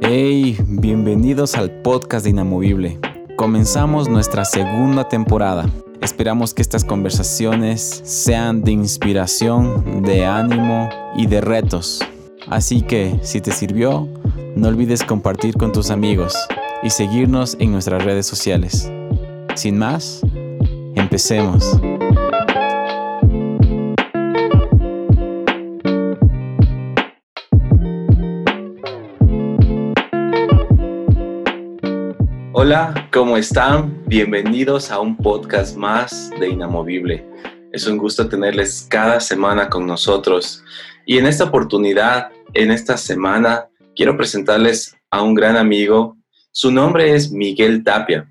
Hey, 0.00 0.56
bienvenidos 0.66 1.56
al 1.56 1.70
podcast 1.82 2.24
de 2.24 2.30
Inamovible. 2.30 2.98
Comenzamos 3.36 4.08
nuestra 4.08 4.44
segunda 4.44 5.08
temporada. 5.08 5.66
Esperamos 6.00 6.54
que 6.54 6.62
estas 6.62 6.84
conversaciones 6.84 8.02
sean 8.04 8.62
de 8.62 8.72
inspiración, 8.72 10.02
de 10.02 10.24
ánimo 10.24 10.88
y 11.16 11.26
de 11.26 11.40
retos. 11.40 12.00
Así 12.46 12.82
que, 12.82 13.18
si 13.22 13.40
te 13.40 13.52
sirvió, 13.52 14.08
no 14.56 14.68
olvides 14.68 15.02
compartir 15.04 15.56
con 15.56 15.72
tus 15.72 15.90
amigos 15.90 16.34
y 16.82 16.90
seguirnos 16.90 17.56
en 17.58 17.72
nuestras 17.72 18.04
redes 18.04 18.26
sociales. 18.26 18.90
Sin 19.54 19.78
más, 19.78 20.22
empecemos. 20.94 21.78
Hola, 32.52 33.08
¿cómo 33.12 33.36
están? 33.36 34.04
Bienvenidos 34.06 34.90
a 34.90 35.00
un 35.00 35.16
podcast 35.16 35.76
más 35.76 36.30
de 36.38 36.48
Inamovible. 36.48 37.26
Es 37.72 37.86
un 37.86 37.98
gusto 37.98 38.28
tenerles 38.28 38.86
cada 38.88 39.20
semana 39.20 39.68
con 39.68 39.86
nosotros. 39.86 40.62
Y 41.06 41.18
en 41.18 41.26
esta 41.26 41.44
oportunidad, 41.44 42.30
en 42.54 42.70
esta 42.70 42.96
semana, 42.96 43.68
quiero 43.96 44.16
presentarles 44.16 44.96
a 45.10 45.22
un 45.22 45.34
gran 45.34 45.56
amigo. 45.56 46.17
Su 46.60 46.72
nombre 46.72 47.14
es 47.14 47.30
Miguel 47.30 47.84
Tapia. 47.84 48.28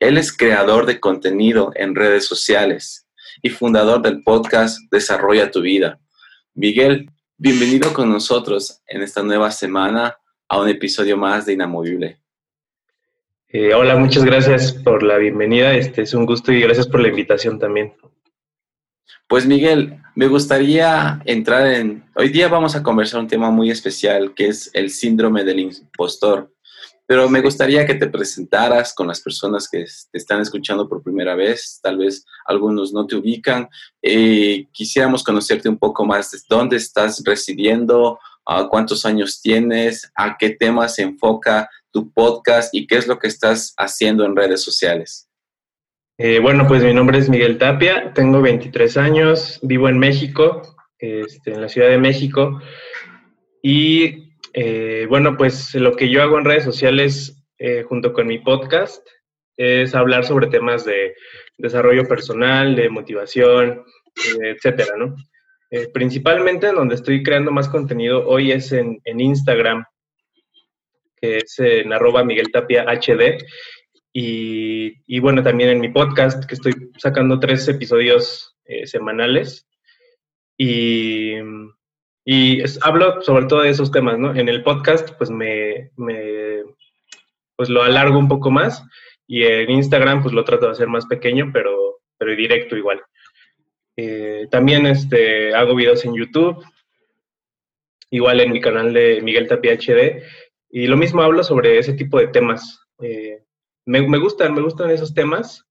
Él 0.00 0.18
es 0.18 0.36
creador 0.36 0.84
de 0.84 0.98
contenido 0.98 1.70
en 1.76 1.94
redes 1.94 2.24
sociales 2.26 3.06
y 3.40 3.50
fundador 3.50 4.02
del 4.02 4.24
podcast 4.24 4.80
Desarrolla 4.90 5.52
tu 5.52 5.60
vida. 5.60 6.00
Miguel, 6.54 7.08
bienvenido 7.36 7.92
con 7.92 8.10
nosotros 8.10 8.82
en 8.88 9.02
esta 9.02 9.22
nueva 9.22 9.52
semana 9.52 10.16
a 10.48 10.60
un 10.60 10.68
episodio 10.68 11.16
más 11.16 11.46
de 11.46 11.52
Inamovible. 11.52 12.20
Eh, 13.46 13.72
hola, 13.72 13.94
muchas 13.94 14.24
gracias 14.24 14.72
por 14.72 15.04
la 15.04 15.16
bienvenida. 15.16 15.72
Este 15.76 16.02
es 16.02 16.14
un 16.14 16.26
gusto 16.26 16.50
y 16.50 16.60
gracias 16.60 16.88
por 16.88 16.98
la 16.98 17.06
invitación 17.06 17.60
también. 17.60 17.94
Pues 19.28 19.46
Miguel, 19.46 20.02
me 20.16 20.26
gustaría 20.26 21.22
entrar 21.26 21.68
en... 21.68 22.02
Hoy 22.16 22.30
día 22.30 22.48
vamos 22.48 22.74
a 22.74 22.82
conversar 22.82 23.20
un 23.20 23.28
tema 23.28 23.52
muy 23.52 23.70
especial 23.70 24.34
que 24.34 24.48
es 24.48 24.68
el 24.74 24.90
síndrome 24.90 25.44
del 25.44 25.60
impostor. 25.60 26.52
Pero 27.08 27.28
me 27.28 27.40
gustaría 27.40 27.84
que 27.84 27.94
te 27.94 28.06
presentaras 28.06 28.94
con 28.94 29.08
las 29.08 29.20
personas 29.20 29.68
que 29.68 29.84
te 30.12 30.18
están 30.18 30.40
escuchando 30.40 30.88
por 30.88 31.02
primera 31.02 31.34
vez. 31.34 31.80
Tal 31.82 31.98
vez 31.98 32.24
algunos 32.46 32.92
no 32.92 33.06
te 33.06 33.16
ubican. 33.16 33.68
Eh, 34.02 34.68
quisiéramos 34.70 35.24
conocerte 35.24 35.68
un 35.68 35.78
poco 35.78 36.04
más. 36.04 36.44
¿Dónde 36.48 36.76
estás 36.76 37.22
residiendo? 37.24 38.20
¿Cuántos 38.70 39.04
años 39.04 39.40
tienes? 39.42 40.10
¿A 40.14 40.36
qué 40.38 40.50
temas 40.50 40.94
se 40.94 41.02
enfoca 41.02 41.68
tu 41.92 42.12
podcast 42.12 42.74
y 42.74 42.86
qué 42.86 42.96
es 42.96 43.06
lo 43.06 43.18
que 43.18 43.28
estás 43.28 43.74
haciendo 43.76 44.24
en 44.24 44.36
redes 44.36 44.62
sociales. 44.62 45.28
Eh, 46.18 46.40
bueno, 46.40 46.66
pues 46.66 46.82
mi 46.82 46.92
nombre 46.92 47.18
es 47.18 47.28
Miguel 47.28 47.58
Tapia, 47.58 48.12
tengo 48.12 48.42
23 48.42 48.96
años, 48.96 49.60
vivo 49.62 49.88
en 49.88 49.98
México, 49.98 50.62
este, 50.98 51.52
en 51.52 51.60
la 51.60 51.68
Ciudad 51.68 51.88
de 51.88 51.98
México. 51.98 52.60
Y 53.62 54.27
eh, 54.60 55.06
bueno, 55.08 55.36
pues 55.36 55.74
lo 55.74 55.94
que 55.94 56.08
yo 56.08 56.22
hago 56.22 56.38
en 56.38 56.44
redes 56.44 56.64
sociales 56.64 57.44
eh, 57.58 57.82
junto 57.82 58.12
con 58.12 58.26
mi 58.26 58.38
podcast 58.38 59.06
es 59.56 59.94
hablar 59.94 60.24
sobre 60.24 60.46
temas 60.46 60.84
de 60.84 61.14
desarrollo 61.56 62.06
personal, 62.06 62.76
de 62.76 62.88
motivación, 62.88 63.84
etcétera, 64.42 64.94
¿no? 64.96 65.14
principalmente 65.92 66.72
donde 66.72 66.94
estoy 66.94 67.22
creando 67.22 67.50
más 67.50 67.68
contenido 67.68 68.26
hoy 68.26 68.52
es 68.52 68.72
en, 68.72 69.02
en 69.04 69.20
Instagram 69.20 69.84
que 71.20 71.38
es 71.38 71.58
en 71.58 71.92
arroba 71.92 72.24
Miguel 72.24 72.50
Tapia. 72.52 72.86
Y, 74.12 75.20
bueno, 75.20 75.42
también 75.42 75.70
en 75.70 75.80
mi 75.80 75.90
podcast, 75.90 76.44
que 76.44 76.54
estoy 76.54 76.72
sacando 76.96 77.38
tres 77.38 77.68
episodios 77.68 78.56
eh, 78.64 78.86
semanales. 78.86 79.68
Y, 80.56 81.34
y 82.30 82.62
hablo 82.82 83.22
sobre 83.22 83.46
todo 83.46 83.62
de 83.62 83.70
esos 83.70 83.90
temas, 83.90 84.18
¿no? 84.18 84.36
En 84.36 84.50
el 84.50 84.62
podcast, 84.62 85.12
pues 85.16 85.30
me, 85.30 85.92
me, 85.96 86.62
pues 87.56 87.70
lo 87.70 87.82
alargo 87.82 88.18
un 88.18 88.28
poco 88.28 88.50
más. 88.50 88.84
Y 89.26 89.44
en 89.44 89.70
Instagram, 89.70 90.20
pues 90.20 90.34
lo 90.34 90.44
trato 90.44 90.66
de 90.66 90.72
hacer 90.72 90.88
más 90.88 91.06
pequeño, 91.06 91.48
pero, 91.54 92.02
pero 92.18 92.36
directo 92.36 92.76
igual. 92.76 93.00
Eh, 93.96 94.46
también 94.50 94.84
este, 94.84 95.54
hago 95.54 95.74
videos 95.74 96.04
en 96.04 96.16
YouTube, 96.16 96.62
igual 98.10 98.40
en 98.40 98.52
mi 98.52 98.60
canal 98.60 98.92
de 98.92 99.22
Miguel 99.22 99.48
Tapia 99.48 99.72
HD. 99.72 100.22
Y 100.68 100.86
lo 100.86 100.98
mismo 100.98 101.22
hablo 101.22 101.42
sobre 101.42 101.78
ese 101.78 101.94
tipo 101.94 102.18
de 102.18 102.26
temas. 102.26 102.78
Eh, 103.00 103.42
me, 103.86 104.06
me, 104.06 104.18
gustan, 104.18 104.52
me 104.52 104.60
gustan 104.60 104.90
esos 104.90 105.14
temas. 105.14 105.64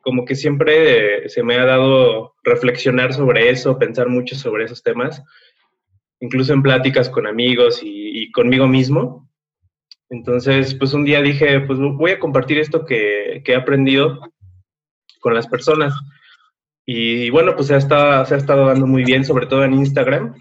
Como 0.00 0.24
que 0.24 0.34
siempre 0.34 1.28
se 1.28 1.44
me 1.44 1.58
ha 1.58 1.64
dado 1.64 2.34
reflexionar 2.42 3.14
sobre 3.14 3.50
eso, 3.50 3.78
pensar 3.78 4.08
mucho 4.08 4.34
sobre 4.34 4.64
esos 4.64 4.82
temas, 4.82 5.22
incluso 6.20 6.52
en 6.52 6.62
pláticas 6.62 7.08
con 7.08 7.26
amigos 7.26 7.80
y, 7.82 8.30
conmigo 8.32 8.68
mismo. 8.68 9.28
Entonces, 10.10 10.74
pues 10.74 10.92
un 10.92 11.04
día 11.04 11.22
dije, 11.22 11.60
pues 11.60 11.78
voy 11.78 12.12
a 12.12 12.18
compartir 12.18 12.58
esto 12.58 12.84
que, 12.84 13.42
he 13.44 13.54
aprendido 13.54 14.20
con 15.20 15.34
las 15.34 15.46
personas. 15.46 15.94
Y 16.86 17.30
bueno, 17.30 17.54
pues 17.54 17.68
se 17.68 17.74
ha, 17.74 17.78
estado, 17.78 18.24
se 18.26 18.34
ha 18.34 18.38
estado 18.38 18.66
dando 18.66 18.86
muy 18.86 19.04
bien, 19.04 19.24
sobre 19.24 19.46
todo 19.46 19.64
en 19.64 19.74
Instagram. 19.74 20.34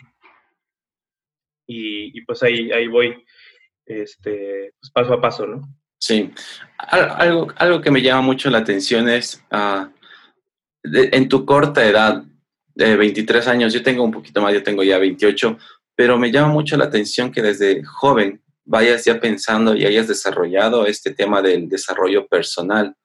Y, 1.67 2.21
pues 2.21 2.43
ahí, 2.43 2.71
ahí 2.71 2.87
voy 2.87 3.23
este, 3.85 4.73
pues 4.79 4.91
paso 4.91 5.13
a 5.13 5.21
paso, 5.21 5.47
¿no? 5.47 5.61
Sí. 5.99 6.31
Algo, 6.77 7.47
algo 7.57 7.81
que 7.81 7.91
me 7.91 8.01
llama 8.01 8.21
mucho 8.21 8.49
la 8.49 8.59
atención 8.59 9.09
es, 9.09 9.43
uh, 9.51 9.87
en 10.83 11.29
tu 11.29 11.45
corta 11.45 11.85
edad, 11.85 12.23
de 12.85 12.95
23 12.95 13.45
años, 13.47 13.73
yo 13.73 13.83
tengo 13.83 14.03
un 14.03 14.11
poquito 14.11 14.41
más, 14.41 14.53
yo 14.53 14.63
tengo 14.63 14.83
ya 14.83 14.97
28, 14.97 15.57
pero 15.95 16.17
me 16.17 16.31
llama 16.31 16.47
mucho 16.47 16.77
la 16.77 16.85
atención 16.85 17.29
que 17.29 17.41
desde 17.41 17.83
joven 17.83 18.41
vayas 18.63 19.03
ya 19.03 19.19
pensando 19.19 19.75
y 19.75 19.85
hayas 19.85 20.07
desarrollado 20.07 20.85
este 20.85 21.13
tema 21.13 21.41
del 21.41 21.67
desarrollo 21.67 22.25
personal 22.27 22.95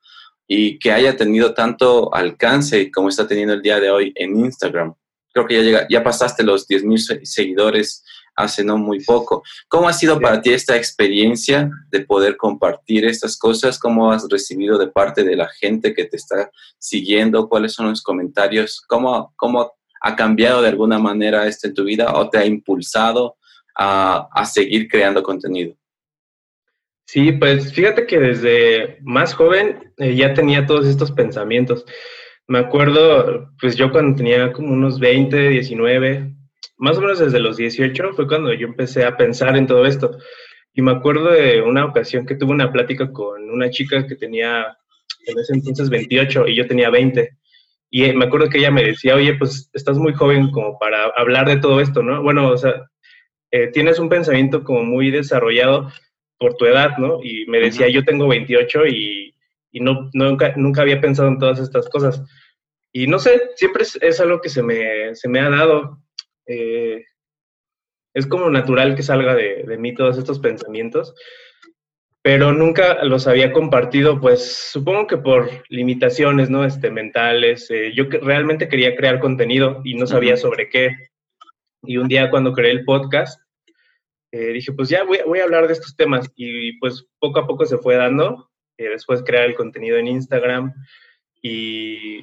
y 0.46 0.78
que 0.78 0.92
haya 0.92 1.16
tenido 1.16 1.54
tanto 1.54 2.14
alcance 2.14 2.92
como 2.92 3.08
está 3.08 3.26
teniendo 3.26 3.54
el 3.54 3.62
día 3.62 3.80
de 3.80 3.90
hoy 3.90 4.12
en 4.14 4.36
Instagram. 4.36 4.94
Creo 5.32 5.46
que 5.46 5.54
ya, 5.56 5.62
llega, 5.62 5.86
ya 5.90 6.04
pasaste 6.04 6.44
los 6.44 6.68
10.000 6.68 7.24
seguidores 7.24 8.04
hace 8.36 8.64
no 8.64 8.76
muy 8.76 9.02
poco. 9.04 9.42
¿Cómo 9.68 9.88
ha 9.88 9.92
sido 9.92 10.20
para 10.20 10.40
ti 10.40 10.52
esta 10.52 10.76
experiencia 10.76 11.70
de 11.90 12.00
poder 12.00 12.36
compartir 12.36 13.04
estas 13.04 13.36
cosas? 13.36 13.78
¿Cómo 13.78 14.12
has 14.12 14.26
recibido 14.28 14.78
de 14.78 14.88
parte 14.88 15.24
de 15.24 15.36
la 15.36 15.48
gente 15.48 15.94
que 15.94 16.04
te 16.04 16.16
está 16.16 16.50
siguiendo? 16.78 17.48
¿Cuáles 17.48 17.72
son 17.72 17.88
los 17.90 18.02
comentarios? 18.02 18.82
¿Cómo, 18.86 19.32
cómo 19.36 19.72
ha 20.00 20.16
cambiado 20.16 20.62
de 20.62 20.68
alguna 20.68 20.98
manera 20.98 21.46
esto 21.46 21.68
en 21.68 21.74
tu 21.74 21.84
vida 21.84 22.12
o 22.14 22.28
te 22.28 22.38
ha 22.38 22.46
impulsado 22.46 23.36
a, 23.76 24.28
a 24.32 24.44
seguir 24.46 24.88
creando 24.88 25.22
contenido? 25.22 25.74
Sí, 27.06 27.32
pues 27.32 27.72
fíjate 27.72 28.06
que 28.06 28.18
desde 28.18 28.98
más 29.02 29.34
joven 29.34 29.92
eh, 29.98 30.16
ya 30.16 30.34
tenía 30.34 30.66
todos 30.66 30.86
estos 30.86 31.12
pensamientos. 31.12 31.84
Me 32.46 32.58
acuerdo, 32.58 33.50
pues 33.60 33.76
yo 33.76 33.90
cuando 33.90 34.16
tenía 34.16 34.52
como 34.52 34.72
unos 34.72 34.98
20, 34.98 35.48
19, 35.50 36.34
más 36.76 36.98
o 36.98 37.00
menos 37.00 37.18
desde 37.18 37.40
los 37.40 37.56
18 37.56 38.12
fue 38.14 38.26
cuando 38.26 38.52
yo 38.52 38.66
empecé 38.66 39.04
a 39.04 39.16
pensar 39.16 39.56
en 39.56 39.66
todo 39.66 39.86
esto. 39.86 40.16
Y 40.72 40.82
me 40.82 40.92
acuerdo 40.92 41.30
de 41.30 41.62
una 41.62 41.84
ocasión 41.84 42.26
que 42.26 42.34
tuve 42.34 42.52
una 42.52 42.72
plática 42.72 43.12
con 43.12 43.50
una 43.50 43.70
chica 43.70 44.06
que 44.06 44.16
tenía 44.16 44.76
en 45.26 45.38
ese 45.38 45.54
entonces 45.54 45.88
28 45.88 46.48
y 46.48 46.56
yo 46.56 46.66
tenía 46.66 46.90
20. 46.90 47.30
Y 47.90 48.12
me 48.12 48.24
acuerdo 48.24 48.48
que 48.48 48.58
ella 48.58 48.70
me 48.70 48.82
decía, 48.82 49.14
oye, 49.14 49.34
pues 49.34 49.70
estás 49.72 49.98
muy 49.98 50.12
joven 50.14 50.50
como 50.50 50.78
para 50.78 51.04
hablar 51.16 51.46
de 51.46 51.58
todo 51.58 51.80
esto, 51.80 52.02
¿no? 52.02 52.22
Bueno, 52.22 52.48
o 52.48 52.56
sea, 52.56 52.90
eh, 53.52 53.68
tienes 53.68 54.00
un 54.00 54.08
pensamiento 54.08 54.64
como 54.64 54.82
muy 54.82 55.12
desarrollado 55.12 55.92
por 56.38 56.56
tu 56.56 56.66
edad, 56.66 56.98
¿no? 56.98 57.20
Y 57.22 57.46
me 57.46 57.60
decía, 57.60 57.88
yo 57.88 58.04
tengo 58.04 58.26
28 58.26 58.86
y, 58.88 59.34
y 59.70 59.80
no, 59.80 60.10
nunca, 60.12 60.54
nunca 60.56 60.82
había 60.82 61.00
pensado 61.00 61.28
en 61.28 61.38
todas 61.38 61.60
estas 61.60 61.88
cosas. 61.88 62.20
Y 62.92 63.06
no 63.06 63.18
sé, 63.18 63.50
siempre 63.56 63.82
es, 63.82 63.96
es 64.02 64.20
algo 64.20 64.40
que 64.40 64.48
se 64.48 64.62
me, 64.62 65.14
se 65.14 65.28
me 65.28 65.40
ha 65.40 65.50
dado. 65.50 66.00
Eh, 66.46 67.04
es 68.14 68.26
como 68.26 68.48
natural 68.50 68.94
que 68.94 69.02
salga 69.02 69.34
de, 69.34 69.64
de, 69.64 69.78
mí 69.78 69.94
todos 69.94 70.18
estos 70.18 70.38
pensamientos, 70.38 71.14
pero 72.24 72.52
nunca 72.52 73.04
los 73.04 73.26
había 73.26 73.52
compartido, 73.52 74.18
pues 74.18 74.70
supongo 74.72 75.06
que 75.06 75.18
por 75.18 75.50
limitaciones, 75.68 76.48
¿no? 76.48 76.64
Este, 76.64 76.90
mentales. 76.90 77.70
Eh, 77.70 77.92
yo 77.94 78.08
que 78.08 78.18
realmente 78.18 78.66
quería 78.66 78.96
crear 78.96 79.20
contenido 79.20 79.82
y 79.84 79.94
no 79.94 80.06
sabía 80.06 80.38
sobre 80.38 80.70
qué. 80.70 80.90
Y 81.82 81.98
un 81.98 82.08
día 82.08 82.30
cuando 82.30 82.54
creé 82.54 82.70
el 82.70 82.86
podcast, 82.86 83.38
eh, 84.32 84.54
dije, 84.54 84.72
pues 84.72 84.88
ya 84.88 85.04
voy, 85.04 85.18
voy, 85.26 85.40
a 85.40 85.44
hablar 85.44 85.66
de 85.66 85.74
estos 85.74 85.96
temas 85.96 86.30
y 86.34 86.78
pues 86.78 87.06
poco 87.18 87.40
a 87.40 87.46
poco 87.46 87.66
se 87.66 87.76
fue 87.76 87.96
dando 87.96 88.50
y 88.78 88.84
después 88.84 89.22
crear 89.22 89.44
el 89.44 89.54
contenido 89.54 89.98
en 89.98 90.08
Instagram 90.08 90.72
y, 91.42 92.20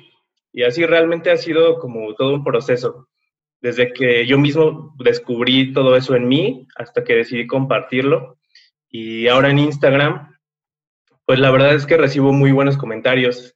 y 0.52 0.64
así 0.64 0.84
realmente 0.84 1.30
ha 1.30 1.38
sido 1.38 1.78
como 1.78 2.16
todo 2.16 2.34
un 2.34 2.44
proceso. 2.44 3.08
Desde 3.62 3.94
que 3.94 4.25
yo 4.25 4.40
mismo 4.40 4.96
descubrí 4.98 5.72
todo 5.72 5.96
eso 5.96 6.16
en 6.16 6.28
mí 6.28 6.68
hasta 6.75 7.04
que 7.04 7.16
decidí 7.16 7.46
compartirlo. 7.46 8.40
Y 8.90 9.28
ahora 9.28 9.50
en 9.50 9.60
Instagram, 9.60 10.36
pues 11.25 11.40
la 11.40 11.52
verdad 11.52 11.75
es 11.75 11.86
que 11.86 11.98
recibo 11.98 12.34
muy 12.34 12.52
buenos 12.52 12.78
comentarios. 12.78 13.56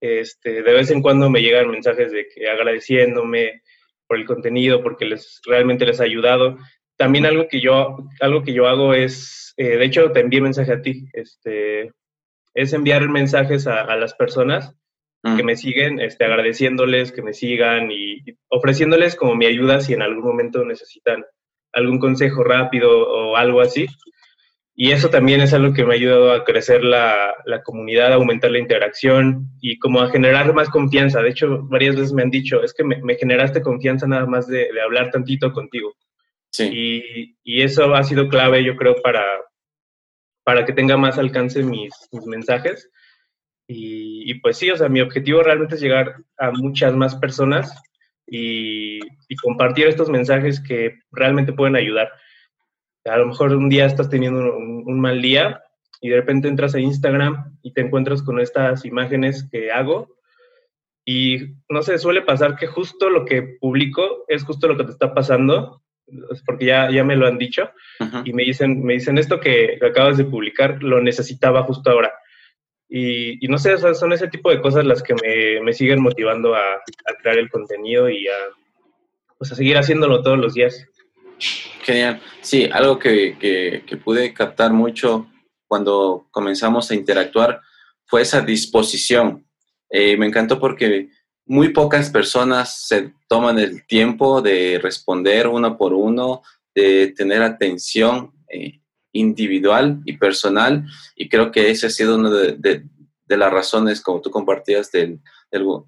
Este, 0.00 0.62
de 0.62 0.72
vez 0.72 0.90
en 0.90 1.02
cuando 1.02 1.30
me 1.30 1.42
llegan 1.42 1.70
mensajes 1.70 2.10
de 2.10 2.26
que 2.28 2.48
agradeciéndome 2.48 3.62
por 4.08 4.18
el 4.18 4.26
contenido, 4.26 4.82
porque 4.82 5.04
les, 5.04 5.40
realmente 5.46 5.86
les 5.86 6.00
ha 6.00 6.04
ayudado. 6.04 6.58
También 6.96 7.26
algo 7.26 7.46
que 7.46 7.60
yo, 7.60 7.98
algo 8.20 8.42
que 8.42 8.54
yo 8.54 8.66
hago 8.66 8.94
es, 8.94 9.52
eh, 9.58 9.76
de 9.76 9.84
hecho 9.84 10.10
te 10.12 10.20
envié 10.20 10.40
mensaje 10.40 10.72
a 10.72 10.82
ti, 10.82 11.08
este, 11.12 11.92
es 12.54 12.72
enviar 12.72 13.08
mensajes 13.08 13.66
a, 13.66 13.82
a 13.82 13.96
las 13.96 14.14
personas 14.14 14.74
que 15.22 15.42
mm. 15.42 15.46
me 15.46 15.56
siguen, 15.56 16.00
este, 16.00 16.24
agradeciéndoles 16.24 17.12
que 17.12 17.22
me 17.22 17.32
sigan 17.32 17.90
y, 17.92 18.18
ofreciéndoles 18.48 19.14
como 19.14 19.36
mi 19.36 19.46
ayuda 19.46 19.80
si 19.80 19.92
en 19.92 20.02
algún 20.02 20.24
momento 20.24 20.64
necesitan 20.64 21.24
algún 21.72 21.98
consejo 21.98 22.42
rápido 22.42 22.90
o 22.90 23.36
algo 23.36 23.60
así. 23.60 23.86
Y 24.74 24.90
eso 24.90 25.10
también 25.10 25.40
es 25.40 25.52
algo 25.52 25.74
que 25.74 25.84
me 25.84 25.92
ha 25.92 25.96
ayudado 25.96 26.32
a 26.32 26.44
crecer 26.44 26.82
la, 26.82 27.34
la, 27.44 27.62
comunidad, 27.62 28.12
a 28.12 28.16
aumentar 28.16 28.50
la 28.50 28.58
interacción 28.58 29.48
y 29.60 29.78
como 29.78 30.00
a 30.00 30.10
generar 30.10 30.52
más 30.54 30.70
confianza. 30.70 31.22
De 31.22 31.28
hecho, 31.28 31.62
varias 31.64 31.94
veces 31.94 32.12
me 32.12 32.22
han 32.22 32.30
dicho, 32.30 32.62
es 32.62 32.72
que 32.72 32.82
me, 32.82 33.00
me 33.02 33.14
generaste 33.14 33.62
confianza 33.62 34.06
nada 34.06 34.26
más 34.26 34.46
de, 34.46 34.72
de, 34.72 34.80
hablar 34.80 35.10
tantito 35.10 35.52
contigo. 35.52 35.94
Sí. 36.50 36.70
Y, 36.72 37.36
y, 37.44 37.62
eso 37.62 37.94
ha 37.94 38.02
sido 38.02 38.28
clave, 38.28 38.64
yo 38.64 38.76
creo, 38.76 38.96
para, 39.02 39.24
para 40.42 40.64
que 40.64 40.72
tenga 40.72 40.96
más 40.96 41.18
alcance 41.18 41.62
mis, 41.62 41.92
mis 42.10 42.26
mensajes 42.26 42.90
y, 43.74 44.34
pues 44.34 44.58
sí, 44.58 44.70
o 44.70 44.76
sea, 44.76 44.88
mi 44.88 45.00
objetivo 45.00 45.42
realmente 45.42 45.74
es 45.74 45.80
llegar 45.80 46.16
a 46.38 46.50
muchas 46.50 46.94
más 46.94 47.16
personas 47.16 47.82
y, 48.26 49.00
compartir 49.42 49.86
estos 49.86 50.10
mensajes 50.10 50.60
que 50.60 50.98
realmente 51.10 51.54
pueden 51.54 51.74
ayudar. 51.74 52.12
A 53.06 53.16
lo 53.16 53.26
mejor 53.26 53.54
un 53.54 53.70
día 53.70 53.86
estás 53.86 54.10
teniendo 54.10 54.56
un, 54.56 55.00
mal 55.00 55.22
día 55.22 55.62
y 56.02 56.10
de 56.10 56.16
repente 56.16 56.48
entras 56.48 56.74
a 56.74 56.80
Instagram 56.80 57.58
y 57.62 57.72
te 57.72 57.80
encuentras 57.80 58.22
con 58.22 58.38
estas 58.38 58.84
imágenes 58.84 59.48
que 59.50 59.72
hago 59.72 60.14
y 61.04 61.56
no 61.68 61.82
sé, 61.82 61.98
suele 61.98 62.22
pasar 62.22 62.56
que 62.56 62.66
justo 62.66 63.08
lo 63.08 63.24
que 63.24 63.56
publico 63.58 64.24
es 64.28 64.44
justo 64.44 64.68
lo 64.68 64.76
que 64.76 64.84
te 64.84 64.92
está 64.92 65.14
pasando, 65.14 65.82
porque 66.44 66.66
ya, 66.66 66.90
ya 66.90 67.04
me 67.04 67.16
lo 67.16 67.26
han 67.26 67.38
dicho, 67.38 67.70
y 68.24 68.32
me 68.32 68.44
dicen, 68.44 68.84
me 68.84 68.94
dicen 68.94 69.18
esto 69.18 69.40
que 69.40 69.78
acabas 69.82 70.18
de 70.18 70.24
publicar, 70.24 70.82
lo 70.82 71.00
necesitaba 71.00 71.62
justo 71.62 71.90
ahora. 71.90 72.12
Y, 72.94 73.48
no 73.48 73.56
sé, 73.56 73.78
son 73.78 74.12
ese 74.12 74.28
tipo 74.28 74.50
de 74.50 74.60
cosas 74.60 74.84
las 74.84 75.02
que 75.02 75.14
me, 75.62 75.72
siguen 75.72 76.02
motivando 76.02 76.54
a, 76.54 76.82
crear 77.22 77.38
el 77.38 77.48
contenido 77.48 78.10
y 78.10 78.28
a, 78.28 78.36
pues 79.38 79.50
a 79.50 79.54
seguir 79.54 79.78
haciéndolo 79.78 80.22
todos 80.22 80.36
los 80.38 80.52
días. 80.52 80.86
Genial. 81.80 82.20
Sí, 82.42 82.68
algo 82.70 82.98
que, 82.98 83.82
pude 84.04 84.34
captar 84.34 84.74
mucho 84.74 85.26
cuando 85.66 86.26
comenzamos 86.30 86.90
a 86.90 86.94
interactuar 86.94 87.62
fue 88.04 88.20
esa 88.20 88.42
disposición. 88.42 89.46
Eh, 89.88 90.18
me 90.18 90.26
encantó 90.26 90.60
porque 90.60 91.08
muy 91.46 91.70
pocas 91.70 92.10
personas 92.10 92.86
se 92.86 93.14
toman 93.26 93.58
el 93.58 93.86
tiempo 93.86 94.42
de 94.42 94.78
responder 94.82 95.48
uno 95.48 95.78
por 95.78 95.94
uno, 95.94 96.42
de 96.74 97.14
tener 97.16 97.40
atención. 97.40 98.32
Eh, 98.48 98.81
individual 99.12 100.00
y 100.04 100.16
personal 100.16 100.84
y 101.16 101.28
creo 101.28 101.52
que 101.52 101.70
ese 101.70 101.86
ha 101.86 101.90
sido 101.90 102.16
una 102.16 102.30
de, 102.30 102.84
las 103.28 103.50
razones, 103.50 104.02
como 104.02 104.20
tú 104.20 104.30
compartías, 104.30 104.90
del, 104.92 105.20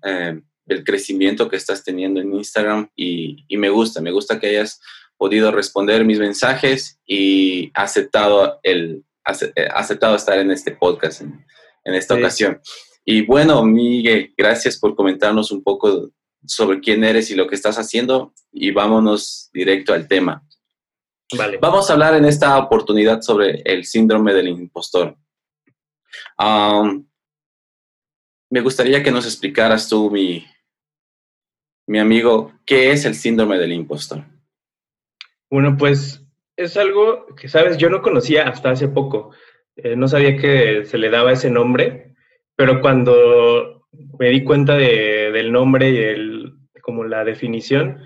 eh, 0.03 0.41
del, 0.65 0.85
crecimiento 0.85 1.49
que 1.49 1.57
estás 1.57 1.85
teniendo 1.85 2.21
en 2.21 2.33
Instagram 2.35 2.89
y, 2.97 3.45
me 3.51 3.69
gusta, 3.69 4.01
me 4.01 4.13
gusta 4.13 4.41
que 4.41 4.49
hayas 4.49 4.81
podido 5.19 5.51
responder 5.51 6.05
mis 6.05 6.19
mensajes 6.19 6.99
y 7.07 7.71
aceptado, 7.75 8.61
el, 8.63 9.05
eh, 9.57 9.69
aceptado 9.75 10.17
estar 10.17 10.39
en 10.39 10.51
este 10.51 10.71
podcast 10.71 11.21
en, 11.21 11.45
esta 11.85 12.15
ocasión. 12.15 12.63
Y 13.05 13.27
bueno, 13.27 13.63
Miguel, 13.63 14.33
gracias 14.39 14.79
por 14.79 14.97
comentarnos 14.97 15.53
un 15.53 15.63
poco 15.63 16.11
sobre 16.47 16.81
quién 16.81 17.05
eres 17.05 17.31
y 17.31 17.35
lo 17.35 17.47
que 17.47 17.55
estás 17.55 17.79
haciendo 17.79 18.33
y 18.51 18.71
vámonos 18.71 19.51
directo 19.53 19.93
al 19.93 20.09
tema. 20.09 20.43
Vamos 21.61 21.89
a 21.89 21.95
hablar 21.95 22.15
en 22.15 22.25
esta 22.27 22.59
oportunidad 22.59 23.23
sobre 23.23 23.63
el 23.65 23.85
síndrome 23.85 24.35
del 24.35 24.49
impostor. 24.49 25.17
me 28.51 28.61
gustaría 28.61 29.03
que 29.03 29.11
nos 29.11 29.25
explicaras 29.25 29.89
tú, 29.89 30.11
mi, 30.11 30.47
mi 31.87 31.99
amigo, 31.99 32.53
qué 32.65 32.93
es 32.93 33.05
el 33.05 33.15
síndrome 33.15 33.59
del 33.59 33.73
impostor. 33.73 34.25
Bueno, 35.51 35.77
pues 35.77 36.25
es 36.57 36.77
algo 36.77 37.27
que, 37.37 37.49
sabes, 37.49 37.79
yo 37.79 37.91
no 37.91 38.03
conocía 38.03 38.49
hasta 38.49 38.71
hace 38.71 38.89
poco. 38.89 39.31
Eh, 39.77 39.97
no 39.97 40.07
sabía 40.09 40.37
que 40.37 40.85
se 40.85 40.99
le 40.99 41.11
daba 41.11 41.33
ese 41.33 41.51
nombre, 41.51 42.15
pero 42.55 42.81
cuando 42.81 43.87
me 44.19 44.29
di 44.29 44.45
cuenta 44.45 44.77
del 44.77 45.53
nombre 45.53 45.91
y 45.91 45.97
el, 45.97 46.55
como 46.83 47.05
la 47.05 47.25
definición, 47.25 48.03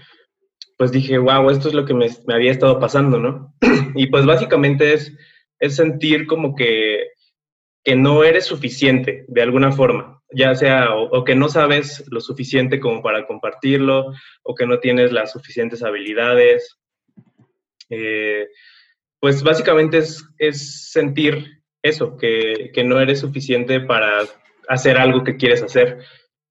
pues 0.78 0.92
dije, 0.92 1.18
wow, 1.18 1.50
esto 1.50 1.68
es 1.68 1.74
lo 1.74 1.84
que 1.84 1.92
me, 1.92 2.08
había 2.28 2.52
estado 2.52 2.78
pasando, 2.78 3.18
¿no? 3.18 3.52
y 3.96 4.06
pues 4.06 4.24
básicamente 4.24 4.94
es, 4.94 5.12
es 5.58 5.74
sentir 5.74 6.26
como 6.26 6.54
que, 6.54 7.08
que 7.84 7.96
no 7.96 8.22
eres 8.22 8.46
suficiente 8.46 9.24
de 9.26 9.42
alguna 9.42 9.72
forma, 9.72 10.22
ya 10.32 10.54
sea 10.54 10.94
o, 10.94 11.24
que 11.24 11.34
no 11.34 11.48
sabes 11.48 12.04
lo 12.10 12.20
suficiente 12.20 12.78
como 12.78 13.02
para 13.02 13.26
compartirlo, 13.26 14.12
o 14.44 14.54
que 14.54 14.66
no 14.66 14.78
tienes 14.78 15.10
las 15.10 15.32
suficientes 15.32 15.82
habilidades. 15.82 16.78
Eh, 17.90 18.46
pues 19.20 19.42
básicamente 19.42 19.98
es, 19.98 20.24
es 20.38 20.92
sentir 20.92 21.60
eso, 21.82 22.16
que, 22.16 22.70
que, 22.72 22.84
no 22.84 23.00
eres 23.00 23.18
suficiente 23.18 23.80
para 23.80 24.20
hacer 24.68 24.96
algo 24.96 25.24
que 25.24 25.36
quieres 25.36 25.62
hacer, 25.62 25.98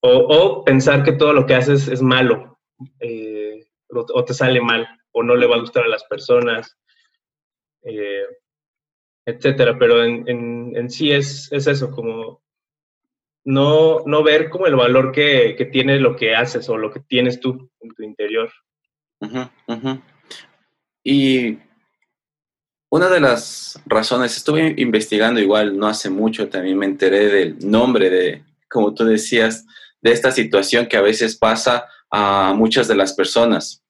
o, 0.01 0.65
pensar 0.65 1.03
que 1.03 1.13
todo 1.13 1.31
lo 1.31 1.45
que 1.45 1.55
haces 1.55 1.87
es 1.87 2.01
malo. 2.01 2.57
Eh, 2.99 3.26
o 3.89 4.25
te 4.25 4.33
sale 4.33 4.61
mal, 4.61 4.87
o 5.11 5.23
no 5.23 5.35
le 5.35 5.47
va 5.47 5.55
a 5.55 5.59
gustar 5.59 5.83
a 5.83 5.89
las 5.89 6.03
personas, 6.05 6.77
eh, 7.83 8.25
etcétera. 9.25 9.77
Pero 9.79 10.03
en, 10.03 10.75
en, 10.75 10.89
sí 10.89 11.11
es, 11.11 11.51
es, 11.51 11.67
eso, 11.67 11.91
como 11.91 12.43
no, 13.45 14.03
no 14.05 14.23
ver 14.23 14.49
como 14.49 14.67
el 14.67 14.75
valor 14.75 15.11
que, 15.11 15.55
que, 15.57 15.65
tiene 15.65 15.99
lo 15.99 16.15
que 16.15 16.35
haces 16.35 16.67
o 16.69 16.77
lo 16.77 16.91
que 16.91 16.99
tienes 16.99 17.39
tú 17.39 17.69
en 17.79 17.89
tu 17.93 18.03
interior. 18.03 18.51
Y 21.03 21.57
una 22.89 23.09
de 23.09 23.19
las 23.19 23.81
razones, 23.85 24.37
estuve 24.37 24.75
investigando 24.77 25.39
igual 25.39 25.77
no 25.77 25.87
hace 25.87 26.09
mucho, 26.09 26.49
también 26.49 26.77
me 26.77 26.85
enteré 26.85 27.27
del 27.27 27.69
nombre 27.69 28.09
de, 28.09 28.43
como 28.69 28.93
tú 28.93 29.05
decías, 29.05 29.65
de 30.01 30.11
esta 30.11 30.31
situación 30.31 30.87
que 30.87 30.97
a 30.97 31.01
veces 31.01 31.35
pasa 31.35 31.87
a 32.11 32.53
muchas 32.55 32.87
de 32.87 32.95
las 32.95 33.13
personas. 33.13 33.83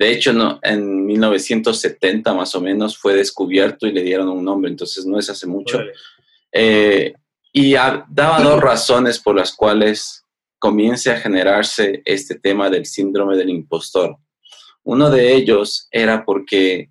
De 0.00 0.10
hecho, 0.10 0.32
no, 0.32 0.58
en 0.62 1.04
1970 1.04 2.32
más 2.32 2.54
o 2.54 2.60
menos 2.62 2.96
fue 2.96 3.14
descubierto 3.14 3.86
y 3.86 3.92
le 3.92 4.02
dieron 4.02 4.30
un 4.30 4.42
nombre, 4.42 4.70
entonces 4.70 5.04
no 5.04 5.18
es 5.18 5.28
hace 5.28 5.46
mucho. 5.46 5.78
Eh, 6.50 7.12
y 7.52 7.74
daba 7.74 8.40
dos 8.42 8.62
razones 8.62 9.18
por 9.18 9.36
las 9.36 9.52
cuales 9.52 10.24
comience 10.58 11.10
a 11.10 11.20
generarse 11.20 12.00
este 12.06 12.38
tema 12.38 12.70
del 12.70 12.86
síndrome 12.86 13.36
del 13.36 13.50
impostor. 13.50 14.16
Uno 14.84 15.10
de 15.10 15.34
ellos 15.34 15.86
era 15.90 16.24
porque, 16.24 16.88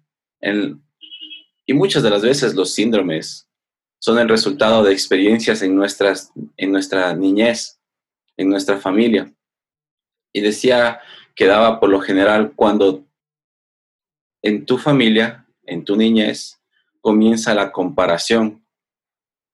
y 1.65 1.73
muchas 1.73 2.03
de 2.03 2.11
las 2.11 2.21
veces 2.21 2.53
los 2.53 2.75
síndromes 2.75 3.49
son 3.97 4.19
el 4.19 4.29
resultado 4.29 4.83
de 4.83 4.93
experiencias 4.93 5.63
en, 5.63 5.75
nuestras, 5.75 6.31
en 6.57 6.71
nuestra 6.71 7.15
niñez, 7.15 7.79
en 8.37 8.49
nuestra 8.49 8.77
familia. 8.77 9.33
Y 10.31 10.41
decía 10.41 10.99
que 11.39 11.45
daba 11.45 11.79
por 11.79 11.87
lo 11.87 12.01
general 12.01 12.51
cuando 12.53 13.05
en 14.41 14.65
tu 14.65 14.77
familia, 14.77 15.47
en 15.63 15.85
tu 15.85 15.95
niñez, 15.95 16.59
comienza 16.99 17.55
la 17.55 17.71
comparación. 17.71 18.65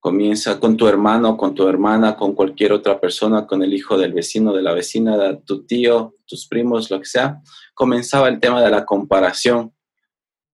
Comienza 0.00 0.58
con 0.58 0.76
tu 0.76 0.88
hermano, 0.88 1.36
con 1.36 1.54
tu 1.54 1.68
hermana, 1.68 2.16
con 2.16 2.34
cualquier 2.34 2.72
otra 2.72 3.00
persona, 3.00 3.46
con 3.46 3.62
el 3.62 3.72
hijo 3.72 3.96
del 3.96 4.12
vecino, 4.12 4.52
de 4.52 4.62
la 4.62 4.74
vecina, 4.74 5.16
de 5.16 5.36
tu 5.36 5.64
tío, 5.64 6.16
tus 6.26 6.48
primos, 6.48 6.90
lo 6.90 6.98
que 6.98 7.06
sea. 7.06 7.40
Comenzaba 7.72 8.26
el 8.26 8.40
tema 8.40 8.60
de 8.64 8.70
la 8.70 8.84
comparación 8.84 9.72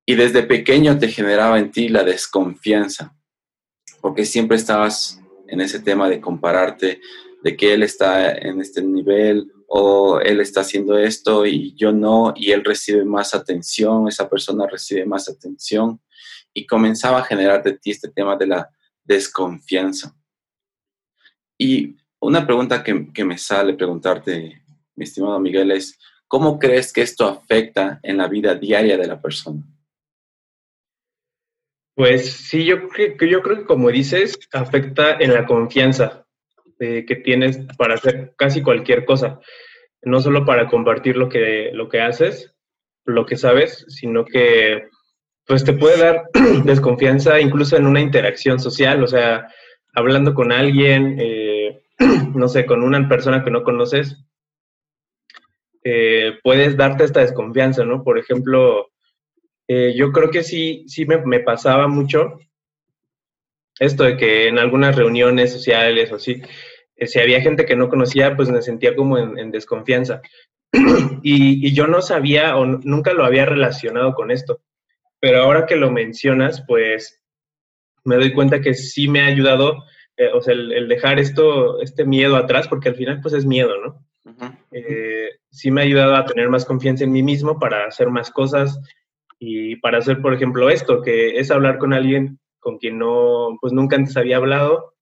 y 0.04 0.16
desde 0.16 0.42
pequeño 0.42 0.98
te 0.98 1.08
generaba 1.08 1.58
en 1.58 1.70
ti 1.70 1.88
la 1.88 2.04
desconfianza, 2.04 3.16
porque 4.02 4.26
siempre 4.26 4.58
estabas 4.58 5.18
en 5.48 5.62
ese 5.62 5.80
tema 5.80 6.10
de 6.10 6.20
compararte, 6.20 7.00
de 7.42 7.56
que 7.56 7.72
él 7.72 7.82
está 7.82 8.32
en 8.32 8.60
este 8.60 8.82
nivel 8.82 9.50
o 9.74 10.20
él 10.20 10.38
está 10.42 10.60
haciendo 10.60 10.98
esto 10.98 11.46
y 11.46 11.74
yo 11.74 11.92
no, 11.92 12.34
y 12.36 12.52
él 12.52 12.62
recibe 12.62 13.06
más 13.06 13.32
atención, 13.32 14.06
esa 14.06 14.28
persona 14.28 14.66
recibe 14.66 15.06
más 15.06 15.30
atención, 15.30 15.98
y 16.52 16.66
comenzaba 16.66 17.20
a 17.20 17.24
generar 17.24 17.62
de 17.62 17.78
ti 17.78 17.90
este 17.90 18.10
tema 18.10 18.36
de 18.36 18.48
la 18.48 18.70
desconfianza. 19.02 20.14
Y 21.56 21.96
una 22.20 22.44
pregunta 22.44 22.84
que, 22.84 23.10
que 23.14 23.24
me 23.24 23.38
sale 23.38 23.72
preguntarte, 23.72 24.62
mi 24.94 25.04
estimado 25.04 25.40
Miguel, 25.40 25.70
es, 25.70 25.98
¿cómo 26.28 26.58
crees 26.58 26.92
que 26.92 27.00
esto 27.00 27.26
afecta 27.26 27.98
en 28.02 28.18
la 28.18 28.28
vida 28.28 28.54
diaria 28.54 28.98
de 28.98 29.06
la 29.06 29.22
persona? 29.22 29.62
Pues 31.94 32.30
sí, 32.30 32.66
yo, 32.66 32.76
yo 32.76 33.42
creo 33.42 33.56
que 33.56 33.64
como 33.64 33.88
dices, 33.88 34.38
afecta 34.52 35.16
en 35.18 35.32
la 35.32 35.46
confianza 35.46 36.21
que 37.06 37.16
tienes 37.22 37.60
para 37.78 37.94
hacer 37.94 38.32
casi 38.36 38.62
cualquier 38.62 39.04
cosa. 39.04 39.38
No 40.02 40.20
solo 40.20 40.44
para 40.44 40.66
compartir 40.66 41.16
lo 41.16 41.28
que, 41.28 41.70
lo 41.72 41.88
que 41.88 42.00
haces, 42.00 42.54
lo 43.04 43.24
que 43.24 43.36
sabes, 43.36 43.84
sino 43.88 44.24
que 44.24 44.88
pues 45.46 45.64
te 45.64 45.72
puede 45.72 45.98
dar 45.98 46.24
desconfianza 46.64 47.40
incluso 47.40 47.76
en 47.76 47.86
una 47.86 48.00
interacción 48.00 48.58
social, 48.60 49.02
o 49.02 49.06
sea, 49.06 49.48
hablando 49.94 50.34
con 50.34 50.52
alguien, 50.52 51.16
eh, 51.20 51.82
no 52.34 52.48
sé, 52.48 52.66
con 52.66 52.82
una 52.82 53.08
persona 53.08 53.44
que 53.44 53.50
no 53.50 53.62
conoces, 53.62 54.16
eh, 55.84 56.38
puedes 56.42 56.76
darte 56.76 57.04
esta 57.04 57.20
desconfianza, 57.20 57.84
¿no? 57.84 58.04
Por 58.04 58.18
ejemplo, 58.18 58.90
eh, 59.66 59.94
yo 59.96 60.12
creo 60.12 60.30
que 60.30 60.42
sí, 60.42 60.84
sí 60.86 61.06
me, 61.06 61.40
pasaba 61.40 61.88
mucho 61.88 62.38
esto 63.80 64.04
de 64.04 64.16
que 64.16 64.46
en 64.46 64.58
algunas 64.58 64.94
reuniones 64.94 65.52
sociales 65.52 66.12
o 66.12 66.16
así, 66.16 66.40
si 67.06 67.20
había 67.20 67.40
gente 67.40 67.66
que 67.66 67.76
no 67.76 67.88
conocía, 67.88 68.36
pues 68.36 68.50
me 68.50 68.62
sentía 68.62 68.94
como 68.94 69.18
en, 69.18 69.50
desconfianza. 69.50 70.20
y, 71.22 71.72
yo 71.72 71.86
no 71.86 72.02
sabía 72.02 72.56
o 72.56 72.64
nunca 72.64 73.12
lo 73.12 73.24
había 73.24 73.46
relacionado 73.46 74.14
con 74.14 74.30
esto. 74.30 74.60
Pero 75.20 75.42
ahora 75.42 75.66
que 75.66 75.76
lo 75.76 75.90
mencionas, 75.90 76.64
pues 76.66 77.22
me 78.04 78.16
doy 78.16 78.32
cuenta 78.32 78.60
que 78.60 78.74
sí 78.74 79.08
me 79.08 79.20
ha 79.20 79.26
ayudado, 79.26 79.84
eh, 80.16 80.30
o 80.34 80.40
sea, 80.40 80.54
el, 80.54 80.88
dejar 80.88 81.20
esto, 81.20 81.80
este 81.80 82.04
miedo 82.04 82.36
atrás, 82.36 82.66
porque 82.68 82.88
al 82.88 82.96
final 82.96 83.20
pues 83.20 83.34
es 83.34 83.46
miedo, 83.46 83.74
¿no? 83.80 84.04
sí 85.50 85.70
me 85.70 85.82
ha 85.82 85.84
ayudado 85.84 86.16
a 86.16 86.24
tener 86.24 86.48
más 86.48 86.64
confianza 86.64 87.04
en 87.04 87.12
mí 87.12 87.22
mismo 87.22 87.58
para 87.58 87.86
hacer 87.86 88.08
más 88.08 88.30
cosas, 88.30 88.80
y 89.44 89.74
para 89.76 89.98
hacer, 89.98 90.22
por 90.22 90.32
ejemplo, 90.32 90.70
esto, 90.70 91.02
que 91.02 91.40
es 91.40 91.50
hablar 91.50 91.78
con 91.78 91.92
alguien 91.92 92.38
con 92.60 92.78
quien 92.78 92.96
no, 92.96 93.58
pues 93.60 93.72
nunca 93.72 93.96
antes 93.96 94.16
había 94.16 94.36
hablado 94.36 94.94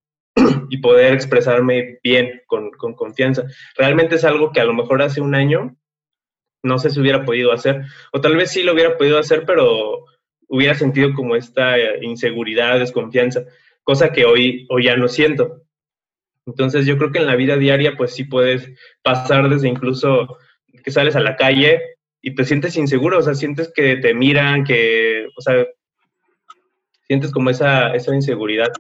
y 0.68 0.78
poder 0.78 1.14
expresarme 1.14 1.98
bien, 2.02 2.42
con, 2.46 2.70
con 2.70 2.94
confianza. 2.94 3.44
Realmente 3.76 4.16
es 4.16 4.24
algo 4.24 4.52
que 4.52 4.60
a 4.60 4.64
lo 4.64 4.74
mejor 4.74 5.02
hace 5.02 5.20
un 5.20 5.34
año 5.34 5.76
no 6.62 6.78
sé 6.78 6.90
si 6.90 7.00
hubiera 7.00 7.24
podido 7.24 7.52
hacer, 7.52 7.82
o 8.12 8.20
tal 8.20 8.36
vez 8.36 8.50
sí 8.50 8.62
lo 8.62 8.72
hubiera 8.72 8.96
podido 8.96 9.18
hacer, 9.18 9.44
pero 9.46 10.04
hubiera 10.48 10.74
sentido 10.74 11.14
como 11.14 11.36
esta 11.36 11.76
inseguridad, 12.02 12.78
desconfianza, 12.78 13.44
cosa 13.82 14.12
que 14.12 14.24
hoy, 14.24 14.66
hoy 14.68 14.84
ya 14.84 14.96
no 14.96 15.08
siento. 15.08 15.62
Entonces 16.46 16.86
yo 16.86 16.98
creo 16.98 17.12
que 17.12 17.18
en 17.18 17.26
la 17.26 17.36
vida 17.36 17.56
diaria 17.56 17.96
pues 17.96 18.14
sí 18.14 18.24
puedes 18.24 18.70
pasar 19.02 19.48
desde 19.48 19.68
incluso 19.68 20.36
que 20.84 20.90
sales 20.90 21.14
a 21.16 21.20
la 21.20 21.36
calle 21.36 21.80
y 22.20 22.34
te 22.34 22.44
sientes 22.44 22.76
inseguro, 22.76 23.18
o 23.18 23.22
sea, 23.22 23.34
sientes 23.34 23.72
que 23.74 23.96
te 23.96 24.14
miran, 24.14 24.64
que, 24.64 25.26
o 25.36 25.40
sea, 25.40 25.66
sientes 27.06 27.30
como 27.30 27.50
esa, 27.50 27.94
esa 27.94 28.14
inseguridad. 28.14 28.72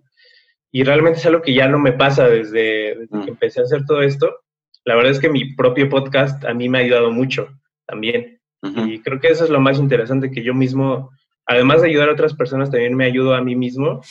Y 0.72 0.84
realmente 0.84 1.18
es 1.18 1.26
algo 1.26 1.42
que 1.42 1.54
ya 1.54 1.68
no 1.68 1.78
me 1.78 1.92
pasa 1.92 2.28
desde, 2.28 3.08
que 3.10 3.16
mm. 3.16 3.28
empecé 3.28 3.60
a 3.60 3.64
hacer 3.64 3.84
todo 3.86 4.02
esto. 4.02 4.40
La 4.84 4.94
verdad 4.94 5.12
es 5.12 5.20
que 5.20 5.28
mi 5.28 5.54
propio 5.54 5.88
podcast 5.88 6.44
a 6.44 6.54
mí 6.54 6.68
me 6.68 6.78
ha 6.78 6.82
ayudado 6.82 7.10
mucho 7.10 7.48
también. 7.86 8.40
Y 8.62 9.00
creo 9.00 9.20
que 9.20 9.28
eso 9.28 9.44
es 9.44 9.50
lo 9.50 9.58
más 9.58 9.78
interesante, 9.78 10.30
que 10.30 10.42
yo 10.42 10.52
mismo, 10.52 11.10
además 11.46 11.80
de 11.80 11.88
ayudar 11.88 12.10
a 12.10 12.12
otras 12.12 12.34
personas, 12.34 12.70
también 12.70 12.94
me 12.94 13.06
ayudo 13.06 13.34
a 13.34 13.40
mí 13.40 13.56
mismo. 13.56 14.02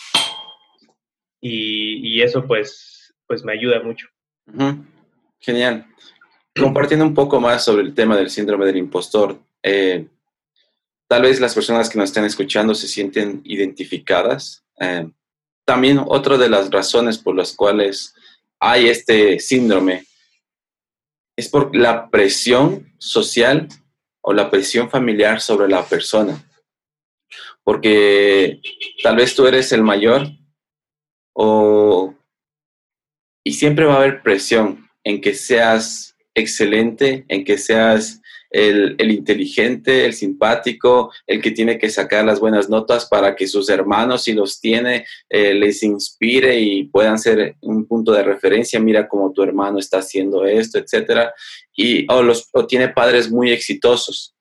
Y, 1.39 2.15
y 2.15 2.21
eso 2.23 2.45
pues, 2.45 3.13
pues 3.27 3.43
me 3.45 3.53
ayuda 3.53 3.81
mucho. 3.83 4.07
Genial 5.39 5.85
compartiendo 6.59 7.05
un 7.05 7.13
poco 7.13 7.39
más 7.39 7.63
sobre 7.63 7.83
el 7.83 7.93
tema 7.93 8.15
del 8.15 8.29
síndrome 8.29 8.65
del 8.65 8.77
impostor, 8.77 9.39
eh, 9.63 10.07
tal 11.07 11.23
vez 11.23 11.39
las 11.39 11.55
personas 11.55 11.89
que 11.89 11.97
nos 11.97 12.09
estén 12.09 12.25
escuchando 12.25 12.75
se 12.75 12.87
sienten 12.87 13.41
identificadas. 13.45 14.63
Eh, 14.79 15.09
también 15.69 16.01
otra 16.03 16.39
de 16.39 16.49
las 16.49 16.71
razones 16.71 17.19
por 17.19 17.35
las 17.35 17.55
cuales 17.55 18.15
hay 18.59 18.89
este 18.89 19.39
síndrome 19.39 20.03
es 21.37 21.47
por 21.47 21.75
la 21.75 22.09
presión 22.09 22.91
social 22.97 23.67
o 24.21 24.33
la 24.33 24.49
presión 24.49 24.89
familiar 24.89 25.41
sobre 25.41 25.69
la 25.69 25.85
persona. 25.85 26.43
Porque 27.63 28.61
tal 29.03 29.17
vez 29.17 29.35
tú 29.35 29.45
eres 29.45 29.71
el 29.71 29.83
mayor 29.83 30.25
o, 31.33 32.15
y 33.45 33.53
siempre 33.53 33.85
va 33.85 33.93
a 33.93 33.97
haber 33.97 34.23
presión 34.23 34.89
en 35.03 35.21
que 35.21 35.35
seas 35.35 36.15
excelente, 36.33 37.25
en 37.27 37.45
que 37.45 37.59
seas 37.59 38.18
el, 38.49 39.11
inteligente, 39.11 40.05
el 40.05 40.13
simpático, 40.13 41.11
el 41.27 41.41
que 41.41 41.51
tiene 41.51 41.77
que 41.77 41.89
sacar 41.89 42.25
las 42.25 42.39
buenas 42.39 42.69
notas 42.69 43.05
para 43.05 43.35
que 43.35 43.47
sus 43.47 43.69
hermanos, 43.69 44.23
si 44.23 44.33
los 44.33 44.59
tiene, 44.59 45.05
eh, 45.29 45.53
les 45.53 45.83
inspire 45.83 46.59
y 46.59 46.85
puedan 46.85 47.19
ser 47.19 47.55
un 47.61 47.85
punto 47.85 48.11
de 48.11 48.23
referencia. 48.23 48.79
Mira 48.79 49.07
cómo 49.07 49.31
tu 49.31 49.43
hermano 49.43 49.79
está 49.79 49.99
haciendo 49.99 50.45
esto, 50.45 50.79
etcétera. 50.79 51.33
Y 51.75 52.11
o 52.11 52.23
los, 52.23 52.49
o 52.53 52.65
tiene 52.65 52.89
padres 52.89 53.31
muy 53.31 53.51
exitosos. 53.51 54.35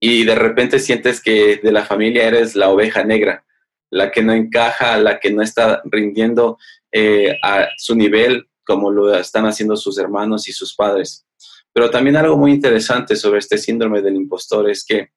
Y 0.00 0.24
de 0.24 0.34
repente 0.34 0.78
sientes 0.78 1.20
que 1.20 1.60
de 1.62 1.72
la 1.72 1.84
familia 1.84 2.26
eres 2.26 2.56
la 2.56 2.70
oveja 2.70 3.04
negra, 3.04 3.44
la 3.90 4.10
que 4.10 4.22
no 4.22 4.32
encaja, 4.32 4.96
la 4.96 5.20
que 5.20 5.30
no 5.30 5.42
está 5.42 5.82
rindiendo 5.84 6.58
eh, 6.90 7.36
a 7.42 7.68
su 7.76 7.94
nivel 7.94 8.46
como 8.64 8.90
lo 8.90 9.14
están 9.14 9.46
haciendo 9.46 9.76
sus 9.76 9.98
hermanos 9.98 10.48
y 10.48 10.52
sus 10.52 10.74
padres. 10.74 11.26
Pero 11.72 11.90
también 11.90 12.16
algo 12.16 12.36
muy 12.36 12.52
interesante 12.52 13.16
sobre 13.16 13.38
este 13.38 13.58
síndrome 13.58 14.02
del 14.02 14.16
impostor 14.16 14.68
es 14.68 14.84
que 14.84 15.10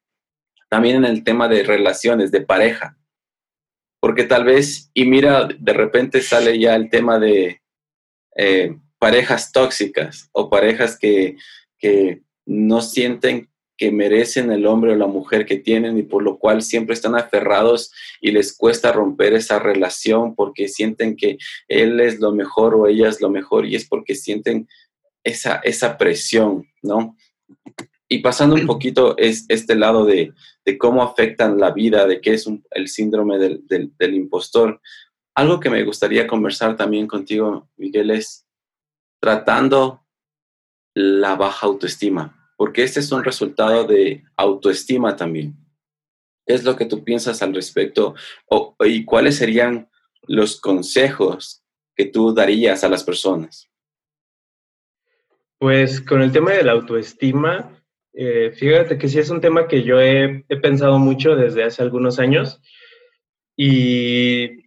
también 0.69 0.97
en 0.97 1.05
el 1.05 1.23
tema 1.23 1.47
de 1.47 1.63
relaciones, 1.63 2.31
de 2.31 2.41
pareja, 2.41 2.97
porque 3.99 4.23
tal 4.23 4.43
vez, 4.43 4.89
y 4.93 5.05
mira, 5.05 5.47
de 5.47 5.73
repente 5.73 6.21
sale 6.21 6.59
ya 6.59 6.75
el 6.75 6.89
tema 6.89 7.19
de 7.19 7.61
eh, 8.35 8.75
parejas 8.99 9.51
tóxicas 9.51 10.29
o 10.31 10.49
parejas 10.49 10.97
que, 10.97 11.37
que 11.77 12.21
no 12.45 12.81
sienten 12.81 13.49
que 13.77 13.91
merecen 13.91 14.51
el 14.51 14.65
hombre 14.65 14.93
o 14.93 14.95
la 14.95 15.07
mujer 15.07 15.45
que 15.45 15.57
tienen 15.57 15.97
y 15.97 16.03
por 16.03 16.23
lo 16.23 16.37
cual 16.37 16.61
siempre 16.61 16.93
están 16.93 17.15
aferrados 17.15 17.91
y 18.21 18.31
les 18.31 18.55
cuesta 18.55 18.91
romper 18.91 19.33
esa 19.33 19.59
relación 19.59 20.35
porque 20.35 20.67
sienten 20.67 21.15
que 21.15 21.37
él 21.67 21.99
es 21.99 22.19
lo 22.19 22.31
mejor 22.31 22.75
o 22.75 22.87
ella 22.87 23.09
es 23.09 23.19
lo 23.19 23.29
mejor 23.29 23.65
y 23.65 23.75
es 23.75 23.87
porque 23.87 24.15
sienten 24.15 24.67
esa, 25.23 25.55
esa 25.63 25.97
presión, 25.97 26.67
¿no? 26.81 27.15
Y 28.07 28.19
pasando 28.19 28.55
un 28.55 28.67
poquito 28.67 29.17
es 29.17 29.45
este 29.49 29.75
lado 29.75 30.05
de, 30.05 30.33
cómo 30.77 31.01
afectan 31.01 31.59
la 31.59 31.71
vida, 31.71 32.05
de 32.05 32.21
qué 32.21 32.33
es 32.33 32.47
el 32.71 32.87
síndrome 32.87 33.39
del, 33.39 33.63
del 33.67 34.13
impostor. 34.13 34.81
Algo 35.35 35.59
que 35.59 35.69
me 35.69 35.83
gustaría 35.83 36.27
conversar 36.27 36.75
también 36.77 37.07
contigo, 37.07 37.69
Miguel, 37.75 38.11
es 38.11 38.45
tratando 39.19 40.05
la 40.93 41.35
baja 41.35 41.65
autoestima 41.65 42.39
porque 42.63 42.83
este 42.83 43.01
es 43.01 43.11
un 43.11 43.23
resultado 43.23 43.85
de 43.85 44.23
autoestima 44.37 45.15
también. 45.17 45.57
¿Qué 46.45 46.53
es 46.53 46.63
lo 46.63 46.77
que 46.77 46.85
tú 46.85 47.03
piensas 47.03 47.41
al 47.41 47.53
respecto? 47.53 48.15
¿Y 48.79 49.05
cuáles 49.05 49.35
serían 49.35 49.89
los 50.27 50.61
consejos 50.61 51.63
que 51.93 52.05
tú 52.05 52.33
darías 52.33 52.85
a 52.85 52.89
las 52.89 53.03
personas? 53.03 53.69
Pues 55.63 56.01
con 56.01 56.21
el 56.21 56.33
tema 56.33 56.51
de 56.51 56.65
la 56.65 56.73
autoestima, 56.73 57.81
eh, 58.11 58.51
fíjate 58.53 58.97
que 58.97 59.07
sí 59.07 59.19
es 59.19 59.29
un 59.29 59.39
tema 59.39 59.65
que 59.65 59.81
yo 59.83 59.97
he, 60.01 60.43
he 60.49 60.57
pensado 60.57 60.99
mucho 60.99 61.37
desde 61.37 61.63
hace 61.63 61.81
algunos 61.81 62.19
años 62.19 62.61
y 63.55 64.65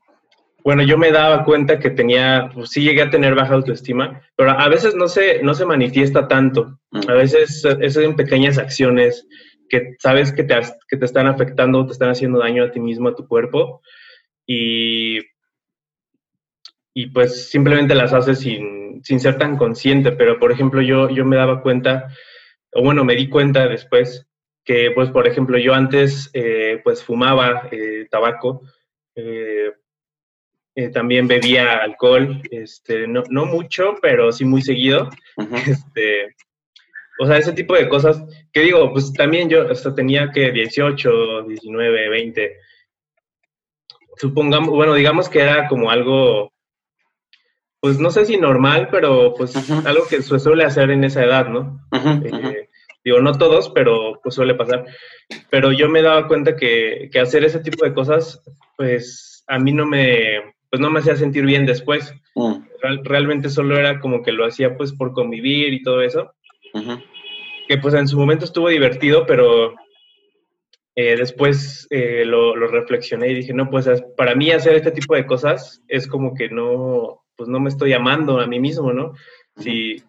bueno, 0.64 0.82
yo 0.84 0.96
me 0.96 1.12
daba 1.12 1.44
cuenta 1.44 1.78
que 1.80 1.90
tenía, 1.90 2.50
pues 2.54 2.70
sí 2.70 2.80
llegué 2.80 3.02
a 3.02 3.10
tener 3.10 3.34
baja 3.34 3.52
autoestima, 3.52 4.22
pero 4.36 4.52
a 4.52 4.68
veces 4.70 4.94
no 4.94 5.06
se, 5.06 5.42
no 5.42 5.52
se 5.52 5.66
manifiesta 5.66 6.28
tanto. 6.28 6.80
A 7.06 7.12
veces 7.12 7.62
es 7.78 7.96
en 7.98 8.16
pequeñas 8.16 8.56
acciones 8.56 9.28
que 9.68 9.96
sabes 9.98 10.32
que 10.32 10.44
te, 10.44 10.58
que 10.88 10.96
te 10.96 11.04
están 11.04 11.26
afectando, 11.26 11.84
te 11.84 11.92
están 11.92 12.08
haciendo 12.08 12.38
daño 12.38 12.64
a 12.64 12.70
ti 12.70 12.80
mismo, 12.80 13.10
a 13.10 13.14
tu 13.14 13.28
cuerpo, 13.28 13.82
y, 14.46 15.18
y 16.94 17.08
pues 17.12 17.50
simplemente 17.50 17.94
las 17.94 18.14
haces 18.14 18.38
sin, 18.38 18.75
sin 19.02 19.20
ser 19.20 19.38
tan 19.38 19.56
consciente. 19.56 20.12
Pero, 20.12 20.38
por 20.38 20.52
ejemplo, 20.52 20.82
yo, 20.82 21.10
yo 21.10 21.24
me 21.24 21.36
daba 21.36 21.62
cuenta, 21.62 22.08
o 22.72 22.82
bueno, 22.82 23.04
me 23.04 23.14
di 23.14 23.28
cuenta 23.28 23.68
después 23.68 24.26
que, 24.64 24.90
pues, 24.94 25.10
por 25.10 25.26
ejemplo, 25.26 25.58
yo 25.58 25.74
antes, 25.74 26.30
eh, 26.34 26.80
pues, 26.82 27.04
fumaba 27.04 27.68
eh, 27.70 28.06
tabaco, 28.10 28.62
eh, 29.14 29.72
también 30.92 31.26
bebía 31.26 31.78
alcohol, 31.78 32.42
este, 32.50 33.06
no, 33.06 33.22
no, 33.30 33.46
mucho, 33.46 33.94
pero 34.02 34.30
sí 34.32 34.44
muy 34.44 34.60
seguido. 34.62 35.08
este, 35.66 36.34
o 37.18 37.26
sea, 37.26 37.38
ese 37.38 37.52
tipo 37.52 37.74
de 37.74 37.88
cosas 37.88 38.22
que 38.52 38.60
digo, 38.60 38.92
pues 38.92 39.12
también 39.12 39.48
yo 39.48 39.70
hasta 39.70 39.94
tenía 39.94 40.30
que 40.32 40.50
18, 40.50 41.44
19, 41.44 42.08
20. 42.10 42.56
supongamos, 44.18 44.70
bueno, 44.70 44.94
digamos 44.94 45.28
que 45.28 45.40
era 45.40 45.66
como 45.68 45.90
algo, 45.90 46.52
pues 47.80 47.98
no 47.98 48.10
sé 48.10 48.24
si 48.24 48.36
normal, 48.36 48.88
pero 48.90 49.34
pues 49.34 49.54
algo 49.86 50.06
que 50.08 50.22
se 50.22 50.38
suele 50.38 50.64
hacer 50.64 50.90
en 50.90 51.04
esa 51.04 51.24
edad, 51.24 51.48
¿no? 51.48 51.80
Eh, 51.92 52.68
digo, 53.04 53.20
no 53.20 53.32
todos, 53.32 53.70
pero 53.70 54.20
pues 54.22 54.34
suele 54.34 54.54
pasar. 54.54 54.86
Pero 55.50 55.72
yo 55.72 55.88
me 55.88 56.02
daba 56.02 56.26
cuenta 56.26 56.56
que, 56.56 57.08
que 57.12 57.20
hacer 57.20 57.44
ese 57.44 57.60
tipo 57.60 57.84
de 57.84 57.94
cosas, 57.94 58.42
pues 58.76 59.44
a 59.46 59.58
mí 59.58 59.72
no 59.72 59.86
me, 59.86 60.40
pues 60.70 60.80
no 60.80 60.90
me 60.90 61.00
hacía 61.00 61.16
sentir 61.16 61.44
bien 61.44 61.66
después. 61.66 62.14
Mm. 62.34 62.64
realmente 63.04 63.48
solo 63.48 63.78
era 63.78 63.98
como 63.98 64.22
que 64.22 64.30
lo 64.30 64.44
hacía 64.44 64.76
pues 64.76 64.92
por 64.92 65.12
convivir 65.12 65.72
y 65.72 65.82
todo 65.82 66.02
eso. 66.02 66.32
Que 67.66 67.78
pues 67.78 67.94
en 67.94 68.06
su 68.06 68.18
momento 68.18 68.44
estuvo 68.44 68.68
divertido, 68.68 69.24
pero 69.26 69.74
eh, 70.94 71.16
después 71.16 71.86
eh, 71.90 72.24
lo, 72.26 72.54
reflexioné 72.54 73.28
y 73.28 73.34
dije, 73.34 73.54
no, 73.54 73.70
pues 73.70 73.88
para 74.16 74.34
mí 74.34 74.50
hacer 74.50 74.74
este 74.74 74.90
tipo 74.90 75.14
de 75.14 75.26
cosas 75.26 75.82
es 75.88 76.06
como 76.06 76.34
que 76.34 76.50
no, 76.50 77.24
pues 77.36 77.48
no 77.48 77.60
me 77.60 77.68
estoy 77.68 77.92
amando 77.92 78.40
a 78.40 78.46
mí 78.46 78.58
mismo, 78.58 78.92
¿no? 78.92 79.14
Si, 79.56 80.02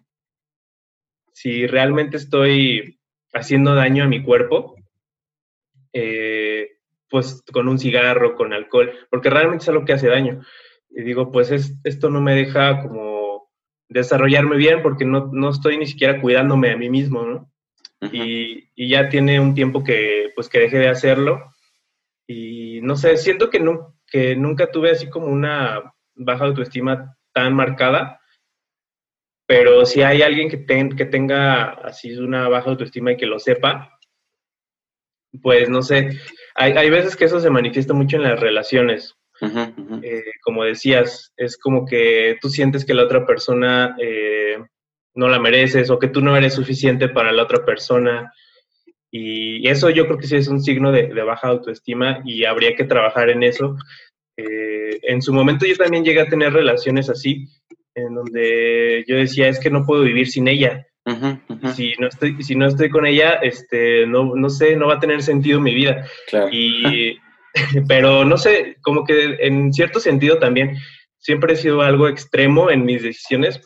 si 1.32 1.66
realmente 1.66 2.16
estoy 2.16 2.98
haciendo 3.32 3.74
daño 3.74 4.04
a 4.04 4.08
mi 4.08 4.22
cuerpo, 4.22 4.76
eh, 5.92 6.78
pues 7.08 7.42
con 7.52 7.68
un 7.68 7.78
cigarro, 7.78 8.34
con 8.34 8.52
alcohol, 8.52 8.92
porque 9.10 9.30
realmente 9.30 9.62
es 9.62 9.68
algo 9.68 9.84
que 9.84 9.92
hace 9.92 10.08
daño. 10.08 10.42
Y 10.90 11.02
digo, 11.02 11.30
pues 11.30 11.50
esto 11.84 12.10
no 12.10 12.20
me 12.20 12.34
deja 12.34 12.82
como 12.82 13.50
desarrollarme 13.88 14.56
bien 14.56 14.82
porque 14.82 15.04
no, 15.04 15.30
no 15.32 15.50
estoy 15.50 15.78
ni 15.78 15.86
siquiera 15.86 16.20
cuidándome 16.20 16.72
a 16.72 16.76
mí 16.76 16.90
mismo, 16.90 17.22
¿no? 17.24 17.50
y, 18.12 18.70
y, 18.76 18.88
ya 18.90 19.08
tiene 19.08 19.40
un 19.40 19.54
tiempo 19.54 19.82
que, 19.82 20.30
pues, 20.36 20.48
que 20.48 20.60
dejé 20.60 20.78
de 20.78 20.88
hacerlo. 20.88 21.52
Y 22.28 22.80
no 22.82 22.96
sé, 22.96 23.16
siento 23.16 23.50
que, 23.50 23.58
no, 23.58 23.96
que 24.06 24.36
nunca 24.36 24.70
tuve 24.70 24.92
así 24.92 25.08
como 25.10 25.26
una 25.26 25.94
baja 26.14 26.44
autoestima 26.44 27.17
tan 27.38 27.54
marcada, 27.54 28.20
pero 29.46 29.86
si 29.86 30.02
hay 30.02 30.22
alguien 30.22 30.50
que, 30.50 30.66
que 30.96 31.04
tenga 31.04 31.70
así 31.70 32.16
una 32.16 32.48
baja 32.48 32.70
autoestima 32.70 33.12
y 33.12 33.16
que 33.16 33.26
lo 33.26 33.38
sepa, 33.38 33.96
pues 35.40 35.68
no 35.68 35.82
sé, 35.82 36.18
hay, 36.56 36.72
hay 36.72 36.90
veces 36.90 37.14
que 37.14 37.26
eso 37.26 37.38
se 37.38 37.48
manifiesta 37.48 37.94
mucho 37.94 38.16
en 38.16 38.24
las 38.24 38.40
relaciones. 38.40 39.14
Eh, 40.02 40.24
como 40.42 40.64
decías, 40.64 41.32
es 41.36 41.56
como 41.56 41.86
que 41.86 42.38
tú 42.40 42.48
sientes 42.48 42.84
que 42.84 42.92
la 42.92 43.04
otra 43.04 43.24
persona 43.24 43.94
eh, 44.00 44.58
no 45.14 45.28
la 45.28 45.38
mereces 45.38 45.90
o 45.90 45.98
que 46.00 46.08
tú 46.08 46.20
no 46.20 46.36
eres 46.36 46.54
suficiente 46.54 47.08
para 47.08 47.30
la 47.30 47.44
otra 47.44 47.64
persona. 47.64 48.32
Y 49.12 49.68
eso 49.68 49.90
yo 49.90 50.06
creo 50.06 50.18
que 50.18 50.26
sí 50.26 50.34
es 50.34 50.48
un 50.48 50.60
signo 50.60 50.90
de, 50.90 51.06
baja 51.22 51.48
autoestima 51.48 52.20
y 52.24 52.44
habría 52.46 52.74
que 52.74 52.82
trabajar 52.82 53.30
en 53.30 53.44
eso. 53.44 53.76
Eh, 54.38 55.00
en 55.02 55.20
su 55.20 55.32
momento 55.32 55.66
yo 55.66 55.76
también 55.76 56.04
llegué 56.04 56.20
a 56.20 56.28
tener 56.28 56.52
relaciones 56.52 57.10
así, 57.10 57.48
en 57.94 58.14
donde 58.14 59.04
yo 59.06 59.16
decía, 59.16 59.48
es 59.48 59.58
que 59.58 59.70
no 59.70 59.84
puedo 59.84 60.02
vivir 60.02 60.28
sin 60.28 60.48
ella. 60.48 60.86
Si, 61.74 61.94
no 61.98 62.06
estoy, 62.06 62.42
si 62.42 62.54
no 62.54 62.66
estoy 62.66 62.90
con 62.90 63.06
ella, 63.06 63.32
este, 63.42 64.06
no, 64.06 64.36
no 64.36 64.50
sé, 64.50 64.76
no 64.76 64.88
va 64.88 64.94
a 64.94 65.00
tener 65.00 65.22
sentido 65.22 65.58
mi 65.58 65.74
vida. 65.74 66.06
Y, 66.52 67.16
pero 67.88 68.24
no 68.24 68.36
sé, 68.36 68.76
como 68.82 69.04
que 69.04 69.38
en 69.40 69.72
cierto 69.72 70.00
sentido 70.00 70.38
también 70.38 70.76
siempre 71.16 71.54
he 71.54 71.56
sido 71.56 71.80
algo 71.82 72.08
extremo 72.08 72.70
en 72.70 72.84
mis 72.84 73.02
decisiones 73.02 73.60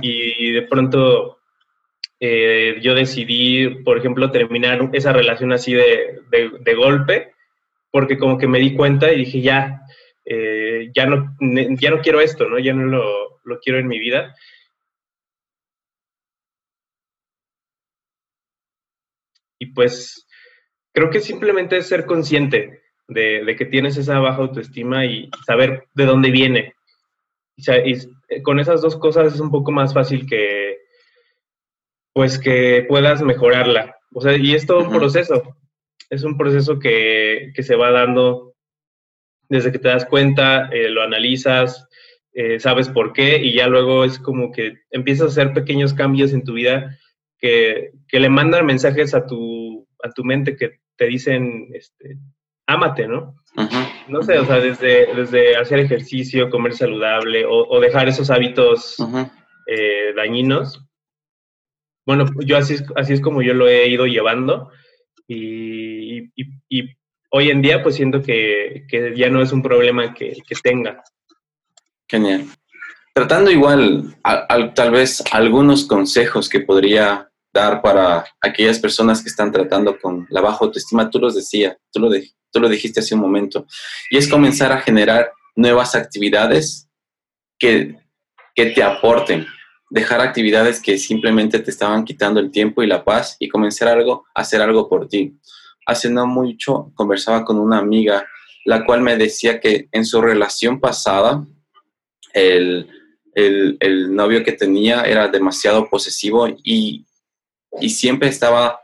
y 0.00 0.52
de 0.52 0.62
pronto 0.62 1.38
eh, 2.20 2.78
yo 2.82 2.94
decidí, 2.94 3.68
por 3.84 3.98
ejemplo, 3.98 4.30
terminar 4.30 4.90
esa 4.92 5.12
relación 5.12 5.52
así 5.52 5.74
de, 5.74 6.20
de, 6.30 6.74
golpe, 6.74 7.32
porque 7.90 8.18
como 8.18 8.38
que 8.38 8.48
me 8.48 8.58
di 8.58 8.74
cuenta 8.74 9.12
y 9.12 9.18
dije, 9.18 9.40
ya, 9.40 9.82
eh, 10.30 10.90
ya, 10.94 11.06
no, 11.06 11.36
ya 11.80 11.90
no 11.90 12.00
quiero 12.00 12.20
esto, 12.20 12.48
¿no? 12.48 12.58
Ya 12.58 12.72
no 12.74 12.84
lo, 12.84 13.40
lo 13.44 13.58
quiero 13.60 13.78
en 13.78 13.88
mi 13.88 13.98
vida. 13.98 14.34
Y 19.58 19.66
pues 19.66 20.26
creo 20.92 21.10
que 21.10 21.20
simplemente 21.20 21.76
es 21.76 21.88
ser 21.88 22.06
consciente 22.06 22.82
de, 23.08 23.54
que 23.56 23.64
tienes 23.64 23.96
esa 23.96 24.18
baja 24.18 24.38
autoestima 24.38 25.06
y 25.06 25.30
saber 25.46 25.88
de 25.94 26.04
dónde 26.04 26.30
viene. 26.30 26.74
Y, 27.56 27.70
eh, 27.70 28.42
con 28.42 28.60
esas 28.60 28.82
dos 28.82 28.96
cosas 28.96 29.34
es 29.34 29.40
un 29.40 29.50
poco 29.50 29.72
más 29.72 29.94
fácil 29.94 30.26
que, 30.26 30.78
pues, 32.12 32.38
que 32.38 32.84
puedas 32.88 33.22
mejorarla. 33.22 33.96
O 34.12 34.20
sea, 34.20 34.36
y 34.36 34.54
es 34.54 34.66
todo 34.66 34.80
un 34.80 34.90
proceso. 34.90 35.56
Es 36.10 36.22
un 36.24 36.36
proceso 36.36 36.78
que, 36.78 37.52
se 37.58 37.76
va 37.76 37.90
dando 37.90 38.47
desde 39.48 39.72
que 39.72 39.78
te 39.78 39.88
das 39.88 40.04
cuenta, 40.04 40.68
eh, 40.72 40.88
lo 40.88 41.02
analizas, 41.02 41.88
eh, 42.32 42.60
sabes 42.60 42.88
por 42.88 43.12
qué, 43.12 43.38
y 43.42 43.54
ya 43.54 43.66
luego 43.66 44.04
es 44.04 44.18
como 44.18 44.52
que 44.52 44.78
empiezas 44.90 45.26
a 45.26 45.30
hacer 45.30 45.52
pequeños 45.52 45.94
cambios 45.94 46.32
en 46.32 46.44
tu 46.44 46.54
vida 46.54 46.98
que, 47.38 47.92
que 48.06 48.20
le 48.20 48.28
mandan 48.28 48.66
mensajes 48.66 49.14
a 49.14 49.26
tu, 49.26 49.86
a 50.02 50.10
tu 50.10 50.24
mente 50.24 50.56
que 50.56 50.80
te 50.96 51.06
dicen, 51.06 51.68
este, 51.72 52.18
ámate, 52.66 53.08
¿no? 53.08 53.34
No 54.08 54.22
sé, 54.22 54.38
o 54.38 54.44
sea, 54.44 54.60
desde, 54.60 55.12
desde 55.14 55.56
hacer 55.56 55.80
ejercicio, 55.80 56.50
comer 56.50 56.74
saludable 56.74 57.44
o, 57.46 57.80
dejar 57.80 58.08
esos 58.08 58.30
hábitos 58.30 58.96
eh, 59.66 60.12
dañinos. 60.14 60.84
Bueno, 62.06 62.26
yo 62.44 62.56
así 62.56 62.74
es, 62.74 62.84
así 62.94 63.14
es 63.14 63.20
como 63.20 63.42
yo 63.42 63.54
lo 63.54 63.68
he 63.68 63.88
ido 63.88 64.06
llevando 64.06 64.70
y, 65.26 66.30
hoy 67.30 67.50
en 67.50 67.62
día 67.62 67.82
pues 67.82 67.96
siento 67.96 68.22
que, 68.22 68.84
ya 69.16 69.28
no 69.30 69.42
es 69.42 69.52
un 69.52 69.62
problema 69.62 70.14
que, 70.14 70.36
tenga. 70.62 71.02
Genial. 72.08 72.46
Tratando 73.14 73.50
igual, 73.50 74.16
tal 74.74 74.90
vez 74.90 75.22
algunos 75.32 75.86
consejos 75.86 76.48
que 76.48 76.60
podría 76.60 77.28
dar 77.52 77.82
para 77.82 78.24
aquellas 78.40 78.78
personas 78.78 79.22
que 79.22 79.28
están 79.28 79.50
tratando 79.50 79.98
con 79.98 80.26
la 80.30 80.40
baja 80.40 80.58
autoestima, 80.64 81.10
tú 81.10 81.18
los 81.18 81.34
decías, 81.34 81.76
tú 81.90 82.00
lo, 82.00 82.10
tú 82.52 82.60
lo 82.60 82.68
dijiste 82.68 83.00
hace 83.00 83.14
un 83.14 83.20
momento, 83.20 83.66
y 84.10 84.18
es 84.18 84.28
comenzar 84.28 84.70
a 84.70 84.80
generar 84.80 85.32
nuevas 85.56 85.94
actividades 85.96 86.88
que, 87.58 87.96
que 88.54 88.66
te 88.66 88.82
aporten, 88.82 89.46
dejar 89.90 90.20
actividades 90.20 90.80
que 90.80 90.98
simplemente 90.98 91.58
te 91.58 91.70
estaban 91.70 92.04
quitando 92.04 92.38
el 92.38 92.52
tiempo 92.52 92.82
y 92.82 92.86
la 92.86 93.04
paz 93.04 93.36
y 93.40 93.48
comenzar 93.48 93.88
algo, 93.88 94.26
hacer 94.34 94.62
algo 94.62 94.88
por 94.88 95.08
ti. 95.08 95.36
Hace 95.88 96.08
no 96.08 96.26
mucho 96.26 96.92
conversaba 96.94 97.44
con 97.44 97.58
una 97.58 97.78
amiga, 97.78 98.24
la 98.64 98.84
cual 98.84 99.02
me 99.02 99.16
decía 99.16 99.58
que 99.58 99.88
en 99.90 100.04
su 100.04 100.20
relación 100.20 100.78
pasada, 100.78 101.44
el, 102.32 102.88
el, 103.34 103.76
el 103.80 104.14
novio 104.14 104.44
que 104.44 104.52
tenía 104.52 105.02
era 105.02 105.26
demasiado 105.26 105.88
posesivo 105.90 106.46
y 106.62 107.04
y 107.80 107.90
siempre 107.90 108.28
estaba 108.28 108.80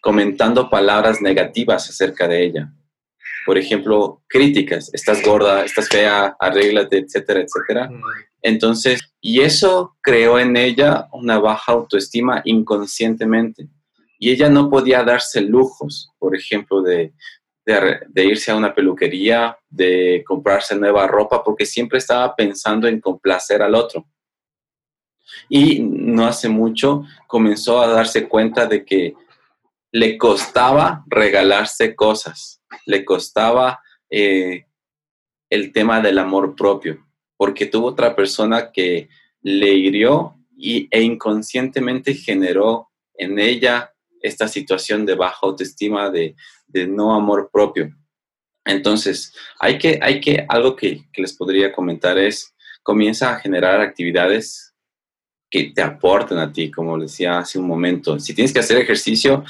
comentando 0.00 0.70
palabras 0.70 1.20
negativas 1.20 1.88
acerca 1.88 2.28
de 2.28 2.44
ella. 2.44 2.72
Por 3.46 3.58
ejemplo, 3.58 4.22
críticas, 4.28 4.92
estás 4.92 5.22
gorda, 5.22 5.64
estás 5.64 5.88
fea, 5.88 6.36
arréglate, 6.38 6.98
etcétera, 6.98 7.40
etcétera. 7.40 7.90
Mm. 7.90 8.02
Entonces, 8.42 9.00
y 9.20 9.40
eso 9.40 9.96
creó 10.02 10.38
en 10.38 10.56
ella 10.56 11.08
una 11.12 11.38
baja 11.38 11.72
autoestima 11.72 12.42
inconscientemente. 12.44 13.68
Y 14.22 14.30
ella 14.30 14.50
no 14.50 14.68
podía 14.68 15.02
darse 15.02 15.40
lujos, 15.40 16.12
por 16.18 16.36
ejemplo, 16.36 16.82
de, 16.82 17.14
de, 17.64 18.24
irse 18.24 18.50
a 18.50 18.56
una 18.56 18.74
peluquería, 18.74 19.58
de 19.68 20.22
comprarse 20.26 20.76
nueva 20.76 21.06
ropa, 21.06 21.42
porque 21.42 21.64
siempre 21.64 21.98
estaba 21.98 22.36
pensando 22.36 22.86
en 22.86 23.00
complacer 23.00 23.62
al 23.62 23.74
otro. 23.74 24.06
Y 25.48 25.80
no 25.80 26.26
hace 26.26 26.50
mucho 26.50 27.04
comenzó 27.26 27.80
a 27.80 27.86
darse 27.88 28.28
cuenta 28.28 28.66
de 28.66 28.84
que 28.84 29.14
le 29.90 30.18
costaba 30.18 31.02
regalarse 31.06 31.96
cosas, 31.96 32.62
le 32.86 33.04
costaba 33.04 33.80
eh, 34.10 34.66
el 35.48 35.72
tema 35.72 36.00
del 36.00 36.18
amor 36.18 36.54
propio, 36.54 37.06
porque 37.38 37.66
tuvo 37.66 37.88
otra 37.88 38.14
persona 38.14 38.70
que 38.70 39.08
le 39.40 39.72
hirió 39.72 40.36
y, 40.56 40.88
e 40.90 41.00
inconscientemente 41.00 42.14
generó 42.14 42.90
en 43.14 43.38
ella 43.38 43.89
esta 44.20 44.48
situación 44.48 45.06
de 45.06 45.14
baja 45.14 45.38
autoestima, 45.42 46.10
de, 46.10 46.34
no 46.88 47.14
amor 47.14 47.50
propio. 47.52 47.94
Entonces, 48.64 49.34
hay 49.58 49.78
que, 49.78 49.98
hay 50.02 50.20
que, 50.20 50.44
algo 50.48 50.76
que, 50.76 51.02
que 51.12 51.22
les 51.22 51.32
podría 51.32 51.72
comentar 51.72 52.18
es, 52.18 52.54
comienza 52.82 53.32
a 53.32 53.40
generar 53.40 53.80
actividades 53.80 54.74
que 55.50 55.72
te 55.74 55.82
aporten 55.82 56.38
a 56.38 56.52
ti, 56.52 56.70
como 56.70 56.98
decía 56.98 57.38
hace 57.38 57.58
un 57.58 57.66
momento. 57.66 58.18
Si 58.20 58.34
tienes 58.34 58.52
que 58.52 58.60
hacer 58.60 58.78
ejercicio 58.78 59.44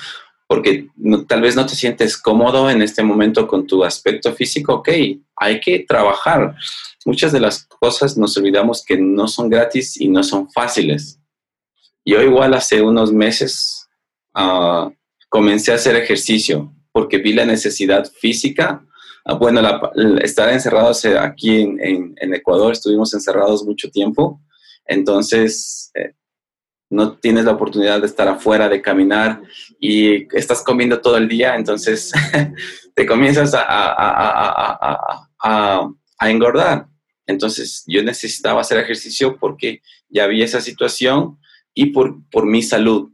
porque 0.50 0.88
tal 1.28 1.42
vez 1.42 1.54
no 1.54 1.64
te 1.64 1.76
sientes 1.76 2.16
cómodo 2.16 2.68
en 2.68 2.82
este 2.82 3.04
momento 3.04 3.46
con 3.46 3.68
tu 3.68 3.84
aspecto 3.84 4.32
físico, 4.34 4.74
ok, 4.74 4.88
hay 5.36 5.60
que 5.60 5.84
trabajar. 5.86 6.56
Muchas 7.04 7.30
de 7.30 7.38
las 7.38 7.66
cosas 7.66 8.18
nos 8.18 8.36
olvidamos 8.36 8.84
que 8.84 8.98
no 8.98 9.28
son 9.28 9.48
gratis 9.48 10.00
y 10.00 10.08
no 10.08 10.24
son 10.24 10.50
fáciles. 10.50 11.20
Yo 12.04 12.20
igual 12.20 12.54
hace 12.54 12.82
unos 12.82 13.12
meses 13.12 13.79
ah, 14.34 14.90
comencé 15.28 15.72
a 15.72 15.76
hacer 15.76 15.96
ejercicio 15.96 16.74
porque 16.92 17.18
vi 17.18 17.32
la 17.32 17.44
necesidad 17.44 18.10
física. 18.20 18.84
Ah, 19.24 19.34
bueno, 19.34 19.60
estar 20.22 20.48
encerrados 20.48 21.04
aquí 21.04 21.60
en, 21.60 22.34
Ecuador, 22.34 22.72
estuvimos 22.72 23.12
encerrados 23.14 23.64
mucho 23.64 23.90
tiempo, 23.90 24.40
entonces 24.86 25.90
eh, 25.94 26.14
no 26.90 27.18
tienes 27.18 27.44
la 27.44 27.52
oportunidad 27.52 28.00
de 28.00 28.06
estar 28.06 28.26
afuera, 28.28 28.68
de 28.68 28.82
caminar 28.82 29.42
y 29.78 30.26
estás 30.36 30.62
comiendo 30.62 31.00
todo 31.00 31.16
el 31.16 31.28
día, 31.28 31.54
entonces 31.54 32.12
te 32.94 33.06
comienzas 33.06 33.54
a, 33.54 34.74
a, 35.38 35.90
engordar. 36.28 36.86
Entonces 37.26 37.84
yo 37.86 38.02
necesitaba 38.02 38.60
hacer 38.60 38.78
ejercicio 38.78 39.38
porque 39.38 39.80
ya 40.08 40.24
había 40.24 40.44
esa 40.44 40.60
situación 40.60 41.38
y 41.72 41.86
por, 41.86 42.28
por 42.30 42.44
mi 42.44 42.62
salud, 42.62 43.10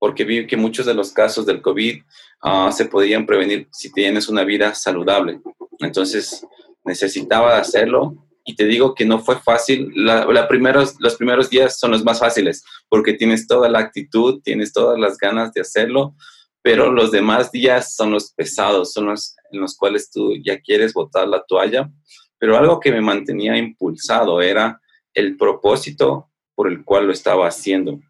porque 0.00 0.24
vi 0.24 0.48
que 0.48 0.56
muchos 0.56 0.86
de 0.86 0.94
los 0.94 1.12
casos 1.12 1.46
del 1.46 1.62
COVID 1.62 2.00
Ah, 2.42 2.72
se 2.72 2.86
podían 2.86 3.26
prevenir 3.26 3.68
si 3.70 3.92
tienes 3.92 4.28
una 4.28 4.44
vida 4.44 4.74
saludable. 4.74 5.40
Entonces, 5.80 6.46
necesitaba 6.84 7.58
hacerlo 7.58 8.26
y 8.44 8.56
te 8.56 8.64
digo 8.64 8.94
que 8.94 9.04
no 9.04 9.18
fue 9.18 9.38
fácil. 9.40 9.92
Los 9.94 11.16
primeros 11.16 11.50
días 11.50 11.78
son 11.78 11.90
los 11.90 12.02
más 12.02 12.18
fáciles 12.18 12.64
porque 12.88 13.12
tienes 13.12 13.46
toda 13.46 13.68
la 13.68 13.80
actitud, 13.80 14.40
tienes 14.42 14.72
todas 14.72 14.98
las 14.98 15.18
ganas 15.18 15.52
de 15.52 15.60
hacerlo, 15.60 16.14
pero 16.62 16.90
los 16.90 17.10
demás 17.10 17.52
días 17.52 17.94
son 17.94 18.10
los 18.10 18.32
pesados, 18.32 18.94
son 18.94 19.06
los 19.06 19.36
en 19.52 19.60
los 19.60 19.76
cuales 19.76 20.10
tú 20.10 20.34
ya 20.42 20.60
quieres 20.60 20.94
botar 20.94 21.28
la 21.28 21.44
toalla. 21.46 21.90
Pero 22.38 22.56
algo 22.56 22.80
que 22.80 22.90
me 22.90 23.02
mantenía 23.02 23.58
impulsado 23.58 24.40
era 24.40 24.80
el 25.12 25.36
propósito 25.36 26.30
por 26.54 26.68
el 26.68 26.84
cual 26.84 27.06
lo 27.06 27.12
estaba 27.12 27.46
haciendo. 27.48 28.00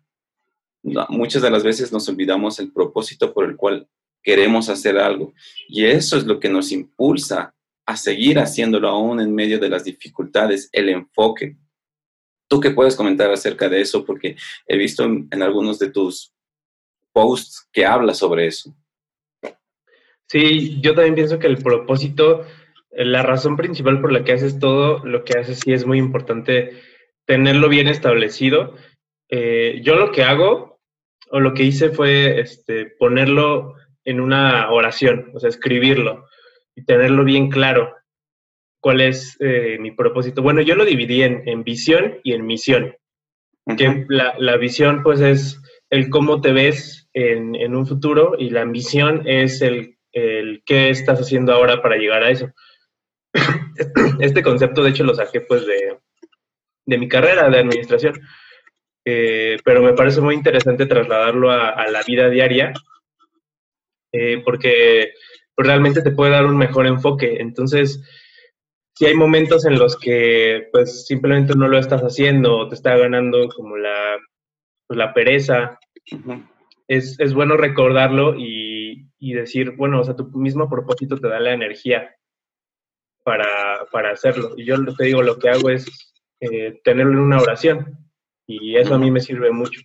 Muchas 0.82 1.42
de 1.42 1.50
las 1.50 1.62
veces 1.62 1.92
nos 1.92 2.08
olvidamos 2.08 2.58
el 2.58 2.72
propósito 2.72 3.32
por 3.32 3.44
el 3.44 3.56
cual 3.56 3.88
queremos 4.22 4.68
hacer 4.68 4.98
algo. 4.98 5.32
Y 5.68 5.84
eso 5.84 6.16
es 6.16 6.24
lo 6.26 6.40
que 6.40 6.48
nos 6.48 6.72
impulsa 6.72 7.54
a 7.86 7.96
seguir 7.96 8.38
haciéndolo 8.38 8.88
aún 8.88 9.20
en 9.20 9.34
medio 9.34 9.58
de 9.58 9.68
las 9.68 9.84
dificultades, 9.84 10.68
el 10.72 10.88
enfoque. 10.88 11.56
¿Tú 12.48 12.60
qué 12.60 12.70
puedes 12.70 12.96
comentar 12.96 13.30
acerca 13.30 13.68
de 13.68 13.80
eso? 13.80 14.04
Porque 14.04 14.36
he 14.66 14.76
visto 14.76 15.04
en, 15.04 15.42
algunos 15.42 15.78
de 15.78 15.90
tus 15.90 16.32
posts 17.12 17.68
que 17.72 17.86
hablas 17.86 18.18
sobre 18.18 18.46
eso. 18.46 18.74
Sí, 20.26 20.80
yo 20.80 20.94
también 20.94 21.16
pienso 21.16 21.38
que 21.38 21.48
el 21.48 21.58
propósito, 21.58 22.46
la 22.90 23.22
razón 23.22 23.56
principal 23.56 24.00
por 24.00 24.12
la 24.12 24.22
que 24.22 24.32
haces 24.32 24.58
todo 24.58 25.04
lo 25.04 25.24
que 25.24 25.38
haces, 25.38 25.60
sí 25.60 25.72
es 25.72 25.84
muy 25.84 25.98
importante 25.98 26.80
tenerlo 27.24 27.68
bien 27.68 27.88
establecido. 27.88 28.76
Eh, 29.30 29.80
yo 29.82 29.96
lo 29.96 30.12
que 30.12 30.24
hago, 30.24 30.80
o 31.30 31.40
lo 31.40 31.54
que 31.54 31.62
hice 31.62 31.90
fue 31.90 32.40
este, 32.40 32.86
ponerlo 32.86 33.74
en 34.04 34.20
una 34.20 34.70
oración, 34.70 35.30
o 35.34 35.40
sea, 35.40 35.48
escribirlo 35.48 36.26
y 36.74 36.84
tenerlo 36.84 37.24
bien 37.24 37.50
claro 37.50 37.94
cuál 38.80 39.00
es 39.00 39.36
eh, 39.40 39.76
mi 39.78 39.92
propósito. 39.92 40.42
Bueno, 40.42 40.62
yo 40.62 40.74
lo 40.74 40.84
dividí 40.84 41.22
en, 41.22 41.64
visión 41.64 42.18
y 42.24 42.32
en 42.32 42.46
misión. 42.46 42.96
Que 43.76 44.06
la, 44.08 44.56
visión, 44.56 45.02
pues, 45.02 45.20
es 45.20 45.60
el 45.90 46.08
cómo 46.08 46.40
te 46.40 46.52
ves 46.52 47.08
en, 47.12 47.74
un 47.74 47.86
futuro 47.86 48.34
y 48.38 48.50
la 48.50 48.64
misión 48.64 49.22
es 49.26 49.60
el, 49.62 49.98
el, 50.12 50.62
qué 50.64 50.90
estás 50.90 51.20
haciendo 51.20 51.52
ahora 51.52 51.82
para 51.82 51.96
llegar 51.96 52.24
a 52.24 52.30
eso. 52.30 52.50
Este 54.20 54.42
concepto, 54.42 54.82
de 54.82 54.90
hecho, 54.90 55.04
lo 55.04 55.14
saqué, 55.14 55.40
pues, 55.42 55.64
de, 55.66 56.98
mi 56.98 57.08
carrera 57.08 57.48
de 57.48 57.60
administración. 57.60 58.20
Eh, 59.04 59.58
pero 59.64 59.82
me 59.82 59.94
parece 59.94 60.20
muy 60.20 60.34
interesante 60.34 60.86
trasladarlo 60.86 61.50
a 61.50 61.88
la 61.88 62.02
vida 62.02 62.28
diaria 62.28 62.72
eh, 64.12 64.42
porque 64.44 65.12
realmente 65.56 66.02
te 66.02 66.10
puede 66.10 66.32
dar 66.32 66.46
un 66.46 66.56
mejor 66.56 66.86
enfoque. 66.86 67.36
Entonces, 67.40 68.02
si 68.94 69.06
hay 69.06 69.14
momentos 69.14 69.64
en 69.64 69.78
los 69.78 69.96
que 69.98 70.68
pues 70.72 71.06
simplemente 71.06 71.54
no 71.54 71.68
lo 71.68 71.78
estás 71.78 72.02
haciendo, 72.02 72.68
te 72.68 72.74
está 72.74 72.96
ganando 72.96 73.48
como 73.48 73.76
la, 73.76 74.18
pues, 74.86 74.98
la 74.98 75.14
pereza, 75.14 75.78
es, 76.88 77.18
es, 77.20 77.34
bueno 77.34 77.56
recordarlo 77.56 78.34
y, 78.36 79.06
y, 79.18 79.32
decir, 79.34 79.72
bueno, 79.76 80.00
o 80.00 80.04
sea, 80.04 80.16
tu 80.16 80.24
mismo 80.30 80.68
propósito 80.68 81.16
te 81.18 81.28
da 81.28 81.38
la 81.38 81.52
energía 81.52 82.16
para, 83.22 83.86
para 83.92 84.10
hacerlo. 84.10 84.54
Y 84.56 84.64
yo 84.64 84.76
te 84.96 85.04
digo, 85.04 85.22
lo 85.22 85.38
que 85.38 85.50
hago 85.50 85.70
es 85.70 86.12
eh, 86.40 86.80
tenerlo 86.82 87.12
en 87.12 87.18
una 87.20 87.38
oración 87.38 88.09
y 88.50 88.76
eso 88.76 88.94
a 88.94 88.98
mí 88.98 89.10
me 89.10 89.20
sirve 89.20 89.50
mucho. 89.50 89.80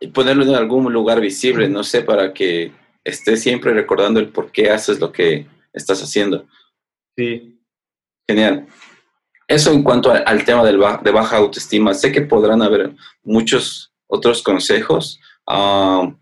Y 0.00 0.08
ponerlo 0.08 0.44
en 0.44 0.54
algún 0.54 0.92
lugar 0.92 1.20
visible, 1.20 1.68
no 1.68 1.84
sé, 1.84 2.02
para 2.02 2.32
que 2.32 2.72
estés 3.04 3.42
siempre 3.42 3.72
recordando 3.72 4.20
el 4.20 4.28
por 4.28 4.50
qué 4.50 4.70
haces 4.70 5.00
lo 5.00 5.12
que 5.12 5.46
estás 5.72 6.02
haciendo. 6.02 6.46
Sí. 7.16 7.58
Genial. 8.28 8.66
Eso 9.48 9.72
en 9.72 9.82
cuanto 9.82 10.10
al 10.10 10.44
tema 10.44 10.64
del 10.64 10.80
de 11.02 11.10
baja 11.10 11.36
autoestima. 11.36 11.94
Sé 11.94 12.12
que 12.12 12.22
podrán 12.22 12.62
haber 12.62 12.92
muchos 13.22 13.92
otros 14.06 14.42
consejos. 14.42 15.20
Ah, 15.46 16.14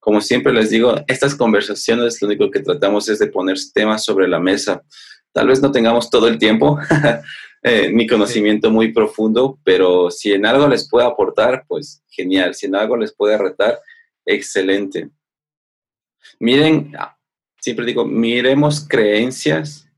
como 0.00 0.20
siempre 0.20 0.52
les 0.52 0.70
digo, 0.70 0.96
estas 1.06 1.34
conversaciones 1.34 2.20
lo 2.20 2.28
único 2.28 2.50
que 2.50 2.60
tratamos 2.60 3.08
es 3.08 3.18
de 3.18 3.28
poner 3.28 3.56
temas 3.74 4.04
sobre 4.04 4.26
la 4.26 4.40
mesa. 4.40 4.82
Tal 5.32 5.48
vez 5.48 5.62
no 5.62 5.70
tengamos 5.70 6.10
todo 6.10 6.28
el 6.28 6.38
tiempo, 6.38 6.78
eh, 7.62 7.90
mi 7.90 8.06
conocimiento 8.06 8.70
muy 8.70 8.92
profundo, 8.92 9.58
pero 9.64 10.10
si 10.10 10.32
en 10.32 10.46
algo 10.46 10.66
les 10.66 10.88
puede 10.88 11.06
aportar, 11.06 11.64
pues 11.68 12.02
genial. 12.08 12.54
Si 12.54 12.66
en 12.66 12.74
algo 12.74 12.96
les 12.96 13.14
puede 13.14 13.38
retar, 13.38 13.78
excelente. 14.26 15.10
Miren, 16.40 16.92
siempre 17.60 17.86
digo, 17.86 18.04
miremos 18.04 18.86
creencias 18.88 19.88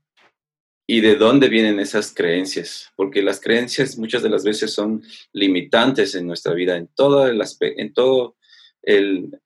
y 0.87 1.01
de 1.01 1.15
dónde 1.15 1.49
vienen 1.49 1.79
esas 1.79 2.13
creencias, 2.13 2.91
porque 2.95 3.23
las 3.23 3.39
creencias 3.39 3.97
muchas 3.97 4.21
de 4.21 4.29
las 4.29 4.43
veces 4.43 4.71
son 4.71 5.01
limitantes 5.33 6.13
en 6.13 6.27
nuestra 6.27 6.53
vida, 6.53 6.77
en 6.77 6.87
todo 6.87 7.25
el 7.27 7.41
en 7.61 7.93
todo 7.93 8.37
el, 8.83 9.39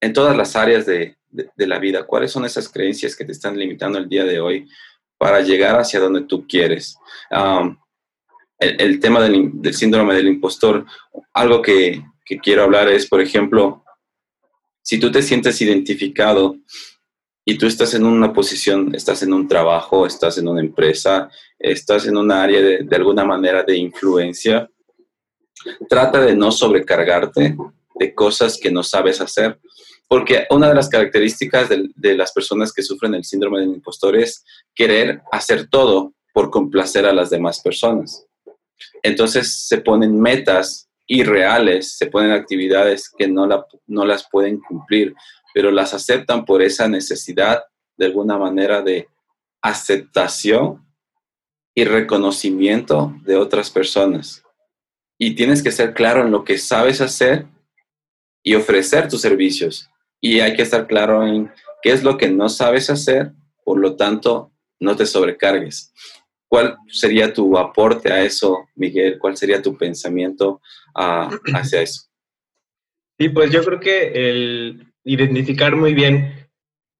en 0.00 0.12
todas 0.12 0.36
las 0.36 0.54
áreas 0.54 0.86
de, 0.86 1.16
la 1.56 1.80
vida. 1.80 2.06
¿Cuáles 2.06 2.30
son 2.30 2.44
esas 2.44 2.68
creencias 2.68 3.16
que 3.16 3.24
te 3.24 3.32
están 3.32 3.58
limitando 3.58 3.98
el 3.98 4.08
día 4.08 4.24
de 4.24 4.38
hoy 4.38 4.68
para 5.24 5.40
llegar 5.40 5.80
hacia 5.80 6.00
donde 6.00 6.20
tú 6.20 6.46
quieres? 6.46 6.98
el, 8.58 9.00
tema 9.00 9.22
del, 9.22 9.72
síndrome 9.72 10.14
del 10.14 10.28
impostor, 10.28 10.84
algo 11.32 11.62
que, 11.62 12.04
que 12.26 12.36
quiero 12.36 12.62
hablar 12.62 12.90
es, 12.90 13.06
por 13.06 13.22
ejemplo, 13.22 13.82
si 14.82 15.00
tú 15.00 15.10
te 15.10 15.22
sientes 15.22 15.62
identificado 15.62 16.56
y 17.42 17.56
tú 17.56 17.66
estás 17.66 17.94
en 17.94 18.04
una 18.04 18.34
posición, 18.34 18.94
estás 18.94 19.22
en 19.22 19.32
un 19.32 19.48
trabajo, 19.48 20.04
estás 20.04 20.36
en 20.36 20.46
una 20.46 20.60
empresa, 20.60 21.30
estás 21.58 22.06
en 22.06 22.18
un 22.18 22.30
área 22.30 22.60
de, 22.60 22.94
alguna 22.94 23.24
manera 23.24 23.62
de 23.62 23.78
influencia, 23.78 24.68
trata 25.88 26.20
de 26.20 26.36
no 26.36 26.52
sobrecargarte 26.52 27.56
de 27.94 28.14
cosas 28.14 28.58
que 28.60 28.70
no 28.70 28.82
sabes 28.82 29.22
hacer. 29.22 29.58
Porque 30.14 30.46
una 30.48 30.68
de 30.68 30.76
las 30.76 30.88
características 30.88 31.68
de, 31.68 31.90
de, 31.96 32.16
las 32.16 32.30
personas 32.30 32.72
que 32.72 32.84
sufren 32.84 33.16
el 33.16 33.24
síndrome 33.24 33.58
del 33.58 33.70
impostor 33.70 34.16
es 34.16 34.44
querer 34.72 35.22
hacer 35.32 35.66
todo 35.66 36.14
por 36.32 36.52
complacer 36.52 37.04
a 37.04 37.12
las 37.12 37.30
demás 37.30 37.60
personas. 37.60 38.24
Entonces 39.02 39.66
se 39.66 39.78
ponen 39.78 40.20
metas 40.20 40.88
irreales, 41.08 41.98
se 41.98 42.06
ponen 42.06 42.30
actividades 42.30 43.10
que 43.10 43.26
no, 43.26 43.44
la, 43.48 43.66
no 43.88 44.04
las 44.06 44.28
pueden 44.30 44.60
cumplir, 44.60 45.16
pero 45.52 45.72
las 45.72 45.94
aceptan 45.94 46.44
por 46.44 46.62
esa 46.62 46.86
necesidad 46.86 47.64
de 47.96 48.06
alguna 48.06 48.38
manera 48.38 48.82
de 48.82 49.08
aceptación 49.62 50.86
y 51.74 51.86
reconocimiento 51.86 53.12
de 53.24 53.34
otras 53.34 53.68
personas. 53.68 54.44
Y 55.18 55.34
tienes 55.34 55.60
que 55.60 55.72
ser 55.72 55.92
claro 55.92 56.22
en 56.22 56.30
lo 56.30 56.44
que 56.44 56.56
sabes 56.56 57.00
hacer 57.00 57.46
y 58.44 58.54
ofrecer 58.54 59.08
tus 59.08 59.20
servicios. 59.20 59.90
Y 60.24 60.40
hay 60.40 60.54
que 60.54 60.62
estar 60.62 60.86
claro 60.86 61.26
en 61.26 61.52
qué 61.82 61.92
es 61.92 62.02
lo 62.02 62.16
que 62.16 62.30
no 62.30 62.48
sabes 62.48 62.88
hacer, 62.88 63.32
por 63.62 63.78
lo 63.78 63.94
tanto, 63.94 64.52
no 64.80 64.96
te 64.96 65.04
sobrecargues. 65.04 65.92
¿Cuál 66.48 66.78
sería 66.88 67.30
tu 67.30 67.58
aporte 67.58 68.10
a 68.10 68.22
eso, 68.22 68.70
Miguel? 68.74 69.18
¿Cuál 69.18 69.36
sería 69.36 69.60
tu 69.60 69.76
pensamiento 69.76 70.62
hacia 70.94 71.82
eso? 71.82 72.08
Sí, 73.18 73.28
pues 73.28 73.50
yo 73.50 73.62
creo 73.62 73.80
que 73.80 74.12
el 74.14 74.94
identificar 75.04 75.76
muy 75.76 75.92
bien 75.92 76.48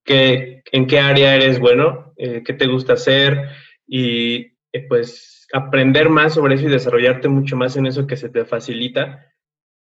que, 0.04 0.62
en 0.70 0.86
qué 0.86 0.98
área 0.98 1.34
eres 1.34 1.58
bueno, 1.58 2.12
eh, 2.18 2.42
qué 2.44 2.52
te 2.52 2.66
gusta 2.66 2.92
hacer 2.92 3.48
y 3.86 4.52
eh, 4.70 4.86
pues 4.86 5.46
aprender 5.54 6.10
más 6.10 6.34
sobre 6.34 6.56
eso 6.56 6.66
y 6.66 6.70
desarrollarte 6.70 7.28
mucho 7.28 7.56
más 7.56 7.74
en 7.78 7.86
eso 7.86 8.06
que 8.06 8.18
se 8.18 8.28
te 8.28 8.44
facilita 8.44 9.32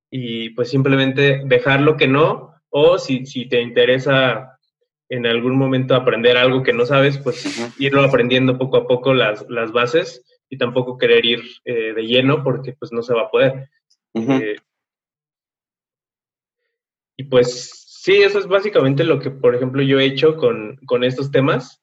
y 0.09 0.49
pues 0.55 0.71
simplemente 0.71 1.43
dejar 1.45 1.81
lo 1.81 1.97
que 1.97 2.07
no 2.07 2.56
o 2.69 2.97
si, 2.97 3.25
si 3.25 3.47
te 3.47 3.61
interesa 3.61 4.57
en 5.09 5.25
algún 5.25 5.57
momento 5.57 5.95
aprender 5.95 6.37
algo 6.37 6.63
que 6.63 6.73
no 6.73 6.85
sabes, 6.85 7.17
pues 7.17 7.73
irlo 7.79 8.03
aprendiendo 8.03 8.57
poco 8.57 8.77
a 8.77 8.87
poco 8.87 9.13
las, 9.13 9.45
las 9.49 9.71
bases 9.71 10.25
y 10.49 10.57
tampoco 10.57 10.97
querer 10.97 11.25
ir 11.25 11.41
eh, 11.65 11.93
de 11.93 12.03
lleno 12.03 12.43
porque 12.43 12.73
pues 12.73 12.91
no 12.91 13.01
se 13.01 13.13
va 13.13 13.23
a 13.23 13.31
poder. 13.31 13.69
Eh, 14.13 14.55
y 17.17 17.23
pues 17.23 17.87
sí, 17.87 18.21
eso 18.21 18.39
es 18.39 18.47
básicamente 18.47 19.03
lo 19.03 19.19
que, 19.19 19.31
por 19.31 19.55
ejemplo, 19.55 19.81
yo 19.81 19.99
he 19.99 20.05
hecho 20.05 20.37
con, 20.37 20.77
con 20.85 21.03
estos 21.03 21.31
temas. 21.31 21.81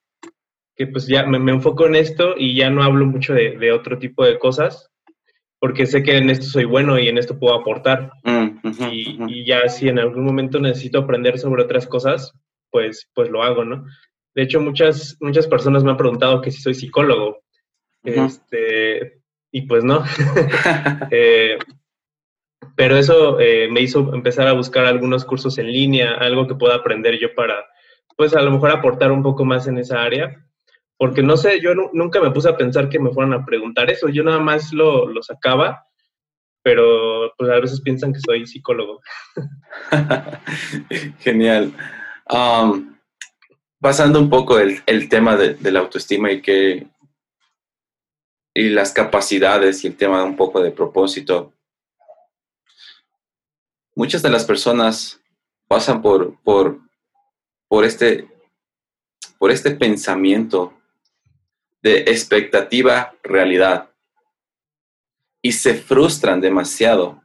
que 0.77 0.87
pues 0.87 1.07
ya 1.07 1.25
me, 1.27 1.53
enfoco 1.53 1.87
en 1.87 1.94
esto 1.94 2.35
y 2.37 2.57
ya 2.57 2.70
no 2.70 2.83
hablo 2.83 3.07
mucho 3.07 3.33
de, 3.33 3.73
otro 3.73 3.99
tipo 3.99 4.25
de 4.25 4.38
cosas, 4.38 4.90
porque 5.59 5.87
sé 5.87 6.03
que 6.03 6.17
en 6.17 6.31
esto 6.31 6.47
soy 6.47 6.64
bueno 6.64 6.99
y 6.99 7.09
en 7.09 7.19
esto 7.19 7.38
puedo 7.38 7.55
aportar. 7.55 8.11
Mm, 8.25 8.61
y, 8.90 9.19
y, 9.29 9.47
ya 9.47 9.69
si 9.69 9.88
en 9.88 9.99
algún 9.99 10.25
momento 10.25 10.59
necesito 10.61 10.99
aprender 10.99 11.38
sobre 11.38 11.62
otras 11.62 11.87
cosas, 11.87 12.33
pues, 12.71 13.09
pues 13.14 13.31
lo 13.31 13.43
hago, 13.43 13.64
¿no? 13.64 13.85
De 14.35 14.43
hecho, 14.43 14.61
muchas, 14.61 15.17
muchas 15.21 15.47
personas 15.47 15.85
me 15.85 15.90
han 15.90 15.97
preguntado 15.97 16.40
que 16.40 16.51
si 16.51 16.61
soy 16.61 16.75
psicólogo. 16.75 17.38
este, 18.03 19.21
y 19.53 19.62
pues 19.62 19.85
no. 19.85 20.05
Eh, 21.11 21.59
pero 22.77 22.97
eso 22.97 23.38
eh, 23.38 23.69
me 23.71 23.83
hizo 23.83 24.12
empezar 24.14 24.49
a 24.49 24.53
buscar 24.53 24.87
algunos 24.87 25.25
cursos 25.25 25.59
en 25.59 25.71
línea, 25.71 26.14
algo 26.14 26.47
que 26.47 26.55
pueda 26.55 26.75
aprender 26.75 27.19
yo 27.21 27.35
para, 27.35 27.64
pues 28.17 28.35
a 28.35 28.43
lo 28.43 28.51
mejor 28.51 28.71
aportar 28.71 29.12
un 29.12 29.23
poco 29.23 29.45
más 29.45 29.67
en 29.67 29.79
esa 29.79 30.03
área. 30.03 30.45
Porque 31.05 31.23
no 31.23 31.37
sé, 31.37 31.61
yo 31.61 31.75
nunca 31.75 32.19
me 32.19 32.31
puse 32.31 32.49
a 32.49 32.57
pensar 32.57 32.88
que 32.88 32.99
me 32.99 33.12
fueran 33.12 33.35
a 33.35 33.45
preguntar 33.45 33.90
eso, 33.90 34.09
yo 34.09 34.25
nada 34.25 34.38
más 34.38 34.73
lo, 34.73 35.07
lo 35.07 35.23
sacaba, 35.23 35.87
pero 36.62 37.31
pues 37.37 37.51
a 37.51 37.61
veces 37.61 37.83
piensan 37.83 38.11
que 38.11 38.21
soy 38.21 38.47
psicólogo. 38.47 39.03
Genial. 41.19 41.75
Pasando 43.79 44.19
un 44.19 44.31
poco 44.31 44.59
el, 44.59 44.83
el 44.87 45.11
tema 45.11 45.37
de, 45.37 45.71
la 45.71 45.81
autoestima 45.81 46.33
y 46.33 46.40
que 46.40 46.87
y 48.55 48.71
las 48.71 48.93
capacidades 48.93 49.85
y 49.85 49.88
el 49.88 49.99
tema 49.99 50.21
de 50.21 50.25
un 50.25 50.37
poco 50.37 50.62
de 50.62 50.71
propósito. 50.71 51.53
Muchas 53.95 54.23
de 54.23 54.31
las 54.31 54.47
personas 54.47 55.21
pasan 55.69 56.01
por, 56.01 56.40
por, 56.40 56.79
por, 57.69 57.85
este, 57.85 58.27
por 59.38 59.51
este 59.51 59.73
pensamiento 59.73 60.74
de 61.85 61.99
expectativa 61.99 63.14
realidad 63.23 63.90
y 65.42 65.53
se 65.53 65.75
frustran 65.75 66.40
demasiado 66.40 67.23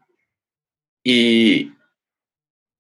y, 1.02 1.72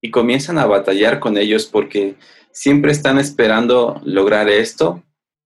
y 0.01 0.11
comienzan 0.11 0.57
a 0.57 0.65
batallar 0.65 1.21
con 1.21 1.37
ellos 1.37 1.67
porque 1.67 2.17
siempre 2.51 2.91
están 2.91 3.17
esperando 3.17 4.01
lograr 4.03 4.49
esto, 4.49 5.01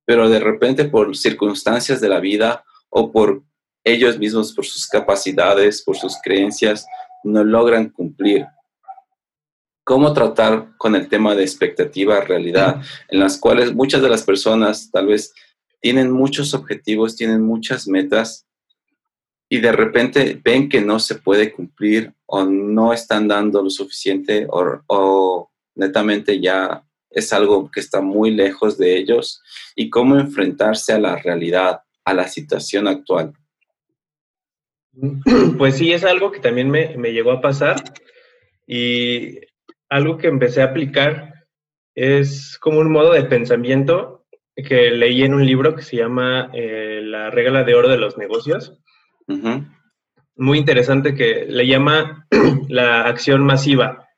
pero 0.06 0.28
de 0.28 0.40
repente 0.40 0.86
por 0.86 1.16
circunstancias 1.16 2.02
de 2.02 2.10
la 2.10 2.20
vida 2.20 2.66
o 2.90 3.12
por 3.12 3.44
ellos 3.84 4.18
mismos, 4.18 4.54
por 4.54 4.66
sus 4.66 4.88
capacidades, 4.88 5.84
por 5.84 5.96
sus 5.98 6.18
creencias, 6.24 6.88
no 7.24 7.44
logran 7.44 7.90
cumplir. 7.90 8.48
¿Cómo 9.84 10.14
tratar 10.14 10.76
con 10.78 10.96
el 10.96 11.10
tema 11.10 11.36
de 11.36 11.44
expectativa 11.44 12.22
realidad, 12.22 12.82
en 13.10 13.20
las 13.20 13.38
cuales 13.38 13.76
muchas 13.76 14.02
de 14.02 14.10
las 14.10 14.24
personas 14.24 14.90
tal 14.90 15.08
vez 15.08 15.32
tienen 15.84 16.12
muchos 16.12 16.54
objetivos, 16.54 17.18
tienen 17.18 17.42
muchas 17.42 17.90
metas 17.90 18.48
y 19.50 19.60
de 19.60 19.74
repente 19.74 20.40
ven 20.42 20.70
que 20.70 20.80
no 20.80 20.98
se 20.98 21.16
puede 21.16 21.52
cumplir 21.52 22.14
o 22.26 22.46
no 22.46 22.94
están 22.94 23.28
dando 23.28 23.62
lo 23.62 23.70
suficiente 23.70 24.48
o, 24.50 25.52
netamente 25.76 26.40
ya 26.40 26.86
es 27.10 27.34
algo 27.34 27.70
que 27.70 27.82
está 27.82 28.00
muy 28.00 28.32
lejos 28.32 28.78
de 28.78 28.96
ellos 28.96 29.44
y 29.76 29.90
cómo 29.90 30.18
enfrentarse 30.18 30.94
a 30.94 31.00
la 31.00 31.18
realidad, 31.18 31.82
a 32.06 32.14
la 32.14 32.30
situación 32.30 32.88
actual. 32.88 33.34
Pues 35.58 35.76
sí, 35.78 35.92
es 35.92 36.06
algo 36.06 36.32
que 36.32 36.40
también 36.40 36.70
me, 36.70 37.12
llegó 37.12 37.32
a 37.34 37.42
pasar 37.42 37.84
y 38.66 39.40
algo 39.90 40.18
que 40.18 40.28
empecé 40.28 40.62
a 40.62 40.66
aplicar 40.66 41.46
es 41.94 42.58
como 42.58 42.80
un 42.80 42.90
modo 42.90 43.12
de 43.12 43.24
pensamiento 43.26 44.23
que 44.56 44.92
leí 44.92 45.24
en 45.24 45.34
un 45.34 45.46
libro 45.46 45.76
que 45.76 45.82
se 45.82 45.98
llama 45.98 46.50
eh, 46.54 47.02
La 47.04 47.30
regla 47.30 47.64
de 47.64 47.76
oro 47.76 47.90
de 47.90 47.98
los 47.98 48.18
negocios. 48.18 48.80
Muy 50.36 50.58
interesante 50.58 51.16
que 51.16 51.46
le 51.48 51.68
llama 51.68 52.28
la 52.70 53.04
acción 53.04 53.46
masiva 53.46 54.10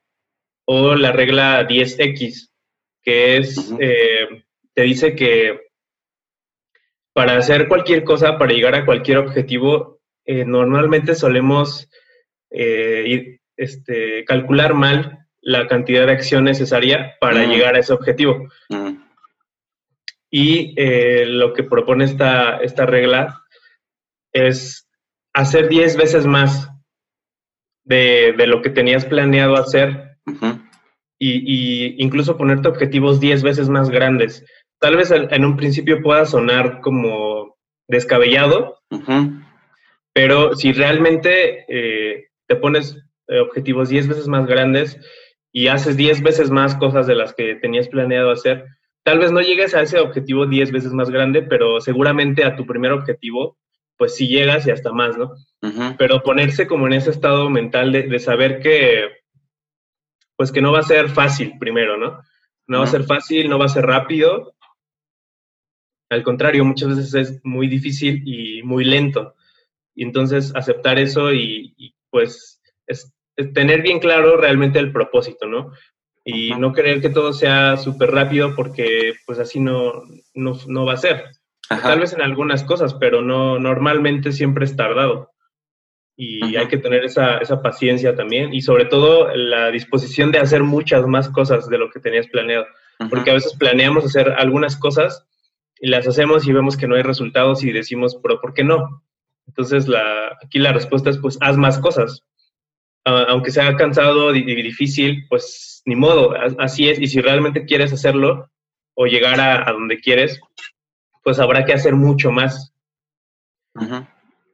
o 0.66 0.94
la 0.94 1.12
regla 1.12 1.66
10X 1.68 2.50
que 3.06 3.36
es, 3.36 3.72
eh, 3.78 4.44
te 4.74 4.82
dice 4.82 5.14
que 5.14 5.60
para 7.14 7.38
hacer 7.38 7.68
cualquier 7.68 8.02
cosa, 8.02 8.36
para 8.36 8.52
llegar 8.52 8.74
a 8.74 8.84
cualquier 8.84 9.18
objetivo, 9.18 10.00
eh, 10.26 10.44
normalmente 10.44 11.14
solemos 11.14 11.88
eh, 12.50 13.38
este, 13.56 14.24
calcular 14.24 14.74
mal 14.74 15.20
la 15.40 15.68
cantidad 15.68 16.04
de 16.04 16.12
acción 16.12 16.44
necesaria 16.44 17.14
para 17.20 17.44
llegar 17.44 17.76
a 17.76 17.78
ese 17.78 17.92
objetivo. 17.92 18.48
Y 20.30 20.74
lo 21.26 21.52
que 21.52 21.62
propone 21.62 22.04
esta, 22.04 22.58
esta 22.58 22.84
regla 22.86 23.42
es 24.32 24.88
hacer 25.32 25.68
10 25.68 25.96
veces 25.96 26.26
más 26.26 26.68
de, 27.84 28.34
lo 28.46 28.62
que 28.62 28.70
tenías 28.70 29.04
planeado 29.04 29.56
hacer 29.56 30.16
y, 31.18 32.02
incluso 32.02 32.36
ponerte 32.36 32.68
objetivos 32.68 33.20
10 33.20 33.42
veces 33.42 33.68
más 33.68 33.90
grandes. 33.90 34.44
Tal 34.80 34.96
vez 34.96 35.10
en 35.10 35.44
un 35.44 35.56
principio 35.56 36.02
pueda 36.02 36.26
sonar 36.26 36.80
como 36.80 37.56
descabellado, 37.88 38.78
pero 40.12 40.54
si 40.54 40.72
realmente 40.72 41.64
eh, 41.68 42.28
te 42.46 42.56
pones 42.56 42.96
eh, 43.28 43.40
objetivos 43.40 43.88
10 43.88 44.08
veces 44.08 44.28
más 44.28 44.46
grandes 44.46 44.98
y 45.52 45.68
haces 45.68 45.96
10 45.96 46.22
veces 46.22 46.50
más 46.50 46.74
cosas 46.76 47.06
de 47.06 47.14
las 47.14 47.34
que 47.34 47.54
tenías 47.56 47.88
planeado 47.88 48.30
hacer, 48.30 48.64
tal 49.06 49.20
vez 49.20 49.30
no 49.30 49.40
llegues 49.40 49.72
a 49.74 49.82
ese 49.82 50.00
objetivo 50.00 50.46
10 50.46 50.72
veces 50.72 50.92
más 50.92 51.08
grande, 51.08 51.40
pero 51.40 51.80
seguramente 51.80 52.44
a 52.44 52.56
tu 52.56 52.66
primer 52.66 52.90
objetivo, 52.90 53.56
pues 53.96 54.16
sí 54.16 54.26
llegas 54.26 54.66
y 54.66 54.72
hasta 54.72 54.92
más, 54.92 55.16
¿no? 55.16 55.32
Pero 55.96 56.22
ponerse 56.24 56.66
como 56.66 56.88
en 56.88 56.94
ese 56.94 57.10
estado 57.10 57.48
mental 57.48 57.92
de 57.92 58.18
saber 58.18 58.60
que 58.60 59.16
pues 60.36 60.52
que 60.52 60.60
no 60.60 60.72
va 60.72 60.80
a 60.80 60.82
ser 60.82 61.08
fácil 61.08 61.58
primero, 61.58 61.96
¿no? 61.96 62.20
No 62.66 62.78
va 62.78 62.84
a 62.84 62.88
ser 62.88 63.04
fácil, 63.04 63.48
no 63.48 63.58
va 63.58 63.66
a 63.66 63.70
ser 63.70 63.86
rápido. 63.86 64.54
Al 66.10 66.22
contrario, 66.22 66.64
muchas 66.64 66.90
veces 66.96 67.14
es 67.14 67.40
muy 67.44 67.68
difícil 67.68 68.22
y 68.26 68.62
muy 68.62 68.84
lento. 68.84 69.34
Y 69.94 70.04
entonces 70.04 70.52
aceptar 70.54 70.98
eso 70.98 71.32
y, 71.32 71.94
pues 72.10 72.60
es, 72.86 73.14
tener 73.54 73.82
bien 73.82 73.98
claro 73.98 74.36
realmente 74.36 74.78
el 74.78 74.92
propósito, 74.92 75.46
¿no? 75.46 75.72
Y 76.28 76.50
no 76.56 76.72
creer 76.72 77.00
que 77.00 77.08
todo 77.08 77.32
sea 77.32 77.76
súper 77.76 78.10
rápido 78.10 78.56
porque 78.56 79.14
pues 79.26 79.38
así 79.38 79.60
no, 79.60 80.02
no, 80.34 80.84
va 80.84 80.94
a 80.94 80.96
ser. 80.96 81.26
Tal 81.68 82.00
vez 82.00 82.14
en 82.14 82.20
algunas 82.20 82.64
cosas, 82.64 82.94
pero 82.94 83.22
no 83.22 83.60
normalmente 83.60 84.32
siempre 84.32 84.64
es 84.64 84.74
tardado. 84.74 85.30
Y 86.16 86.56
hay 86.56 86.66
que 86.66 86.78
tener 86.78 87.04
esa, 87.04 87.38
esa, 87.38 87.62
paciencia 87.62 88.16
también 88.16 88.52
y 88.52 88.62
sobre 88.62 88.86
todo 88.86 89.32
la 89.36 89.70
disposición 89.70 90.32
de 90.32 90.40
hacer 90.40 90.64
muchas 90.64 91.06
más 91.06 91.28
cosas 91.28 91.68
de 91.68 91.78
lo 91.78 91.90
que 91.90 92.00
tenías 92.00 92.26
planeado, 92.26 92.66
porque 93.08 93.30
a 93.30 93.34
veces 93.34 93.54
planeamos 93.54 94.04
hacer 94.04 94.30
algunas 94.30 94.76
cosas 94.76 95.26
y 95.78 95.88
las 95.88 96.08
hacemos 96.08 96.48
y 96.48 96.52
vemos 96.52 96.76
que 96.76 96.88
no 96.88 96.96
hay 96.96 97.02
resultados 97.02 97.62
y 97.62 97.70
decimos, 97.70 98.18
pero 98.20 98.40
¿por 98.40 98.52
qué 98.52 98.64
no? 98.64 99.04
Entonces 99.46 99.86
la, 99.86 100.36
aquí 100.42 100.58
la 100.58 100.72
respuesta 100.72 101.10
es 101.10 101.18
pues 101.18 101.38
haz 101.40 101.56
más 101.56 101.78
cosas. 101.78 102.24
Aunque 103.06 103.52
sea 103.52 103.76
cansado 103.76 104.34
y, 104.34 104.42
difícil, 104.42 105.26
pues 105.28 105.82
ni 105.84 105.94
modo, 105.94 106.34
así 106.58 106.88
es. 106.88 106.98
Y 106.98 107.06
si 107.06 107.20
realmente 107.20 107.64
quieres 107.64 107.92
hacerlo 107.92 108.50
o 108.94 109.06
llegar 109.06 109.40
a, 109.40 109.70
donde 109.72 110.00
quieres, 110.00 110.40
pues 111.22 111.38
habrá 111.38 111.64
que 111.64 111.72
hacer 111.72 111.94
mucho 111.94 112.32
más. 112.32 112.74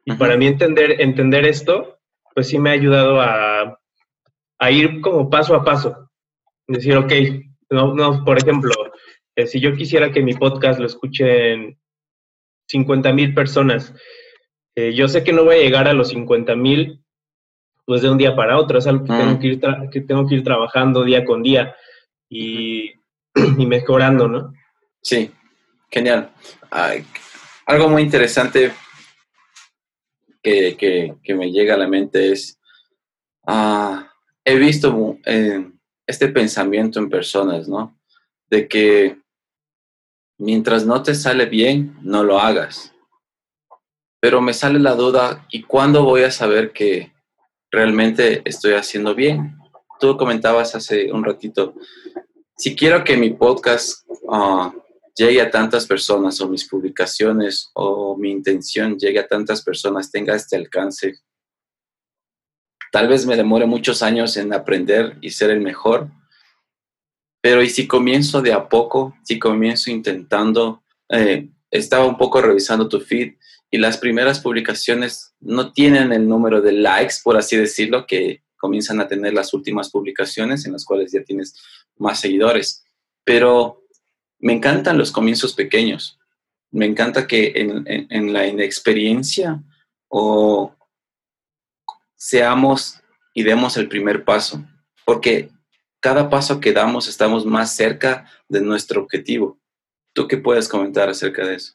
Y 0.04 0.12
para 0.14 0.36
mí 0.36 0.46
entender, 0.46 1.00
entender 1.00 1.46
esto, 1.46 1.98
pues 2.34 2.48
sí 2.48 2.58
me 2.58 2.70
ha 2.70 2.74
ayudado 2.74 3.20
a, 3.20 3.78
ir 4.70 5.00
como 5.00 5.30
paso 5.30 5.54
a 5.54 5.64
paso. 5.64 6.10
Decir, 6.68 6.96
ok, 6.96 7.12
no, 7.70 7.94
no, 7.94 8.22
por 8.24 8.36
ejemplo, 8.36 8.70
eh, 9.34 9.46
si 9.46 9.60
yo 9.60 9.74
quisiera 9.74 10.12
que 10.12 10.22
mi 10.22 10.34
podcast 10.34 10.78
lo 10.78 10.86
escuchen 10.86 11.78
50 12.68 13.12
mil 13.12 13.34
personas, 13.34 13.94
eh, 14.76 14.92
yo 14.94 15.08
sé 15.08 15.24
que 15.24 15.32
no 15.32 15.44
voy 15.44 15.56
a 15.56 15.62
llegar 15.62 15.88
a 15.88 15.94
los 15.94 16.10
50 16.10 16.54
mil 16.54 17.01
pues 17.84 18.02
de 18.02 18.10
un 18.10 18.18
día 18.18 18.36
para 18.36 18.58
otro, 18.58 18.78
es 18.78 18.86
algo 18.86 19.04
que, 19.04 19.12
tengo, 19.12 19.38
que, 19.38 19.46
ir 19.46 19.60
que 19.90 20.00
tengo 20.00 20.26
que 20.26 20.36
ir 20.36 20.44
trabajando 20.44 21.04
día 21.04 21.24
con 21.24 21.42
día 21.42 21.74
y, 22.28 22.92
y 23.58 23.66
mejorando, 23.66 24.28
¿no? 24.28 24.52
Sí, 25.00 25.30
genial. 25.90 26.30
algo 27.66 27.88
muy 27.88 28.02
interesante 28.02 28.72
que, 30.42 31.16
me 31.28 31.50
llega 31.50 31.74
a 31.74 31.78
la 31.78 31.88
mente 31.88 32.32
es, 32.32 32.58
ah, 33.46 34.12
he 34.44 34.56
visto 34.56 35.18
eh, 35.24 35.70
este 36.06 36.28
pensamiento 36.28 36.98
en 36.98 37.10
personas, 37.10 37.68
¿no? 37.68 37.98
De 38.48 38.68
que 38.68 39.18
mientras 40.38 40.84
no 40.84 41.02
te 41.02 41.14
sale 41.14 41.46
bien, 41.46 41.96
no 42.02 42.22
lo 42.24 42.38
hagas. 42.38 42.92
Pero 44.20 44.40
me 44.40 44.54
sale 44.54 44.78
la 44.78 44.94
duda, 44.94 45.46
¿y 45.50 45.62
cuándo 45.62 46.04
voy 46.04 46.22
a 46.22 46.30
saber 46.30 46.72
que 46.72 47.11
realmente 47.72 48.42
estoy 48.44 48.74
haciendo 48.74 49.14
bien? 49.14 49.58
Tú 49.98 50.16
comentabas 50.16 50.74
hace 50.74 51.10
un 51.10 51.24
ratito, 51.24 51.74
si 52.56 52.76
quiero 52.76 53.02
que 53.02 53.16
mi 53.16 53.30
podcast 53.30 54.06
ah, 54.30 54.72
llegue 55.16 55.40
a 55.40 55.50
tantas 55.50 55.86
personas 55.86 56.40
o 56.40 56.48
mis 56.48 56.68
publicaciones 56.68 57.70
o 57.74 58.16
mi 58.16 58.30
intención 58.30 58.98
llegue 58.98 59.18
a 59.18 59.26
tantas 59.26 59.62
personas, 59.62 60.10
tenga 60.10 60.36
este 60.36 60.56
alcance. 60.56 61.20
Tal 62.92 63.08
vez 63.08 63.26
me 63.26 63.36
demore 63.36 63.66
muchos 63.66 64.02
años 64.02 64.36
en 64.36 64.52
aprender 64.52 65.16
y 65.22 65.30
ser 65.30 65.50
el 65.50 65.60
mejor, 65.60 66.10
pero 67.40 67.62
y 67.62 67.70
si 67.70 67.88
comienzo 67.88 68.42
de 68.42 68.52
a 68.52 68.68
poco, 68.68 69.16
si 69.24 69.38
comienzo 69.38 69.90
intentando, 69.90 70.82
eh, 71.08 71.48
estaba 71.70 72.06
un 72.06 72.18
poco 72.18 72.42
revisando 72.42 72.86
tu 72.86 73.00
feed 73.00 73.34
y 73.72 73.78
las 73.78 73.96
primeras 73.96 74.38
publicaciones 74.38 75.34
no 75.40 75.72
tienen 75.72 76.12
el 76.12 76.28
número 76.28 76.60
de 76.60 76.72
likes, 76.72 77.14
por 77.24 77.38
así 77.38 77.56
decirlo, 77.56 78.06
que 78.06 78.42
comienzan 78.58 79.00
a 79.00 79.08
tener 79.08 79.32
las 79.32 79.54
últimas 79.54 79.90
publicaciones 79.90 80.66
en 80.66 80.72
las 80.72 80.84
cuales 80.84 81.10
ya 81.10 81.24
tienes 81.24 81.56
más 81.96 82.20
seguidores. 82.20 82.84
Pero 83.24 83.82
me 84.38 84.52
encantan 84.52 84.98
los 84.98 85.10
comienzos 85.10 85.54
pequeños. 85.54 86.18
Me 86.70 86.84
encanta 86.84 87.26
que 87.26 87.54
en, 87.56 88.32
la 88.34 88.46
inexperiencia 88.46 89.62
o 90.08 90.76
seamos 92.14 93.00
y 93.32 93.42
demos 93.42 93.78
el 93.78 93.88
primer 93.88 94.22
paso, 94.22 94.62
porque 95.06 95.48
cada 96.00 96.28
paso 96.28 96.60
que 96.60 96.74
damos 96.74 97.08
estamos 97.08 97.46
más 97.46 97.74
cerca 97.74 98.30
de 98.50 98.60
nuestro 98.60 99.00
objetivo. 99.00 99.58
¿Tú 100.12 100.28
qué 100.28 100.36
puedes 100.36 100.68
comentar 100.68 101.08
acerca 101.08 101.46
de 101.46 101.54
eso? 101.54 101.72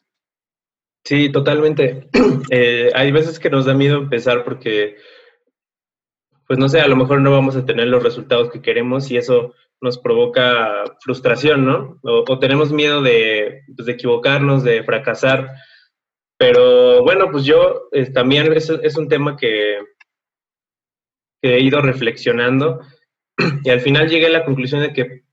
Sí, 1.08 1.30
totalmente. 1.32 2.08
Eh, 2.50 2.90
hay 2.94 3.12
veces 3.12 3.38
que 3.38 3.50
nos 3.50 3.66
da 3.66 3.74
miedo 3.74 3.98
empezar 3.98 4.42
porque, 4.42 4.96
pues 6.46 6.58
no 6.58 6.66
sé, 6.66 6.80
a 6.80 6.88
lo 6.88 6.96
mejor 6.96 7.20
no 7.20 7.30
vamos 7.30 7.56
a 7.56 7.66
tener 7.66 7.88
los 7.88 8.02
resultados 8.02 8.50
que 8.50 8.62
queremos 8.62 9.10
y 9.10 9.18
eso 9.18 9.54
nos 9.82 9.98
provoca 9.98 10.84
frustración, 11.00 11.66
¿no? 11.66 11.98
O, 12.02 12.38
tenemos 12.38 12.72
miedo 12.72 13.02
pues, 13.02 13.86
de, 13.86 13.92
equivocarnos, 13.92 14.64
de 14.64 14.82
fracasar. 14.82 15.50
Pero 16.38 17.02
bueno, 17.02 17.30
pues 17.30 17.44
yo 17.44 17.88
eh, 17.92 18.10
también 18.10 18.50
es, 18.54 18.70
es, 18.70 18.96
un 18.96 19.08
tema 19.08 19.36
que, 19.36 19.78
que 21.42 21.56
he 21.56 21.60
ido 21.60 21.82
reflexionando 21.82 22.80
y 23.62 23.68
al 23.68 23.80
final 23.80 24.08
llegué 24.08 24.26
a 24.26 24.30
la 24.30 24.44
conclusión 24.46 24.80
de 24.80 24.94
que 24.94 25.24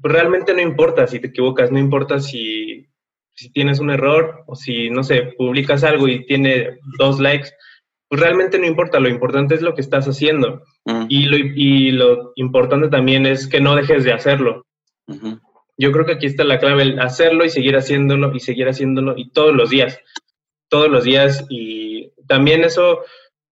pues, 0.00 0.12
realmente 0.12 0.52
no 0.52 0.60
importa 0.60 1.06
si 1.06 1.20
te 1.20 1.28
equivocas, 1.28 1.70
no 1.70 1.78
importa 1.78 2.20
si 2.20 2.59
si 3.40 3.50
tienes 3.52 3.80
un 3.80 3.90
error 3.90 4.44
o 4.46 4.54
si, 4.54 4.90
no 4.90 5.02
sé, 5.02 5.32
publicas 5.38 5.82
algo 5.82 6.06
y 6.08 6.26
tiene 6.26 6.78
dos 6.98 7.18
likes, 7.20 7.48
pues 8.06 8.20
realmente 8.20 8.58
no 8.58 8.66
importa, 8.66 9.00
lo 9.00 9.08
importante 9.08 9.54
es 9.54 9.62
lo 9.62 9.74
que 9.74 9.80
estás 9.80 10.06
haciendo. 10.06 10.62
Mm. 10.84 11.06
Y, 11.08 11.24
lo, 11.24 11.36
y, 11.38 11.90
lo, 11.92 12.32
importante 12.36 12.88
también 12.88 13.24
es 13.24 13.48
que 13.48 13.62
no 13.62 13.76
dejes 13.76 14.04
de 14.04 14.12
hacerlo. 14.12 14.66
Yo 15.78 15.90
creo 15.90 16.04
que 16.04 16.12
aquí 16.12 16.26
está 16.26 16.44
la 16.44 16.58
clave, 16.58 16.82
el 16.82 17.00
hacerlo 17.00 17.46
y 17.46 17.48
seguir 17.48 17.76
haciéndolo 17.76 18.34
y 18.34 18.40
seguir 18.40 18.68
haciéndolo 18.68 19.14
y 19.16 19.30
todos 19.30 19.54
los 19.54 19.70
días, 19.70 19.98
todos 20.68 20.90
los 20.90 21.04
días. 21.04 21.46
Y 21.48 22.12
también 22.28 22.62
eso, 22.62 23.04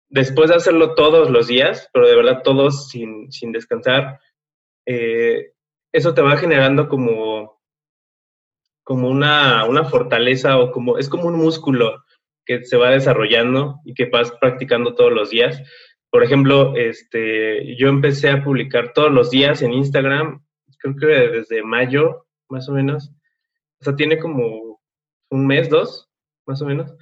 después 0.09 0.49
de 0.49 0.55
hacerlo 0.55 0.95
todos 0.95 1.29
los 1.29 1.45
días, 1.45 1.89
pero 1.93 2.07
de 2.07 2.15
verdad 2.15 2.41
todos 2.43 2.89
sin, 2.89 3.31
sin 3.31 3.51
descansar, 3.51 4.19
eh, 4.87 5.51
eso 5.93 6.15
te 6.15 6.23
va 6.23 6.37
generando 6.37 6.89
como 6.89 7.54
como 8.85 9.09
una, 9.09 9.65
una 9.65 9.83
fortaleza 9.83 10.59
o 10.59 10.71
como, 10.71 10.99
es 10.99 11.09
como 11.09 11.27
un 11.27 11.35
músculo 11.35 12.03
que 12.45 12.63
se 12.63 12.77
va 12.77 12.91
desarrollando 12.91 13.81
y 13.83 13.95
que 13.95 14.05
vas 14.05 14.31
practicando 14.39 14.93
todos 14.93 15.11
los 15.11 15.31
días. 15.31 15.61
Por 16.11 16.23
ejemplo, 16.23 16.75
este, 16.75 17.75
yo 17.77 17.89
empecé 17.89 18.29
a 18.29 18.43
publicar 18.43 18.93
todos 18.93 19.11
los 19.11 19.31
días 19.31 19.63
en 19.63 19.73
Instagram, 19.73 20.45
creo 20.77 20.95
que 20.95 21.07
desde 21.07 21.63
mayo, 21.63 22.27
más 22.47 22.69
o 22.69 22.73
menos. 22.73 23.11
O 23.81 23.83
sea, 23.83 23.95
tiene 23.95 24.19
como 24.19 24.79
un 25.31 25.47
mes, 25.47 25.67
dos, 25.67 26.07
más 26.45 26.61
o 26.61 26.67
menos. 26.67 26.93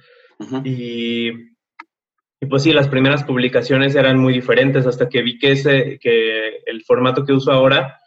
y, 0.64 1.28
y, 1.28 2.46
pues 2.48 2.62
sí, 2.62 2.72
las 2.72 2.88
primeras 2.88 3.24
publicaciones 3.24 3.94
eran 3.94 4.18
muy 4.18 4.32
diferentes 4.32 4.86
hasta 4.86 5.10
que 5.10 5.20
vi 5.20 5.38
que, 5.38 5.52
ese, 5.52 5.98
que 6.00 6.62
el 6.64 6.82
formato 6.82 7.26
que 7.26 7.34
uso 7.34 7.52
ahora 7.52 7.98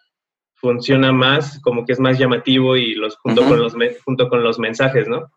funciona 0.57 1.11
más, 1.11 1.59
como 1.61 1.85
que 1.85 1.93
es 1.93 1.99
más 1.99 2.17
llamativo 2.17 2.75
y 2.75 2.95
los 2.95 3.15
junto, 3.17 3.43
con, 3.45 3.59
los, 3.59 3.75
junto 4.03 4.27
con 4.27 4.43
los 4.43 4.59
mensajes, 4.59 5.07
¿no? 5.07 5.31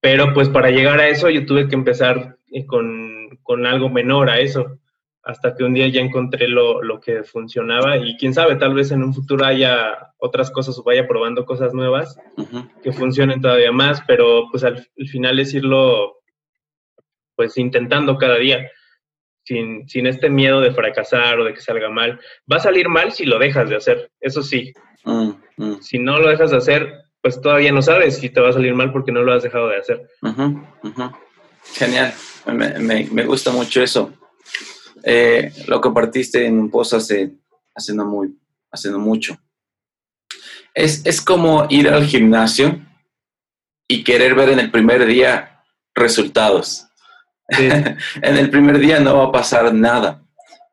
Pero 0.00 0.32
pues 0.34 0.48
para 0.48 0.70
llegar 0.70 0.98
a 1.00 1.08
eso 1.08 1.30
yo 1.30 1.46
tuve 1.46 1.68
que 1.68 1.74
empezar 1.74 2.36
eh, 2.50 2.66
con, 2.66 3.38
con, 3.42 3.66
algo 3.66 3.88
menor 3.90 4.30
a 4.30 4.40
eso, 4.40 4.78
hasta 5.22 5.54
que 5.54 5.64
un 5.64 5.74
día 5.74 5.88
ya 5.88 6.00
encontré 6.00 6.48
lo, 6.48 6.82
lo, 6.82 7.00
que 7.00 7.24
funcionaba 7.24 7.96
y 7.98 8.16
quién 8.16 8.32
sabe, 8.32 8.56
tal 8.56 8.74
vez 8.74 8.90
en 8.90 9.02
un 9.02 9.12
futuro 9.12 9.44
haya 9.44 10.12
otras 10.18 10.50
cosas 10.50 10.78
o 10.78 10.82
vaya 10.82 11.06
probando 11.06 11.44
cosas 11.44 11.74
nuevas 11.74 12.18
que 12.82 12.92
funcionen 12.92 13.40
todavía 13.40 13.72
más, 13.72 14.02
pero 14.06 14.48
pues 14.50 14.64
al 14.64 14.86
final 15.10 15.38
es 15.40 15.52
irlo 15.54 16.16
pues 17.34 17.58
intentando 17.58 18.16
cada 18.16 18.36
día 18.36 18.70
sin, 19.46 19.88
sin 19.88 20.06
este 20.06 20.28
miedo 20.28 20.60
de 20.60 20.72
fracasar 20.72 21.38
o 21.38 21.44
de 21.44 21.54
que 21.54 21.60
salga 21.60 21.88
mal. 21.88 22.20
Va 22.50 22.56
a 22.56 22.60
salir 22.60 22.88
mal 22.88 23.12
si 23.12 23.24
lo 23.24 23.38
dejas 23.38 23.70
de 23.70 23.76
hacer, 23.76 24.10
eso 24.20 24.42
sí. 24.42 24.72
Mm, 25.04 25.30
mm. 25.56 25.80
Si 25.80 25.98
no 25.98 26.18
lo 26.18 26.28
dejas 26.28 26.50
de 26.50 26.56
hacer, 26.56 26.92
pues 27.22 27.40
todavía 27.40 27.72
no 27.72 27.80
sabes 27.80 28.18
si 28.18 28.28
te 28.28 28.40
va 28.40 28.50
a 28.50 28.52
salir 28.52 28.74
mal 28.74 28.92
porque 28.92 29.12
no 29.12 29.22
lo 29.22 29.32
has 29.32 29.44
dejado 29.44 29.68
de 29.68 29.78
hacer. 29.78 30.08
Genial, 31.74 32.12
me, 32.52 33.24
gusta 33.24 33.52
mucho 33.52 33.82
eso. 33.82 34.12
Eh, 35.02 35.52
lo 35.68 35.80
compartiste 35.80 36.44
en 36.44 36.58
un 36.58 36.70
post 36.70 36.94
hace, 36.94 37.32
hace, 37.74 37.94
no 37.94 38.04
muy, 38.04 38.36
hace 38.70 38.90
mucho. 38.90 39.36
Es, 40.74 41.06
es 41.06 41.20
como 41.20 41.66
ir 41.70 41.88
al 41.88 42.04
gimnasio 42.04 42.80
y 43.88 44.02
querer 44.02 44.34
ver 44.34 44.50
en 44.50 44.58
el 44.58 44.70
primer 44.70 45.06
día 45.06 45.62
resultados. 45.94 46.85
en 47.48 48.36
el 48.36 48.50
primer 48.50 48.78
día 48.78 49.00
no 49.00 49.18
va 49.18 49.24
a 49.24 49.32
pasar 49.32 49.72
nada. 49.72 50.22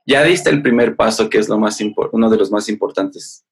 Ya 0.05 0.23
diste 0.23 0.49
el 0.49 0.61
primer 0.61 0.95
paso, 0.95 1.29
que 1.29 1.37
es 1.37 1.47
lo 1.47 1.57
más 1.57 1.79
uno 2.11 2.29
de 2.29 2.37
los 2.37 2.51
más 2.51 2.67
importantes. 2.69 3.45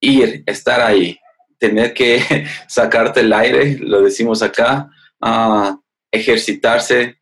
Ir, 0.00 0.44
estar 0.46 0.80
ahí, 0.80 1.18
tener 1.58 1.94
que 1.94 2.46
sacarte 2.68 3.20
el 3.20 3.32
aire, 3.32 3.78
lo 3.78 4.02
decimos 4.02 4.42
acá, 4.42 4.90
uh, 5.20 5.80
ejercitarse. 6.10 7.18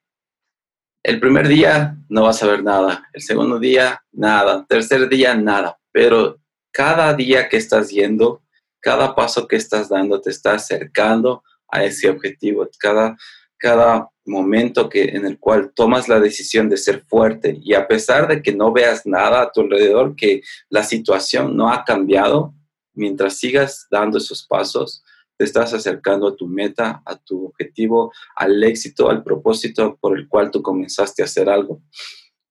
El 1.03 1.21
primer 1.21 1.49
día 1.49 1.97
no 2.09 2.23
vas 2.23 2.43
a 2.43 2.47
ver 2.47 2.63
nada, 2.63 3.09
el 3.13 3.23
segundo 3.23 3.59
día 3.59 4.03
nada, 4.13 4.65
tercer 4.67 5.09
día 5.09 5.35
nada, 5.35 5.79
pero 5.93 6.41
cada 6.73 7.13
día 7.15 7.49
que 7.49 7.59
estás 7.59 7.91
yendo, 7.91 8.43
cada 8.81 9.15
paso 9.15 9.47
que 9.47 9.57
estás 9.57 9.89
dando 9.89 10.21
te 10.21 10.31
está 10.31 10.55
acercando 10.55 11.43
a 11.69 11.85
ese 11.85 12.09
objetivo. 12.09 12.69
Cada, 12.79 13.17
cada 13.57 14.09
momento 14.27 14.89
que, 14.89 15.05
en 15.05 15.27
el 15.27 15.39
cual 15.39 15.73
tomas 15.75 16.09
la 16.09 16.21
decisión 16.21 16.69
de 16.69 16.77
ser 16.77 17.03
fuerte 17.07 17.59
y 17.63 17.75
a 17.75 17.87
pesar 17.87 18.29
de 18.29 18.43
que 18.43 18.55
no 18.55 18.73
veas 18.73 19.07
nada 19.07 19.43
a 19.43 19.53
tu 19.53 19.63
alrededor, 19.63 20.17
que 20.17 20.43
la 20.71 20.83
situación 20.83 21.57
no 21.57 21.71
ha 21.71 21.85
cambiado, 21.85 22.55
mientras 22.95 23.39
sigas 23.39 23.87
dando 23.91 24.19
esos 24.19 24.47
pasos, 24.47 25.05
te 25.37 25.45
estás 25.45 25.75
acercando 25.75 26.29
a 26.29 26.37
tu 26.37 26.47
meta, 26.47 27.03
a 27.05 27.17
tu 27.17 27.47
objetivo, 27.47 28.13
al 28.37 28.63
éxito, 28.63 29.11
al 29.11 29.23
propósito 29.23 29.99
por 30.01 30.17
el 30.17 30.29
cual 30.29 30.51
tú 30.51 30.63
comenzaste 30.63 31.23
a 31.23 31.27
hacer 31.27 31.49
algo. 31.49 31.83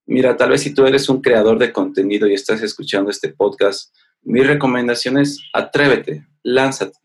Mira, 0.05 0.35
tal 0.35 0.49
vez 0.49 0.61
si 0.61 0.73
tú 0.73 0.85
eres 0.85 1.07
un 1.07 1.21
creador 1.21 1.57
de 1.59 1.71
contenido 1.71 2.27
y 2.27 2.33
estás 2.33 2.61
escuchando 2.61 3.09
este 3.09 3.29
podcast, 3.29 3.95
mi 4.21 4.41
recomendación 4.41 5.17
es 5.17 5.39
atrévete, 5.53 6.27
lánzate, 6.43 6.97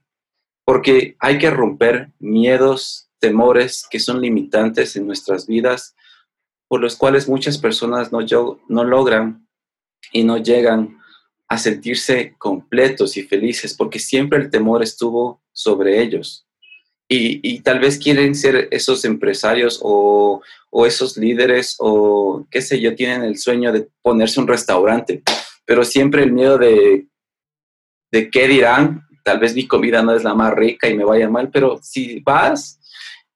porque 0.64 1.16
hay 1.20 1.38
que 1.38 1.50
romper 1.50 2.12
miedos, 2.18 3.07
temores 3.18 3.86
que 3.90 4.00
son 4.00 4.20
limitantes 4.20 4.96
en 4.96 5.06
nuestras 5.06 5.46
vidas, 5.46 5.94
por 6.68 6.80
los 6.80 6.96
cuales 6.96 7.28
muchas 7.28 7.58
personas 7.58 8.10
no, 8.12 8.20
logran 8.84 9.46
y 10.12 10.22
no 10.24 10.36
llegan 10.38 10.98
a 11.48 11.58
sentirse 11.58 12.34
completos 12.38 13.16
y 13.16 13.22
felices, 13.22 13.74
porque 13.74 13.98
siempre 13.98 14.38
el 14.38 14.50
temor 14.50 14.82
estuvo 14.82 15.42
sobre 15.52 16.02
ellos. 16.02 16.46
Y, 17.10 17.60
tal 17.60 17.80
vez 17.80 17.98
quieren 17.98 18.34
ser 18.34 18.68
esos 18.70 19.06
empresarios 19.06 19.80
o, 19.82 20.42
o, 20.70 20.86
esos 20.86 21.16
líderes 21.16 21.76
o 21.78 22.46
qué 22.50 22.60
sé 22.60 22.80
yo, 22.80 22.94
tienen 22.94 23.22
el 23.22 23.38
sueño 23.38 23.72
de 23.72 23.88
ponerse 24.02 24.38
un 24.40 24.46
restaurante, 24.46 25.22
pero 25.64 25.84
siempre 25.84 26.22
el 26.22 26.32
miedo 26.32 26.58
de, 26.58 27.06
de 28.12 28.30
qué 28.30 28.46
dirán, 28.46 29.06
tal 29.24 29.38
vez 29.38 29.54
mi 29.54 29.66
comida 29.66 30.02
no 30.02 30.14
es 30.14 30.22
la 30.22 30.34
más 30.34 30.54
rica 30.54 30.88
y 30.88 30.96
me 30.96 31.04
vaya 31.04 31.28
mal, 31.28 31.50
pero 31.50 31.78
si 31.82 32.20
vas 32.20 32.77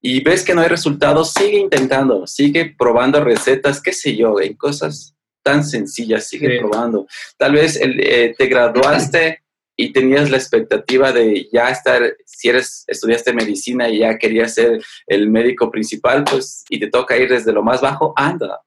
y 0.03 0.23
ves 0.23 0.45
que 0.45 0.55
no 0.55 0.63
hay 0.63 0.69
resultados, 0.69 1.33
sigue 1.33 1.59
intentando, 1.59 2.27
sigue 2.27 2.75
probando 2.77 3.23
recetas, 3.23 3.81
qué 3.81 3.93
sé 3.93 4.17
yo, 4.17 4.41
en 4.41 4.55
cosas 4.55 5.15
tan 5.45 5.65
sencillas, 5.65 6.29
sigue 6.29 6.59
probando. 6.59 7.07
Tal 7.39 7.53
vez 7.53 7.79
eh, 7.81 8.35
te 8.37 8.47
graduaste 8.47 9.43
y 9.77 9.93
tenías 9.93 10.29
la 10.29 10.37
expectativa 10.37 11.13
de 11.13 11.49
ya 11.53 11.71
estar, 11.71 12.17
si 12.27 12.49
eres, 12.49 12.85
estudiaste 12.89 13.33
medicina 13.33 13.89
y 13.89 13.99
ya 13.99 14.19
querías 14.19 14.55
ser 14.55 14.83
el 15.07 15.31
médico 15.31 15.71
principal, 15.71 16.25
pues, 16.25 16.65
y 16.69 16.81
te 16.81 16.89
toca 16.89 17.17
ir 17.17 17.29
desde 17.29 17.53
lo 17.53 17.63
más 17.63 17.81
bajo, 17.81 18.13
anda, 18.17 18.61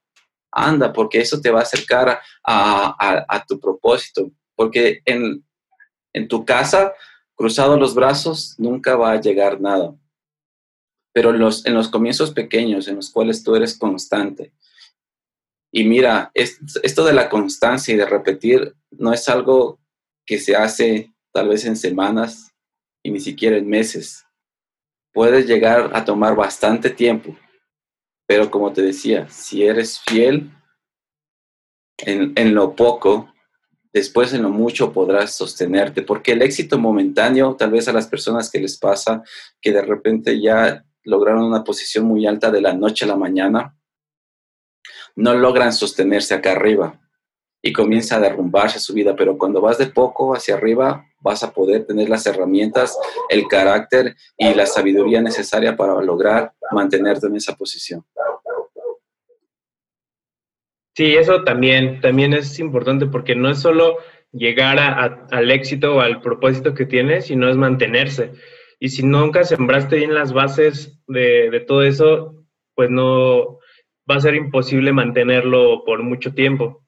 anda, 0.50 0.90
porque 0.90 1.20
eso 1.20 1.40
te 1.40 1.50
va 1.50 1.60
a 1.60 1.64
acercar 1.64 2.18
a, 2.44 3.24
a, 3.28 3.44
tu 3.44 3.60
propósito. 3.60 4.30
Porque 4.54 5.02
en, 5.04 5.44
en 6.14 6.28
tu 6.28 6.46
casa 6.46 6.94
cruzado 7.34 7.76
los 7.76 7.94
brazos, 7.94 8.54
nunca 8.56 8.96
va 8.96 9.12
a 9.12 9.20
llegar 9.20 9.60
nada. 9.60 9.94
Pero 11.16 11.32
los, 11.32 11.64
en 11.64 11.72
los 11.72 11.88
comienzos 11.88 12.30
pequeños, 12.32 12.88
en 12.88 12.96
los 12.96 13.08
cuales 13.08 13.42
tú 13.42 13.56
eres 13.56 13.78
constante, 13.78 14.52
y 15.72 15.84
mira, 15.84 16.30
esto 16.34 17.06
de 17.06 17.14
la 17.14 17.30
constancia 17.30 17.94
y 17.94 17.96
de 17.96 18.04
repetir 18.04 18.76
no 18.90 19.14
es 19.14 19.26
algo 19.30 19.80
que 20.26 20.38
se 20.38 20.56
hace 20.56 21.14
tal 21.32 21.48
vez 21.48 21.64
en 21.64 21.76
semanas 21.76 22.54
y 23.02 23.10
ni 23.10 23.20
siquiera 23.20 23.56
en 23.56 23.66
meses. 23.66 24.26
Puedes 25.14 25.46
llegar 25.46 25.90
a 25.94 26.04
tomar 26.04 26.36
bastante 26.36 26.90
tiempo, 26.90 27.34
pero 28.26 28.50
como 28.50 28.74
te 28.74 28.82
decía, 28.82 29.26
si 29.30 29.64
eres 29.64 30.00
fiel 30.00 30.50
en, 31.96 32.34
en 32.36 32.54
lo 32.54 32.76
poco, 32.76 33.32
después 33.90 34.34
en 34.34 34.42
lo 34.42 34.50
mucho 34.50 34.92
podrás 34.92 35.34
sostenerte, 35.34 36.02
porque 36.02 36.32
el 36.32 36.42
éxito 36.42 36.78
momentáneo, 36.78 37.56
tal 37.56 37.70
vez 37.70 37.88
a 37.88 37.94
las 37.94 38.06
personas 38.06 38.50
que 38.50 38.60
les 38.60 38.76
pasa, 38.76 39.22
que 39.62 39.72
de 39.72 39.80
repente 39.80 40.38
ya 40.38 40.85
lograron 41.06 41.44
una 41.44 41.64
posición 41.64 42.04
muy 42.04 42.26
alta 42.26 42.50
de 42.50 42.60
la 42.60 42.74
noche 42.74 43.04
a 43.04 43.08
la 43.08 43.16
mañana, 43.16 43.74
no 45.14 45.34
logran 45.34 45.72
sostenerse 45.72 46.34
acá 46.34 46.52
arriba 46.52 47.00
y 47.62 47.72
comienza 47.72 48.16
a 48.16 48.20
derrumbarse 48.20 48.78
su 48.78 48.92
vida, 48.92 49.16
pero 49.16 49.38
cuando 49.38 49.60
vas 49.60 49.78
de 49.78 49.86
poco 49.86 50.34
hacia 50.34 50.54
arriba, 50.54 51.06
vas 51.20 51.42
a 51.42 51.52
poder 51.52 51.86
tener 51.86 52.08
las 52.08 52.26
herramientas, 52.26 52.96
el 53.28 53.48
carácter 53.48 54.14
y 54.36 54.54
la 54.54 54.66
sabiduría 54.66 55.20
necesaria 55.20 55.76
para 55.76 56.00
lograr 56.02 56.52
mantenerte 56.70 57.26
en 57.26 57.36
esa 57.36 57.56
posición. 57.56 58.04
Sí, 60.94 61.16
eso 61.16 61.44
también, 61.44 62.00
también 62.00 62.32
es 62.32 62.58
importante 62.58 63.06
porque 63.06 63.34
no 63.34 63.50
es 63.50 63.58
solo 63.58 63.98
llegar 64.32 64.78
al 64.78 65.50
éxito 65.50 65.96
o 65.96 66.00
al 66.00 66.20
propósito 66.20 66.74
que 66.74 66.86
tienes, 66.86 67.26
sino 67.26 67.48
es 67.48 67.56
mantenerse. 67.56 68.32
Y 68.78 68.90
si 68.90 69.02
nunca 69.02 69.44
sembraste 69.44 69.96
bien 69.96 70.14
las 70.14 70.32
bases 70.32 71.00
de, 71.06 71.50
de 71.50 71.60
todo 71.60 71.82
eso, 71.82 72.44
pues 72.74 72.90
no 72.90 73.58
va 74.08 74.16
a 74.16 74.20
ser 74.20 74.34
imposible 74.34 74.92
mantenerlo 74.92 75.82
por 75.84 76.02
mucho 76.02 76.34
tiempo. 76.34 76.84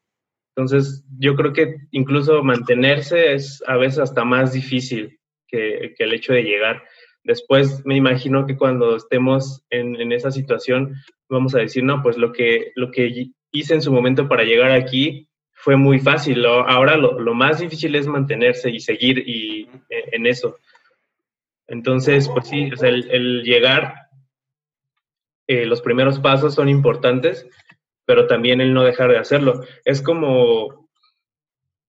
Entonces, 0.55 1.05
yo 1.19 1.37
creo 1.37 1.53
que 1.53 1.77
incluso 1.93 2.43
mantenerse 2.43 3.33
es 3.33 3.63
a 3.67 3.77
veces 3.77 4.01
hasta 4.01 4.25
más 4.25 4.53
difícil 4.53 5.19
que, 5.47 5.95
que 5.97 6.05
el 6.05 6.13
hecho 6.13 6.33
de 6.33 6.43
llegar. 6.43 6.83
Después 7.25 7.85
me 7.85 7.97
imagino 7.97 8.47
que 8.47 8.57
cuando 8.57 8.97
estemos 8.97 9.65
en, 9.71 9.97
en, 10.01 10.13
esa 10.13 10.31
situación, 10.31 10.95
vamos 11.29 11.55
a 11.55 11.59
decir, 11.59 11.85
no, 11.85 12.03
pues 12.03 12.17
lo 12.17 12.33
que, 12.33 12.73
lo 12.75 12.91
que 12.91 13.31
hice 13.53 13.75
en 13.75 13.83
su 13.83 13.93
momento 13.93 14.29
para 14.29 14.45
llegar 14.45 14.73
aquí 14.73 15.29
fue 15.53 15.77
muy 15.77 16.01
fácil. 16.01 16.45
Ahora 16.47 16.97
lo, 16.97 17.21
lo 17.21 17.35
más 17.35 17.61
difícil 17.61 17.95
es 17.95 18.07
mantenerse 18.07 18.71
y 18.71 18.81
seguir 18.81 19.19
y, 19.29 19.69
e, 19.91 20.09
en 20.13 20.27
eso. 20.27 20.59
Entonces, 21.69 22.29
pues 22.29 22.49
sí, 22.49 22.71
el, 22.83 23.11
el, 23.11 23.43
llegar, 23.43 24.09
eh, 25.47 25.67
los 25.67 25.83
primeros 25.83 26.19
pasos 26.19 26.55
son 26.55 26.69
importantes, 26.69 27.47
pero 28.07 28.27
también 28.27 28.63
el 28.63 28.73
no 28.73 28.85
dejar 28.85 29.11
de 29.11 29.19
hacerlo. 29.19 29.63
Es 29.85 30.01
como, 30.01 30.89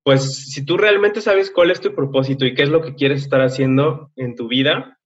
pues 0.03 0.51
si 0.51 0.65
tú 0.65 0.77
realmente 0.77 1.21
sabes 1.21 1.49
cuál 1.49 1.71
es 1.71 1.79
tu 1.79 1.95
propósito 1.95 2.45
y 2.45 2.53
qué 2.53 2.63
es 2.63 2.69
lo 2.69 2.81
que 2.81 2.95
quieres 2.95 3.21
estar 3.21 3.41
haciendo 3.41 4.11
en 4.17 4.35
tu 4.35 4.49
vida, 4.49 4.99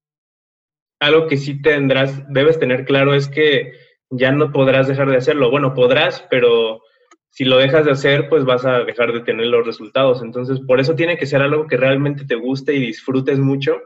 algo 0.99 1.27
que 1.27 1.37
sí 1.37 1.61
tendrás, 1.61 2.23
debes 2.29 2.57
tener 2.59 2.85
claro 2.85 3.13
es 3.13 3.27
que 3.27 3.73
ya 4.09 4.31
no 4.31 4.51
podrás 4.51 4.87
dejar 4.87 5.09
de 5.09 5.17
hacerlo. 5.17 5.51
Bueno, 5.51 5.75
podrás, 5.75 6.25
pero 6.31 6.81
si 7.29 7.45
lo 7.45 7.57
dejas 7.57 7.85
de 7.85 7.91
hacer, 7.91 8.27
pues 8.27 8.43
vas 8.43 8.65
a 8.65 8.83
dejar 8.83 9.13
de 9.13 9.21
tener 9.21 9.47
los 9.47 9.65
resultados. 9.65 10.23
Entonces, 10.23 10.61
por 10.61 10.79
eso 10.79 10.95
tiene 10.95 11.17
que 11.17 11.27
ser 11.27 11.43
algo 11.43 11.67
que 11.67 11.77
realmente 11.77 12.25
te 12.25 12.35
guste 12.35 12.73
y 12.73 12.79
disfrutes 12.79 13.37
mucho 13.37 13.81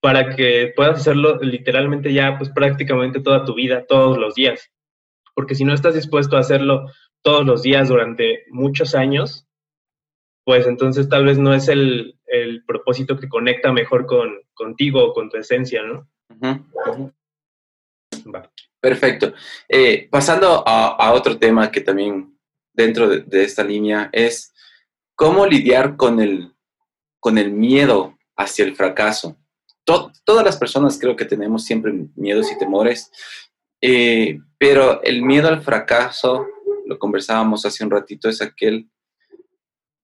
para 0.00 0.34
que 0.34 0.72
puedas 0.74 1.00
hacerlo 1.00 1.38
literalmente 1.40 2.12
ya, 2.12 2.38
pues 2.38 2.50
prácticamente 2.50 3.20
toda 3.20 3.44
tu 3.44 3.54
vida, 3.54 3.84
todos 3.86 4.18
los 4.18 4.34
días. 4.34 4.70
Porque 5.34 5.54
si 5.54 5.64
no 5.64 5.74
estás 5.74 5.94
dispuesto 5.94 6.36
a 6.36 6.40
hacerlo 6.40 6.86
todos 7.22 7.44
los 7.44 7.62
días 7.62 7.88
durante 7.88 8.44
muchos 8.50 8.94
años, 8.94 9.46
pues 10.44 10.66
entonces 10.66 11.08
tal 11.08 11.26
vez 11.26 11.38
no 11.38 11.52
es 11.54 11.68
el, 11.68 12.18
el 12.26 12.64
propósito 12.64 13.18
que 13.18 13.28
conecta 13.28 13.72
mejor 13.72 14.06
con, 14.06 14.40
contigo 14.54 15.04
o 15.04 15.12
con 15.12 15.28
tu 15.28 15.36
esencia, 15.36 15.82
¿no? 15.82 16.08
Perfecto. 18.80 19.34
Eh, 19.68 20.08
pasando 20.10 20.64
a, 20.66 21.12
otro 21.12 21.38
tema 21.38 21.70
que 21.70 21.82
también 21.82 22.38
dentro 22.72 23.08
de, 23.08 23.44
esta 23.44 23.62
línea 23.62 24.08
es 24.12 24.54
cómo 25.14 25.46
lidiar 25.46 25.96
con 25.96 26.20
el, 26.20 26.54
con 27.18 27.36
el 27.36 27.52
miedo 27.52 28.18
hacia 28.36 28.64
el 28.64 28.74
fracaso. 28.74 29.36
Todas 30.24 30.44
las 30.44 30.56
personas 30.56 30.98
creo 30.98 31.16
que 31.16 31.24
tenemos 31.24 31.64
siempre 31.64 31.92
miedos 32.16 32.50
y 32.50 32.58
temores, 32.58 33.10
eh, 33.80 34.38
pero 34.58 35.02
el 35.02 35.22
miedo 35.22 35.48
al 35.48 35.62
fracaso, 35.62 36.46
lo 36.86 36.98
conversábamos 36.98 37.64
hace 37.64 37.84
un 37.84 37.90
ratito, 37.90 38.28
es 38.28 38.42
aquel 38.42 38.88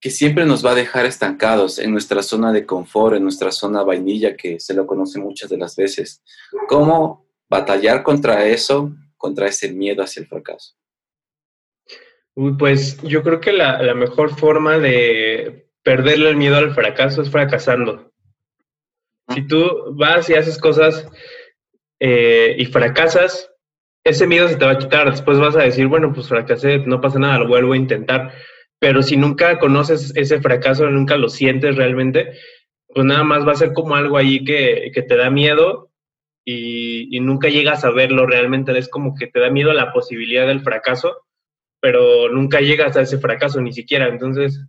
que 0.01 0.11
siempre 0.11 0.45
nos 0.45 0.65
va 0.65 0.73
a 0.73 0.77
dejar 0.77 1.07
estancados 1.07 1.79
en 1.79 1.91
nuestra 1.91 2.23
zona 2.23 2.53
de 2.53 2.67
confort, 2.67 3.17
en 3.17 3.23
nuestra 3.23 3.51
zona 3.51 3.83
vainilla, 3.83 4.37
que 4.37 4.61
se 4.61 4.75
lo 4.75 4.87
conoce 4.87 5.19
muchas 5.19 5.51
de 5.51 5.59
las 5.59 5.75
veces. 5.75 6.23
¿Cómo 6.69 7.27
batallar 7.49 8.03
contra 8.03 8.47
eso, 8.47 8.93
contra 9.17 9.49
ese 9.49 9.73
miedo 9.73 10.03
hacia 10.03 10.21
el 10.21 10.27
fracaso? 10.27 10.75
Pues 12.59 13.01
yo 13.03 13.23
creo 13.23 13.41
que 13.41 13.53
la, 13.53 13.95
mejor 13.95 14.39
forma 14.39 14.79
de 14.79 15.71
perderle 15.83 16.31
el 16.31 16.37
miedo 16.37 16.57
al 16.57 16.75
fracaso 16.75 17.23
es 17.23 17.31
fracasando. 17.31 18.13
Si 19.35 19.47
tú 19.47 19.95
vas 19.97 20.29
y 20.31 20.35
haces 20.35 20.59
cosas 20.59 21.09
eh, 22.01 22.55
y 22.59 22.67
fracasas, 22.67 23.51
ese 24.05 24.27
miedo 24.27 24.49
se 24.49 24.57
te 24.57 24.65
va 24.65 24.73
a 24.73 24.79
quitar. 24.79 25.11
Después 25.11 25.39
vas 25.39 25.57
a 25.57 25.63
decir, 25.63 25.89
bueno, 25.89 26.13
pues 26.13 26.29
fracasé, 26.29 26.79
no 26.79 27.01
pasa 27.01 27.19
nada, 27.19 27.41
lo 27.41 27.49
vuelvo 27.49 27.73
a 27.73 27.77
intentar. 27.77 28.33
Pero 28.79 29.03
si 29.03 29.17
nunca 29.17 29.59
conoces 29.59 30.13
ese 30.17 30.41
fracaso, 30.41 30.89
nunca 30.91 31.17
lo 31.17 31.29
sientes 31.29 31.77
realmente, 31.77 32.33
pues 32.89 33.05
nada 33.05 33.25
más 33.25 33.47
va 33.47 33.53
a 33.53 33.57
ser 33.57 33.73
como 33.73 33.97
algo 33.97 34.17
ahí 34.17 34.45
que, 34.45 34.93
te 34.95 35.17
da 35.17 35.31
miedo 35.31 35.91
y, 36.45 37.19
nunca 37.21 37.49
llegas 37.49 37.85
a 37.85 37.91
verlo 37.91 38.27
realmente. 38.27 38.77
Es 38.79 38.89
como 38.89 39.15
que 39.17 39.27
te 39.27 39.41
da 39.41 39.51
miedo 39.51 39.73
la 39.73 39.93
posibilidad 39.93 40.47
del 40.47 40.61
fracaso, 40.61 41.17
pero 41.81 42.29
nunca 42.29 42.61
llegas 42.61 42.97
a 42.97 43.03
ese 43.03 43.19
fracaso 43.19 43.61
ni 43.61 43.73
siquiera. 43.73 44.07
Entonces, 44.09 44.61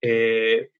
eh, 0.00 0.70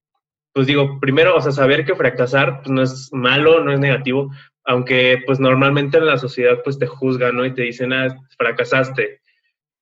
pues 0.60 0.66
digo, 0.66 1.00
primero, 1.00 1.34
o 1.36 1.40
sea, 1.40 1.52
saber 1.52 1.86
que 1.86 1.94
fracasar 1.94 2.58
pues, 2.58 2.68
no 2.68 2.82
es 2.82 3.08
malo, 3.14 3.64
no 3.64 3.72
es 3.72 3.80
negativo, 3.80 4.30
aunque 4.62 5.22
pues 5.24 5.40
normalmente 5.40 5.96
en 5.96 6.04
la 6.04 6.18
sociedad 6.18 6.60
pues 6.62 6.78
te 6.78 6.86
juzgan, 6.86 7.34
¿no? 7.34 7.46
Y 7.46 7.54
te 7.54 7.62
dicen, 7.62 7.94
ah, 7.94 8.14
fracasaste. 8.36 9.22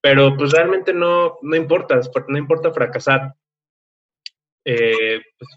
Pero 0.01 0.37
pues 0.37 0.53
realmente 0.53 0.93
no, 0.93 1.37
no 1.43 1.57
importa, 1.57 2.01
no 2.29 2.39
importa 2.39 2.73
fracasar. 2.73 3.35
Eh, 4.65 5.21
pues, 5.37 5.51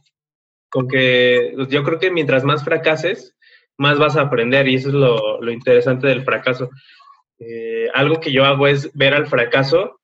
con 0.71 0.87
que 0.87 1.51
pues, 1.53 1.67
yo 1.67 1.83
creo 1.83 1.99
que 1.99 2.09
mientras 2.09 2.43
más 2.43 2.63
fracases, 2.63 3.37
más 3.77 3.99
vas 3.99 4.17
a 4.17 4.21
aprender 4.21 4.67
y 4.67 4.77
eso 4.77 4.87
es 4.87 4.95
lo, 4.95 5.39
lo 5.39 5.51
interesante 5.51 6.07
del 6.07 6.23
fracaso. 6.23 6.71
Eh, 7.37 7.89
algo 7.93 8.19
que 8.19 8.31
yo 8.31 8.43
hago 8.43 8.65
es 8.65 8.91
ver 8.95 9.13
al 9.13 9.27
fracaso 9.27 9.99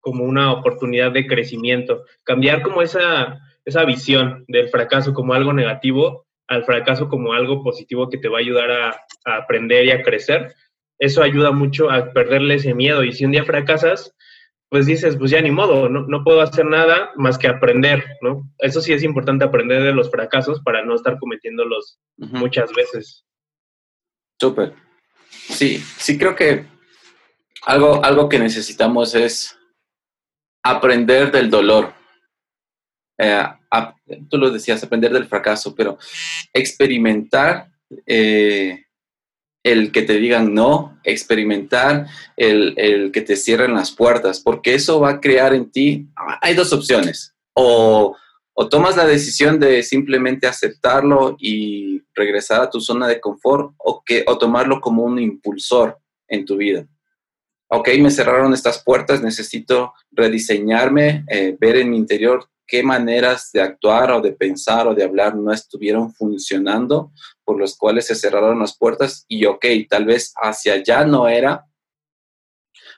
como 0.00 0.24
una 0.24 0.52
oportunidad 0.52 1.12
de 1.12 1.28
crecimiento, 1.28 2.02
cambiar 2.24 2.62
como 2.62 2.82
esa, 2.82 3.40
esa 3.66 3.84
visión 3.84 4.44
del 4.48 4.70
fracaso 4.70 5.12
como 5.12 5.34
algo 5.34 5.52
negativo 5.52 6.26
al 6.48 6.64
fracaso 6.64 7.08
como 7.08 7.32
algo 7.32 7.62
positivo 7.62 8.08
que 8.08 8.18
te 8.18 8.28
va 8.28 8.38
a 8.38 8.40
ayudar 8.40 8.70
a, 8.70 8.90
a 9.24 9.36
aprender 9.36 9.86
y 9.86 9.90
a 9.90 10.02
crecer. 10.02 10.54
Eso 10.98 11.22
ayuda 11.22 11.50
mucho 11.50 11.90
a 11.90 12.12
perderle 12.12 12.54
ese 12.54 12.74
miedo 12.74 13.04
y 13.04 13.12
si 13.12 13.24
un 13.24 13.32
día 13.32 13.44
fracasas, 13.44 14.14
pues 14.68 14.86
dices, 14.86 15.16
pues 15.16 15.30
ya 15.30 15.40
ni 15.40 15.50
modo, 15.50 15.88
no, 15.88 16.06
no, 16.06 16.24
puedo 16.24 16.40
hacer 16.40 16.64
nada 16.64 17.10
más 17.16 17.38
que 17.38 17.48
aprender, 17.48 18.04
¿no? 18.20 18.50
Eso 18.58 18.80
sí 18.80 18.92
es 18.92 19.02
importante 19.02 19.44
aprender 19.44 19.82
de 19.82 19.92
los 19.92 20.10
fracasos 20.10 20.60
para 20.62 20.84
no 20.84 20.94
estar 20.94 21.18
cometiéndolos 21.18 21.98
muchas 22.16 22.72
veces. 22.72 23.24
Súper. 24.40 24.72
Sí, 25.30 25.78
sí 25.78 26.18
creo 26.18 26.34
que 26.34 26.66
algo, 27.64 28.04
algo 28.04 28.28
que 28.28 28.38
necesitamos 28.38 29.14
es 29.14 29.56
aprender 30.64 31.30
del 31.30 31.50
dolor. 31.50 31.92
Eh, 33.18 33.44
tú 34.28 34.38
lo 34.38 34.50
decías, 34.50 34.82
aprender 34.82 35.12
del 35.12 35.26
fracaso, 35.26 35.74
pero 35.74 35.98
experimentar 36.52 37.68
eh, 38.06 38.84
el 39.62 39.90
que 39.90 40.02
te 40.02 40.14
digan 40.14 40.54
no, 40.54 40.98
experimentar 41.02 42.06
el, 42.36 43.10
que 43.12 43.20
te 43.22 43.36
cierren 43.36 43.74
las 43.74 43.90
puertas, 43.90 44.40
porque 44.40 44.74
eso 44.74 45.00
va 45.00 45.10
a 45.10 45.20
crear 45.20 45.54
en 45.54 45.70
ti, 45.70 46.08
hay 46.40 46.54
dos 46.54 46.72
opciones, 46.72 47.34
o, 47.52 48.16
tomas 48.70 48.96
la 48.96 49.06
decisión 49.06 49.60
de 49.60 49.82
simplemente 49.82 50.46
aceptarlo 50.46 51.36
y 51.38 52.02
regresar 52.14 52.62
a 52.62 52.70
tu 52.70 52.80
zona 52.80 53.06
de 53.08 53.20
confort, 53.20 53.74
o, 53.78 54.02
que, 54.04 54.24
o 54.26 54.38
tomarlo 54.38 54.80
como 54.80 55.02
un 55.02 55.18
impulsor 55.18 55.98
en 56.28 56.44
tu 56.44 56.56
vida. 56.56 56.86
Ok, 57.68 57.88
me 57.98 58.10
cerraron 58.10 58.54
estas 58.54 58.82
puertas, 58.82 59.20
necesito 59.20 59.92
rediseñarme, 60.12 61.24
eh, 61.28 61.56
ver 61.60 61.76
en 61.76 61.90
mi 61.90 61.96
interior 61.96 62.48
qué 62.66 62.82
maneras 62.82 63.50
de 63.52 63.60
actuar 63.60 64.10
o 64.12 64.20
de 64.20 64.32
pensar 64.32 64.86
o 64.88 64.94
de 64.94 65.04
hablar 65.04 65.36
no 65.36 65.52
estuvieron 65.52 66.12
funcionando, 66.12 67.12
por 67.44 67.58
los 67.58 67.76
cuales 67.76 68.06
se 68.06 68.14
cerraron 68.14 68.58
las 68.58 68.76
puertas 68.76 69.24
y 69.28 69.44
ok, 69.46 69.64
tal 69.88 70.04
vez 70.04 70.32
hacia 70.36 70.74
allá 70.74 71.04
no 71.04 71.28
era, 71.28 71.64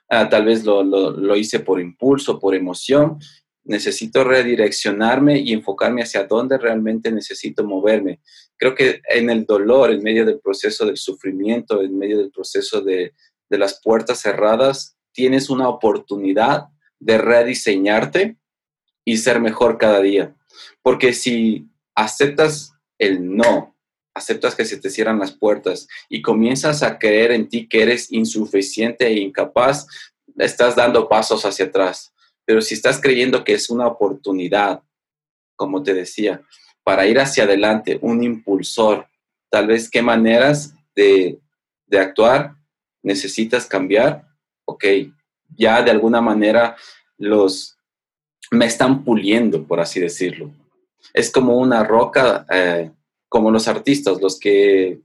ah, 0.09 0.29
tal 0.29 0.47
vez 0.47 0.65
lo, 0.65 0.83
lo, 0.83 1.37
hice 1.37 1.61
por 1.61 1.81
impulso, 1.81 2.39
por 2.39 2.55
emoción, 2.55 3.19
necesito 3.65 4.25
redireccionarme 4.25 5.39
y 5.39 5.53
enfocarme 5.53 6.03
hacia 6.03 6.25
dónde 6.25 6.57
realmente 6.57 7.13
necesito 7.13 7.65
moverme. 7.65 8.21
Creo 8.57 8.75
que 8.75 9.03
en 9.11 9.29
el 9.29 9.45
dolor, 9.45 9.91
en 9.91 10.03
medio 10.03 10.25
del 10.25 10.41
proceso 10.41 10.87
del 10.87 10.97
sufrimiento, 10.97 11.83
en 11.83 11.97
medio 11.99 12.17
del 12.17 12.31
proceso 12.31 12.81
de, 12.81 13.13
de 13.51 13.59
las 13.59 13.81
puertas 13.83 14.21
cerradas, 14.21 14.97
tienes 15.13 15.51
una 15.51 15.69
oportunidad 15.69 16.69
de 16.99 17.19
rediseñarte 17.19 18.38
y 19.09 19.17
ser 19.17 19.41
mejor 19.41 19.79
cada 19.79 20.01
día. 20.03 20.35
Porque 20.83 21.15
si 21.15 21.67
aceptas 21.95 22.75
el 22.99 23.35
no, 23.35 23.75
aceptas 24.15 24.55
que 24.55 24.67
se 24.67 24.77
te 24.77 24.91
cierran 24.91 25.19
las 25.19 25.33
puertas 25.33 25.89
y 26.11 26.21
comienzas 26.21 26.83
a 26.83 26.99
creer 26.99 27.33
en 27.33 27.49
ti 27.49 27.67
que 27.67 27.81
eres 27.81 28.13
insuficiente 28.13 29.07
e 29.07 29.21
incapaz, 29.21 29.87
estás 30.37 30.77
dando 30.77 31.09
pasos 31.09 31.47
hacia 31.47 31.65
atrás. 31.65 32.13
Pero 32.45 32.61
si 32.61 32.75
estás 32.75 33.01
creyendo 33.01 33.45
que 33.45 33.55
es 33.55 33.71
una 33.71 33.87
oportunidad, 33.87 34.83
como 35.57 35.83
te 35.83 35.95
decía, 35.95 36.43
para 36.85 37.07
ir 37.07 37.19
hacia 37.19 37.45
adelante, 37.45 37.99
un 38.03 38.23
impulsor, 38.23 39.09
tal 39.49 39.69
vez 39.69 39.89
qué 39.89 40.03
maneras 40.03 40.75
de, 40.95 41.41
de 41.87 41.99
actuar 41.99 42.57
necesitas 43.03 43.65
cambiar, 43.65 44.29
ok, 44.67 44.85
ya 45.57 45.81
de 45.83 45.93
alguna 45.93 46.21
manera 46.21 46.77
los 47.17 47.78
me 48.51 48.67
están 48.67 49.05
puliendo, 49.05 49.65
por 49.65 49.81
así 49.81 50.01
decirlo. 50.01 50.51
Es 51.15 51.31
como 51.31 51.57
una 51.57 51.85
roca, 51.85 52.47
eh, 52.51 52.91
como 53.29 53.51
los 53.51 53.69
artistas, 53.69 54.21
los 54.21 54.39
que, 54.39 55.01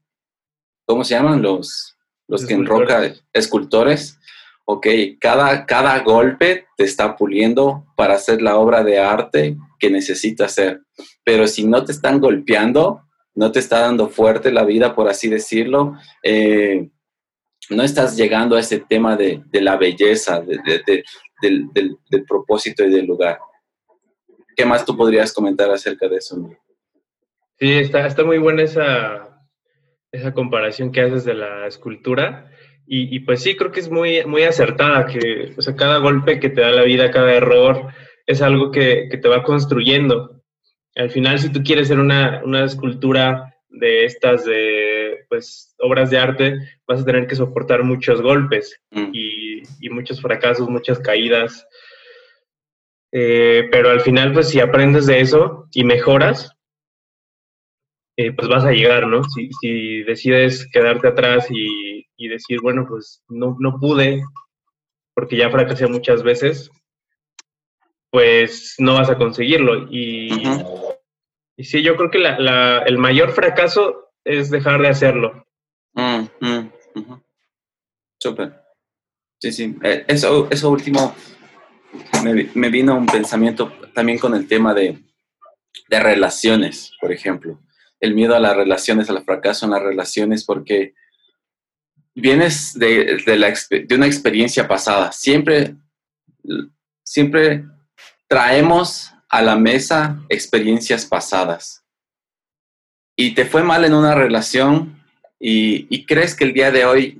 ¿cómo 0.86 1.04
se 1.04 1.16
llaman? 1.16 1.42
Los, 1.42 1.96
los 2.28 2.46
que 2.46 2.54
en 2.54 2.66
roca, 2.66 3.14
escultores. 3.32 4.20
Ok, 4.66 4.88
cada, 5.20 5.66
cada 5.66 6.00
golpe 6.00 6.68
te 6.78 6.86
está 6.86 7.18
puliendo 7.18 7.86
para 7.98 8.16
hacer 8.16 8.42
la 8.42 8.58
obra 8.58 8.84
de 8.84 8.98
arte 8.98 9.58
que 9.78 9.90
necesitas 9.90 10.52
hacer. 10.52 10.82
Pero 11.26 11.48
si 11.48 11.66
no 11.66 11.84
te 11.84 11.92
están 11.92 12.20
golpeando, 12.20 13.02
no 13.36 13.52
te 13.52 13.60
está 13.60 13.80
dando 13.80 14.08
fuerte 14.08 14.52
la 14.52 14.64
vida, 14.64 14.96
por 14.96 15.10
así 15.10 15.28
decirlo, 15.28 15.98
eh, 16.22 16.90
no 17.70 17.84
estás 17.84 18.18
llegando 18.18 18.55
a 18.55 18.59
ese 18.59 18.80
tema 18.80 19.16
de, 19.16 19.43
la 19.53 19.78
belleza, 19.78 20.41
de, 20.41 20.59
del, 21.41 22.26
propósito 22.28 22.84
y 22.84 22.89
del 22.89 23.05
lugar. 23.05 23.39
¿Qué 24.55 24.66
más 24.66 24.86
tú 24.86 24.95
podrías 24.95 25.34
comentar 25.34 25.70
acerca 25.72 26.07
de 26.07 26.18
eso? 26.18 26.49
Sí, 27.59 27.72
está, 27.72 28.05
está 28.05 28.24
muy 28.24 28.38
buena 28.38 28.64
esa, 28.64 29.39
esa 30.11 30.34
comparación 30.34 30.91
que 30.91 31.01
haces 31.01 31.26
de 31.26 31.34
la 31.34 31.68
escultura. 31.68 32.49
Y, 32.86 33.22
pues 33.22 33.41
sí, 33.41 33.55
creo 33.55 33.72
que 33.72 33.80
es 33.80 33.89
muy, 33.89 34.26
muy 34.26 34.43
acertada, 34.43 35.05
que 35.05 35.53
o 35.57 35.61
sea, 35.61 35.76
cada 35.76 35.97
golpe 35.97 36.39
que 36.39 36.49
te 36.49 36.61
da 36.61 36.70
la 36.70 36.84
vida, 36.84 37.11
cada 37.11 37.34
error, 37.34 37.88
es 38.28 38.41
algo 38.41 38.72
que, 38.72 39.09
te 39.09 39.28
va 39.28 39.41
construyendo. 39.41 40.43
Al 40.95 41.09
final, 41.09 41.39
si 41.39 41.51
tú 41.51 41.64
quieres 41.64 41.88
ser 41.88 41.99
una, 41.99 42.41
una 42.43 42.66
escultura 42.66 43.53
de 43.74 44.05
estas 44.05 44.45
de 44.45 45.26
pues 45.30 45.76
obras 45.80 46.09
de 46.11 46.19
arte 46.19 46.57
vas 46.88 47.01
a 47.01 47.05
tener 47.05 47.28
que 47.28 47.36
soportar 47.36 47.84
muchos 47.84 48.21
golpes 48.21 48.80
mm. 48.91 49.09
y, 49.11 49.63
y, 49.82 49.89
muchos 49.89 50.21
fracasos, 50.21 50.69
muchas 50.69 50.99
caídas. 50.99 51.67
Eh, 53.11 53.67
pero 53.71 53.89
al 53.89 54.01
final, 54.01 54.32
pues 54.34 54.49
si 54.49 54.59
aprendes 54.59 55.05
de 55.07 55.19
eso 55.19 55.67
y 55.74 55.84
mejoras, 55.84 56.51
eh, 58.15 58.32
pues 58.32 58.47
vas 58.47 58.63
a 58.63 58.71
llegar, 58.71 59.07
¿no? 59.07 59.24
Si, 59.24 59.49
si 59.59 60.03
decides 60.03 60.67
quedarte 60.71 61.07
atrás 61.07 61.47
y, 61.49 62.07
y, 62.15 62.28
decir, 62.28 62.59
bueno, 62.61 62.86
pues 62.88 63.24
no, 63.28 63.55
no 63.59 63.80
pude, 63.80 64.21
porque 65.15 65.38
ya 65.38 65.49
fracasé 65.49 65.88
muchas 65.88 66.21
veces, 66.21 66.69
pues 68.11 68.76
no 68.78 68.93
vas 68.93 69.09
a 69.09 69.17
conseguirlo. 69.17 69.88
Y, 69.89 70.30
y 71.56 71.64
sí, 71.64 71.84
yo 71.84 71.95
creo 71.95 72.10
que 72.10 72.20
la, 72.20 72.80
el 72.80 72.97
mayor 72.97 73.32
fracaso 73.32 74.12
es 74.24 74.49
dejar 74.49 74.82
de 74.82 74.89
hacerlo. 74.89 75.45
Mm, 75.93 76.26
mm, 76.39 76.70
Súper. 78.20 78.54
Sí, 79.39 79.51
sí. 79.51 79.76
Eh, 79.84 80.06
eso, 80.08 80.47
eso 80.49 80.70
último 80.70 81.16
me, 82.24 82.49
me, 82.56 82.70
vino 82.70 82.95
un 82.95 83.06
pensamiento 83.06 83.72
también 83.93 84.18
con 84.18 84.34
el 84.34 84.47
tema 84.47 84.74
de, 84.74 84.97
de 85.89 85.99
relaciones, 85.99 86.93
por 86.99 87.12
ejemplo. 87.12 87.60
El 87.99 88.16
miedo 88.16 88.36
a 88.36 88.39
las 88.39 88.56
relaciones, 88.56 89.10
al 89.10 89.24
fracaso 89.24 89.66
en 89.66 89.72
las 89.72 89.84
relaciones, 89.84 90.43
porque 90.45 90.93
vienes 92.16 92.74
de, 92.74 93.22
de, 93.26 93.38
la, 93.38 93.54
de 93.70 93.95
una 93.95 94.08
experiencia 94.08 94.68
pasada. 94.68 95.12
Siempre, 95.12 95.76
siempre 97.04 97.66
traemos 98.28 99.12
a 99.34 99.42
la 99.42 99.56
mesa 99.56 100.20
experiencias 100.30 101.08
pasadas. 101.08 101.84
Y 103.18 103.34
te 103.34 103.46
fue 103.46 103.64
mal 103.64 103.84
en 103.84 103.96
una 103.96 104.14
relación 104.14 105.04
y, 105.40 106.06
crees 106.06 106.36
que 106.36 106.44
el 106.44 106.54
día 106.54 106.70
de 106.70 106.86
hoy 106.86 107.20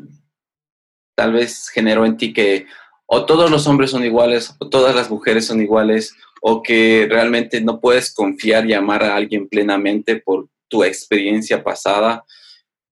tal 1.18 1.34
vez 1.34 1.70
generó 1.70 2.06
en 2.06 2.18
ti 2.18 2.32
que 2.32 2.68
o 3.08 3.26
todos 3.26 3.50
los 3.50 3.66
hombres 3.66 3.90
son 3.90 4.06
iguales 4.06 4.56
o 4.60 4.70
todas 4.70 4.96
las 4.96 5.10
mujeres 5.10 5.48
son 5.48 5.60
iguales 5.60 6.16
o 6.40 6.62
que 6.62 7.08
realmente 7.10 7.62
no 7.62 7.80
puedes 7.80 8.14
confiar 8.14 8.68
y 8.68 8.74
amar 8.74 9.04
a 9.04 9.16
alguien 9.16 9.50
plenamente 9.50 10.18
por 10.18 10.48
tu 10.68 10.84
experiencia 10.84 11.64
pasada 11.64 12.26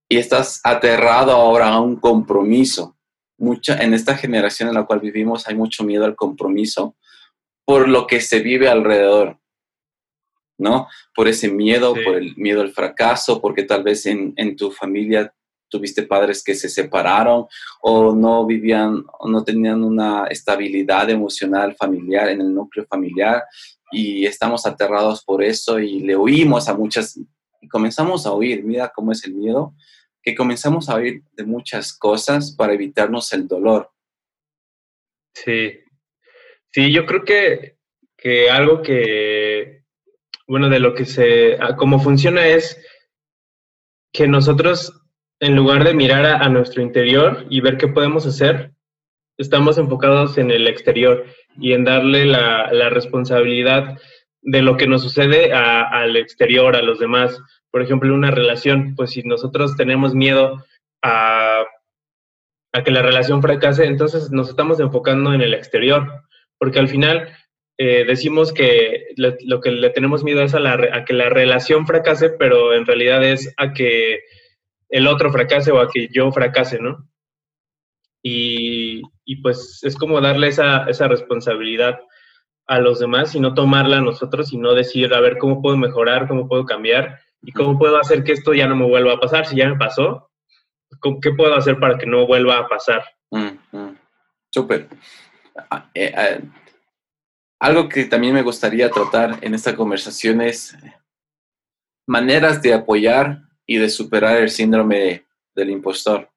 y 0.10 0.18
estás 0.18 0.62
aterrado 0.64 1.32
ahora 1.34 1.68
a 1.68 1.80
un 1.80 1.96
compromiso. 1.98 2.98
Mucha, 3.38 3.78
en 3.84 3.94
esta 3.94 4.18
generación 4.18 4.70
en 4.70 4.76
la 4.76 4.86
cual 4.88 5.00
vivimos 5.00 5.48
hay 5.48 5.54
mucho 5.54 5.84
miedo 5.84 6.06
al 6.06 6.16
compromiso 6.16 6.96
por 7.72 7.88
lo 7.88 8.06
que 8.06 8.20
se 8.20 8.42
vive 8.42 8.68
alrededor, 8.68 9.40
¿no? 10.58 10.90
Por 11.16 11.30
ese 11.30 11.50
miedo, 11.50 11.94
por 11.94 12.18
el 12.18 12.36
miedo 12.36 12.60
al 12.60 12.74
fracaso, 12.74 13.40
porque 13.40 13.64
tal 13.64 13.82
vez 13.82 14.06
en, 14.06 14.58
tu 14.58 14.72
familia 14.72 15.34
tuviste 15.70 16.04
padres 16.04 16.44
que 16.44 16.54
se 16.54 16.68
separaron 16.68 17.46
o 17.82 18.14
no 18.14 18.46
vivían 18.46 19.06
o 19.18 19.30
no 19.30 19.46
tenían 19.46 19.86
una 19.86 20.26
estabilidad 20.26 21.10
emocional 21.10 21.74
familiar 21.78 22.28
en 22.28 22.42
el 22.42 22.54
núcleo 22.54 22.86
familiar 22.90 23.46
y 23.90 24.26
estamos 24.26 24.66
aterrados 24.66 25.24
por 25.24 25.42
eso 25.42 25.80
y 25.80 26.02
le 26.02 26.18
oímos 26.18 26.68
a 26.68 26.74
muchas 26.74 27.16
y 27.62 27.70
comenzamos 27.70 28.26
a 28.26 28.34
oír, 28.34 28.66
mira 28.66 28.92
cómo 28.94 29.14
es 29.14 29.24
el 29.24 29.34
miedo, 29.34 29.76
que 30.22 30.36
comenzamos 30.36 30.90
a 30.90 30.96
oír 30.96 31.24
de 31.32 31.46
muchas 31.46 31.98
cosas 31.98 32.52
para 32.52 32.74
evitarnos 32.74 33.32
el 33.32 33.48
dolor. 33.48 33.94
Sí, 35.34 35.72
Sí, 36.74 36.94
yo 36.94 37.06
creo 37.06 37.26
que, 37.26 37.76
que 38.18 38.50
algo 38.50 38.82
que, 38.82 39.84
bueno, 40.48 40.70
de 40.70 40.80
lo 40.80 40.94
que 40.94 41.06
se, 41.06 41.58
cómo 41.78 42.00
funciona 42.00 42.48
es 42.48 42.82
que 44.14 44.28
nosotros, 44.28 45.04
en 45.42 45.56
lugar 45.56 45.84
de 45.84 45.94
mirar 45.94 46.26
a, 46.26 46.48
nuestro 46.48 46.82
interior 46.82 47.46
y 47.50 47.60
ver 47.60 47.78
qué 47.78 47.90
podemos 47.90 48.26
hacer, 48.26 48.72
estamos 49.38 49.78
enfocados 49.78 50.38
en 50.38 50.50
el 50.50 50.68
exterior 50.68 51.26
y 51.58 51.74
en 51.74 51.84
darle 51.84 52.26
la, 52.26 52.72
la 52.72 52.90
responsabilidad 52.90 53.98
de 54.42 54.62
lo 54.62 54.78
que 54.78 54.88
nos 54.88 55.02
sucede 55.02 55.54
al 55.54 56.16
exterior, 56.16 56.76
a 56.78 56.82
los 56.82 57.00
demás. 57.00 57.38
Por 57.70 57.82
ejemplo, 57.82 58.14
una 58.14 58.32
relación, 58.32 58.96
pues 58.96 59.12
si 59.12 59.24
nosotros 59.24 59.76
tenemos 59.76 60.16
miedo 60.16 60.64
a, 61.02 61.64
a 62.72 62.84
que 62.84 62.92
la 62.92 63.02
relación 63.02 63.42
fracase, 63.42 63.86
entonces 63.86 64.32
nos 64.32 64.50
estamos 64.50 64.80
enfocando 64.80 65.34
en 65.34 65.42
el 65.42 65.54
exterior 65.54 66.24
porque 66.62 66.78
al 66.78 66.90
final 66.90 67.28
eh, 67.80 68.06
decimos 68.06 68.54
que 68.54 69.08
lo 69.18 69.62
que 69.62 69.72
le 69.72 69.90
tenemos 69.90 70.24
miedo 70.24 70.44
es 70.44 70.54
a, 70.54 70.60
la, 70.60 70.74
a 70.74 71.06
que 71.06 71.14
la 71.14 71.28
relación 71.28 71.88
fracase, 71.88 72.30
pero 72.30 72.76
en 72.76 72.86
realidad 72.86 73.24
es 73.24 73.52
a 73.58 73.74
que 73.74 74.20
el 74.88 75.08
otro 75.08 75.32
fracase 75.32 75.72
o 75.72 75.80
a 75.80 75.90
que 75.90 76.08
yo 76.14 76.32
fracase, 76.32 76.80
¿no? 76.80 77.10
Y, 78.22 79.02
y 79.26 79.38
pues 79.38 79.80
es 79.82 79.96
como 79.96 80.22
darle 80.22 80.50
esa, 80.50 80.86
esa, 80.88 81.08
responsabilidad 81.08 82.00
a 82.68 82.80
los 82.80 83.00
demás 83.00 83.34
y 83.34 83.40
no 83.40 83.56
tomarla 83.56 83.98
a 83.98 84.02
nosotros 84.02 84.54
y 84.54 84.60
no 84.60 84.76
decir, 84.76 85.16
a 85.16 85.20
ver, 85.20 85.40
¿cómo 85.40 85.64
puedo 85.64 85.78
mejorar? 85.78 86.28
¿Cómo 86.28 86.48
puedo 86.48 86.66
cambiar? 86.66 87.22
¿Y 87.42 87.54
cómo 87.54 87.80
puedo 87.80 87.98
hacer 87.98 88.24
que 88.24 88.34
esto 88.34 88.54
ya 88.54 88.68
no 88.68 88.76
me 88.76 88.86
vuelva 88.86 89.14
a 89.14 89.20
pasar? 89.20 89.48
Si 89.48 89.56
ya 89.56 89.68
me 89.68 89.80
pasó, 89.80 90.30
¿qué 91.24 91.32
puedo 91.32 91.56
hacer 91.56 91.80
para 91.80 91.98
que 91.98 92.06
no 92.06 92.28
vuelva 92.28 92.60
a 92.60 92.68
pasar? 92.68 93.04
Mm, 93.32 93.58
mm. 93.72 93.98
Súper. 94.52 94.88
Ah, 95.56 95.90
eh, 95.94 96.14
ah, 96.16 96.40
algo 97.60 97.90
que 97.90 98.06
también 98.06 98.34
me 98.34 98.42
gustaría 98.42 98.90
tratar 98.90 99.38
en 99.42 99.54
esta 99.54 99.76
conversación 99.76 100.42
es 100.42 100.76
maneras 102.08 102.62
de 102.62 102.74
apoyar 102.74 103.44
y 103.66 103.78
de 103.78 103.90
superar 103.90 104.38
el 104.38 104.50
síndrome 104.50 105.26
del 105.56 105.70
impostor. 105.70 106.30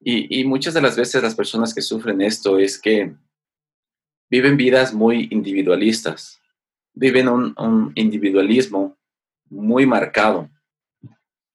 Y, 0.00 0.44
muchas 0.44 0.74
de 0.74 0.82
las 0.82 0.96
veces 0.96 1.22
las 1.22 1.34
personas 1.34 1.72
que 1.72 1.80
sufren 1.80 2.20
esto 2.20 2.58
es 2.58 2.78
que 2.78 3.14
viven 4.30 4.56
vidas 4.56 4.92
muy 4.92 5.28
individualistas. 5.30 6.40
viven 6.92 7.28
un, 7.28 7.92
individualismo 7.94 8.96
muy 9.48 9.86
marcado. 9.86 10.50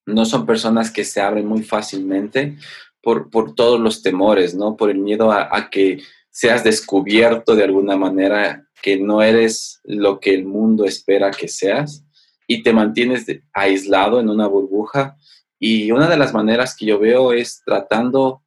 No 0.06 0.26
son 0.26 0.46
personas 0.46 0.92
que 0.92 1.04
se 1.04 1.22
abren 1.22 1.46
muy 1.46 1.64
fácilmente 1.64 2.58
por, 3.02 3.30
todos 3.56 3.80
los 3.80 4.02
temores, 4.02 4.56
¿no? 4.56 4.76
Por 4.76 4.90
el 4.90 5.00
miedo 5.00 5.32
a, 5.32 5.70
que 5.70 6.02
seas 6.30 6.64
descubierto 6.64 7.56
de 7.56 7.64
alguna 7.64 7.98
manera, 7.98 8.66
que 8.82 8.98
no 8.98 9.22
eres 9.22 9.82
lo 9.84 10.20
que 10.20 10.34
el 10.34 10.46
mundo 10.46 10.86
espera 10.86 11.32
que 11.32 11.48
seas 11.48 12.06
y 12.48 12.64
te 12.64 12.74
mantienes 12.74 13.26
aislado 13.54 14.20
en 14.20 14.30
una 14.30 14.48
burbuja. 14.48 15.18
Y 15.60 15.92
una 15.92 16.10
de 16.10 16.18
las 16.18 16.34
maneras 16.34 16.76
que 16.76 16.86
yo 16.86 17.00
veo 17.00 17.34
es 17.34 17.62
tratando 17.66 18.44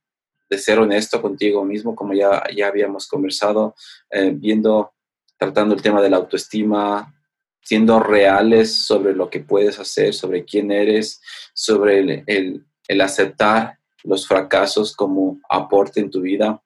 de 0.49 0.59
ser 0.59 0.79
honesto 0.79 1.21
contigo 1.23 1.65
mismo, 1.65 1.95
como 1.95 2.15
ya, 2.15 2.43
ya 2.55 2.69
habíamos 2.69 3.07
conversado, 3.07 3.75
eh, 4.11 4.33
viendo, 4.35 4.93
tratando 5.39 5.75
el 5.75 5.83
tema 5.83 6.03
de 6.03 6.11
la 6.11 6.19
autoestima, 6.19 7.15
siendo 7.63 8.01
reales 8.01 8.75
sobre 8.75 9.15
lo 9.15 9.31
que 9.31 9.41
puedes 9.41 9.79
hacer, 9.79 10.13
sobre 10.13 10.45
quién 10.45 10.71
eres, 10.71 11.21
sobre 11.55 12.25
el, 12.27 12.65
el, 12.89 13.01
aceptar 13.01 13.79
los 14.05 14.27
fracasos 14.27 14.95
como 14.95 15.41
aporte 15.49 16.01
en 16.01 16.11
tu 16.11 16.21
vida. 16.21 16.63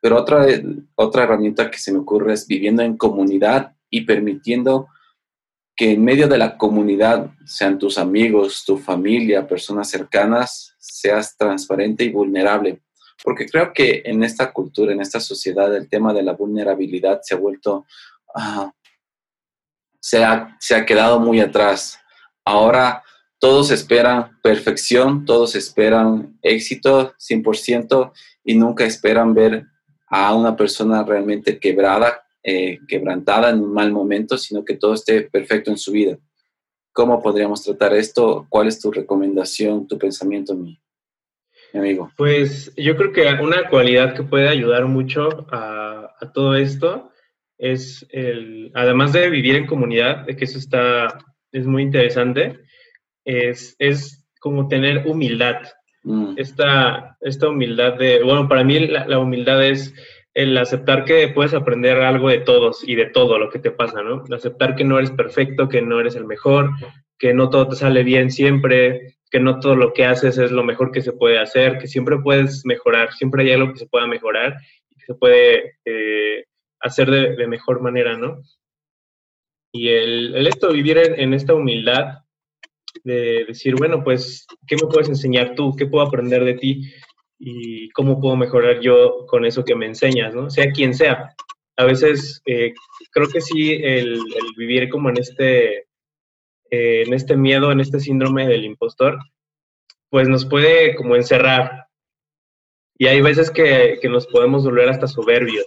Pero 0.00 0.16
otra, 0.16 0.46
otra 0.94 1.24
herramienta 1.24 1.70
que 1.70 1.78
se 1.78 1.92
me 1.92 1.98
ocurre 1.98 2.32
es 2.32 2.46
viviendo 2.46 2.82
en 2.82 2.96
comunidad 2.96 3.74
y 3.90 4.02
permitiendo 4.02 4.88
que 5.76 5.92
en 5.92 6.04
medio 6.04 6.28
de 6.28 6.38
la 6.38 6.56
comunidad, 6.56 7.30
sean 7.44 7.78
tus 7.78 7.98
amigos, 7.98 8.64
tu 8.66 8.78
familia, 8.78 9.46
personas 9.46 9.88
cercanas, 9.88 10.74
seas 10.78 11.36
transparente 11.36 12.04
y 12.04 12.10
vulnerable 12.10 12.82
porque 13.24 13.46
creo 13.46 13.72
que 13.72 14.02
en 14.04 14.22
esta 14.22 14.52
cultura, 14.52 14.92
en 14.92 15.00
esta 15.00 15.20
sociedad, 15.20 15.74
el 15.74 15.88
tema 15.88 16.12
de 16.12 16.22
la 16.22 16.32
vulnerabilidad 16.32 17.20
se 17.22 17.34
ha 17.34 17.38
vuelto, 17.38 17.86
ah, 18.34 18.72
se, 20.00 20.24
ha, 20.24 20.56
se 20.60 20.76
ha 20.76 20.86
quedado 20.86 21.18
muy 21.18 21.40
atrás. 21.40 21.98
Ahora 22.44 23.02
todos 23.38 23.70
esperan 23.70 24.38
perfección, 24.42 25.24
todos 25.24 25.54
esperan 25.54 26.38
éxito 26.42 27.14
100% 27.18 28.12
y 28.44 28.54
nunca 28.54 28.84
esperan 28.84 29.34
ver 29.34 29.64
a 30.08 30.34
una 30.34 30.56
persona 30.56 31.04
realmente 31.04 31.58
quebrada, 31.58 32.22
eh, 32.42 32.78
quebrantada 32.88 33.50
en 33.50 33.60
un 33.60 33.72
mal 33.72 33.92
momento, 33.92 34.38
sino 34.38 34.64
que 34.64 34.74
todo 34.74 34.94
esté 34.94 35.22
perfecto 35.22 35.70
en 35.70 35.78
su 35.78 35.92
vida. 35.92 36.18
¿Cómo 36.92 37.22
podríamos 37.22 37.62
tratar 37.62 37.94
esto? 37.94 38.46
¿Cuál 38.48 38.68
es 38.68 38.80
tu 38.80 38.90
recomendación, 38.90 39.86
tu 39.86 39.98
pensamiento 39.98 40.54
mío? 40.54 40.78
amigo? 41.74 42.10
Pues 42.16 42.74
yo 42.76 42.96
creo 42.96 43.12
que 43.12 43.26
una 43.42 43.68
cualidad 43.68 44.14
que 44.14 44.22
puede 44.22 44.48
ayudar 44.48 44.86
mucho 44.86 45.46
a, 45.50 46.14
todo 46.34 46.56
esto 46.56 47.12
es 47.58 48.06
el, 48.10 48.72
además 48.74 49.12
de 49.12 49.30
vivir 49.30 49.54
en 49.54 49.66
comunidad, 49.66 50.26
que 50.26 50.44
eso 50.44 50.58
está, 50.58 51.18
es 51.52 51.66
muy 51.66 51.82
interesante, 51.82 52.58
es, 53.28 53.76
es 53.78 54.24
como 54.40 54.68
tener 54.68 55.06
humildad. 55.06 55.56
Mm. 56.02 56.34
Esta, 56.36 57.16
esta 57.20 57.48
humildad 57.48 57.94
de, 57.94 58.22
bueno, 58.22 58.48
para 58.48 58.64
mí 58.64 58.78
la, 58.88 59.18
humildad 59.18 59.64
es 59.64 59.94
el 60.32 60.56
aceptar 60.56 61.04
que 61.04 61.28
puedes 61.28 61.52
aprender 61.52 61.98
algo 62.00 62.30
de 62.30 62.38
todos 62.38 62.82
y 62.88 62.94
de 62.94 63.06
todo 63.06 63.38
lo 63.38 63.50
que 63.50 63.58
te 63.58 63.70
pasa, 63.70 64.02
¿no? 64.02 64.24
Aceptar 64.34 64.76
que 64.76 64.84
no 64.84 64.98
eres 64.98 65.10
perfecto, 65.10 65.68
que 65.68 65.82
no 65.82 66.00
eres 66.00 66.16
el 66.16 66.24
mejor, 66.24 66.70
que 67.18 67.34
no 67.34 67.50
todo 67.50 67.68
te 67.68 67.76
sale 67.76 68.02
bien 68.02 68.30
siempre, 68.30 69.16
que 69.30 69.40
no 69.40 69.60
todo 69.60 69.76
lo 69.76 69.92
que 69.92 70.06
haces 70.06 70.38
es 70.38 70.50
lo 70.50 70.64
mejor 70.64 70.90
que 70.90 71.02
se 71.02 71.12
puede 71.12 71.38
hacer, 71.38 71.78
que 71.78 71.88
siempre 71.88 72.18
puedes 72.18 72.64
mejorar, 72.64 73.12
siempre 73.12 73.42
hay 73.42 73.52
algo 73.52 73.72
que 73.72 73.80
se 73.80 73.88
pueda 73.88 74.06
mejorar 74.06 74.56
y 74.90 74.94
que 74.94 75.04
se 75.04 75.14
puede 75.14 75.74
eh, 75.84 76.44
hacer 76.80 77.10
de, 77.10 77.46
mejor 77.46 77.82
manera, 77.82 78.16
¿no? 78.16 78.40
Y 79.72 79.88
el, 79.88 80.34
el 80.34 80.46
esto, 80.46 80.72
vivir 80.72 80.96
en, 80.96 81.34
esta 81.34 81.52
humildad 81.52 82.20
de 83.04 83.44
decir, 83.46 83.74
bueno, 83.76 84.02
pues, 84.02 84.46
¿qué 84.66 84.76
me 84.76 84.88
puedes 84.88 85.08
enseñar 85.08 85.54
tú? 85.54 85.74
¿Qué 85.76 85.86
puedo 85.86 86.06
aprender 86.06 86.44
de 86.44 86.54
ti? 86.54 86.92
¿Y 87.38 87.90
cómo 87.90 88.20
puedo 88.20 88.36
mejorar 88.36 88.80
yo 88.80 89.26
con 89.26 89.44
eso 89.44 89.64
que 89.64 89.74
me 89.74 89.86
enseñas, 89.86 90.34
¿no? 90.34 90.50
Sea 90.50 90.72
quien 90.72 90.94
sea. 90.94 91.34
A 91.76 91.84
veces 91.84 92.42
eh, 92.46 92.74
creo 93.12 93.28
que 93.28 93.40
sí, 93.40 93.72
el, 93.72 94.20
vivir 94.56 94.88
como 94.88 95.10
en 95.10 95.18
este 95.18 95.88
eh, 96.70 97.04
en 97.06 97.14
este 97.14 97.36
miedo, 97.36 97.72
en 97.72 97.80
este 97.80 98.00
síndrome 98.00 98.46
del 98.46 98.64
impostor, 98.64 99.18
pues 100.10 100.28
nos 100.28 100.44
puede 100.44 100.94
como 100.96 101.16
encerrar. 101.16 101.86
Y 102.98 103.06
hay 103.06 103.20
veces 103.22 103.50
que, 103.50 103.98
que 104.02 104.08
nos 104.08 104.26
podemos 104.26 104.64
volver 104.64 104.88
hasta 104.88 105.06
soberbios, 105.06 105.66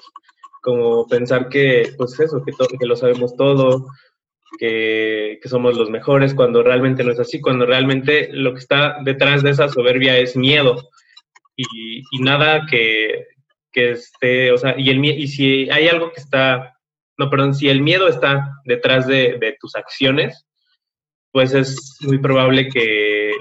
como 0.61 1.07
pensar 1.07 1.49
que, 1.49 1.93
pues 1.97 2.19
eso, 2.19 2.43
que, 2.45 2.51
que 2.77 2.85
lo 2.85 2.95
sabemos 2.95 3.35
todo, 3.35 3.87
que, 4.57 5.39
que, 5.41 5.49
somos 5.49 5.77
los 5.77 5.89
mejores, 5.89 6.33
cuando 6.33 6.63
realmente 6.63 7.03
no 7.03 7.11
es 7.11 7.19
así, 7.19 7.39
cuando 7.41 7.65
realmente 7.65 8.29
lo 8.31 8.53
que 8.53 8.59
está 8.59 8.97
detrás 9.03 9.43
de 9.43 9.51
esa 9.51 9.69
soberbia 9.69 10.17
es 10.17 10.35
miedo. 10.35 10.89
Y, 11.55 12.03
nada 12.19 12.65
que, 12.69 13.27
que 13.71 13.91
esté, 13.91 14.51
o 14.51 14.57
sea, 14.57 14.75
y, 14.77 14.89
el, 14.89 15.03
y 15.03 15.27
si 15.27 15.69
hay 15.69 15.87
algo 15.87 16.11
que 16.11 16.21
está, 16.21 16.77
no, 17.17 17.29
perdón, 17.29 17.53
si 17.53 17.69
el 17.69 17.81
miedo 17.81 18.07
está 18.07 18.57
detrás 18.65 19.07
de, 19.07 19.57
tus 19.59 19.75
acciones, 19.75 20.45
pues 21.31 21.53
es 21.53 21.97
muy 22.01 22.19
probable 22.19 22.69
que, 22.69 23.31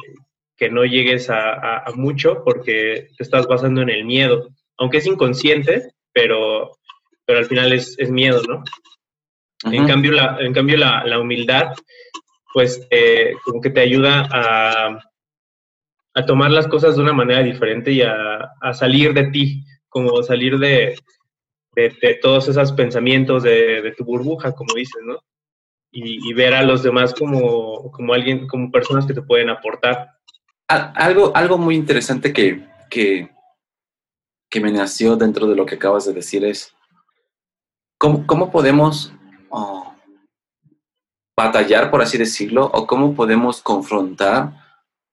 no 0.70 0.84
llegues 0.84 1.30
a, 1.30 1.84
mucho 1.94 2.42
porque 2.44 3.08
te 3.16 3.22
estás 3.24 3.46
basando 3.46 3.80
en 3.80 3.88
el 3.88 4.04
miedo, 4.04 4.50
aunque 4.76 4.98
es 4.98 5.06
inconsciente, 5.06 5.90
pero, 6.12 6.76
pero 7.24 7.38
al 7.38 7.46
final 7.46 7.72
es, 7.72 7.96
miedo, 8.10 8.42
¿no? 8.46 8.62
En 9.64 9.86
cambio, 9.86 10.12
la, 10.12 10.38
en 10.40 10.54
cambio 10.54 10.76
la, 10.78 11.18
humildad, 11.20 11.74
pues 12.52 12.86
como 13.44 13.60
que 13.60 13.70
te 13.70 13.80
ayuda 13.80 14.26
a, 14.30 14.98
a, 16.14 16.26
tomar 16.26 16.50
las 16.50 16.66
cosas 16.66 16.96
de 16.96 17.02
una 17.02 17.12
manera 17.12 17.42
diferente 17.42 17.92
y 17.92 18.02
a, 18.02 18.50
salir 18.72 19.12
de 19.12 19.24
ti, 19.24 19.64
como 19.88 20.22
salir 20.22 20.58
de, 20.58 20.98
de, 21.74 22.18
todos 22.22 22.48
esos 22.48 22.72
pensamientos 22.72 23.42
de, 23.42 23.82
de, 23.82 23.92
tu 23.92 24.04
burbuja, 24.04 24.52
como 24.52 24.74
dices, 24.74 25.02
¿no? 25.04 25.18
y, 25.92 26.32
ver 26.34 26.54
a 26.54 26.62
los 26.62 26.82
demás 26.82 27.14
como, 27.14 27.90
como, 27.90 28.14
alguien, 28.14 28.46
como 28.46 28.70
personas 28.70 29.06
que 29.06 29.14
te 29.14 29.22
pueden 29.22 29.50
aportar. 29.50 30.12
Algo, 30.68 31.32
algo 31.34 31.58
muy 31.58 31.74
interesante 31.74 32.32
que, 32.32 32.64
que, 32.88 33.28
que 34.48 34.60
me 34.60 34.70
nació 34.70 35.16
dentro 35.16 35.48
de 35.48 35.56
lo 35.56 35.66
que 35.66 35.74
acabas 35.74 36.06
de 36.06 36.12
decir 36.12 36.44
es, 36.44 36.72
¿cómo, 37.98 38.24
cómo 38.26 38.52
podemos 38.52 39.12
batallar, 41.36 41.90
por 41.90 42.02
así 42.02 42.18
decirlo, 42.18 42.70
o 42.72 42.86
cómo 42.86 43.14
podemos 43.14 43.62
confrontar 43.62 44.52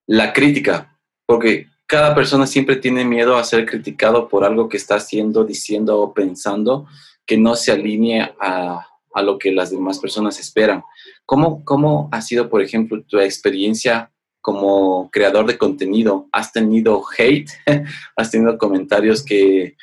la 0.05 0.33
crítica? 0.33 0.97
Porque 1.25 1.67
cada 1.85 2.13
persona 2.13 2.45
siempre 2.47 2.75
tiene 2.75 3.05
miedo 3.05 3.37
a 3.37 3.43
ser 3.43 3.65
criticado 3.65 4.27
por 4.27 4.43
algo 4.43 4.67
que 4.67 4.77
está 4.77 4.95
haciendo, 4.95 5.45
diciendo 5.45 6.01
o 6.01 6.13
pensando 6.13 6.87
que 7.25 7.37
no 7.37 7.55
se 7.55 7.71
alinee 7.71 8.33
a, 8.39 8.85
a 9.13 9.21
lo 9.21 9.39
que 9.39 9.51
las 9.51 9.71
demás 9.71 9.99
personas 9.99 10.39
esperan. 10.39 10.83
¿Cómo, 11.25 11.63
cómo 11.65 12.07
ha 12.11 12.21
sido, 12.21 12.49
por 12.49 12.61
ejemplo, 12.61 13.03
tu 13.03 13.19
experiencia 13.19 14.11
como 14.41 15.09
creador 15.11 15.47
de 15.47 15.57
contenido? 15.57 16.27
¿Has 16.31 16.51
tenido 16.51 17.03
hate? 17.17 17.49
¿Has 18.15 18.31
tenido 18.31 18.57
comentarios 18.57 19.23
que 19.23 19.75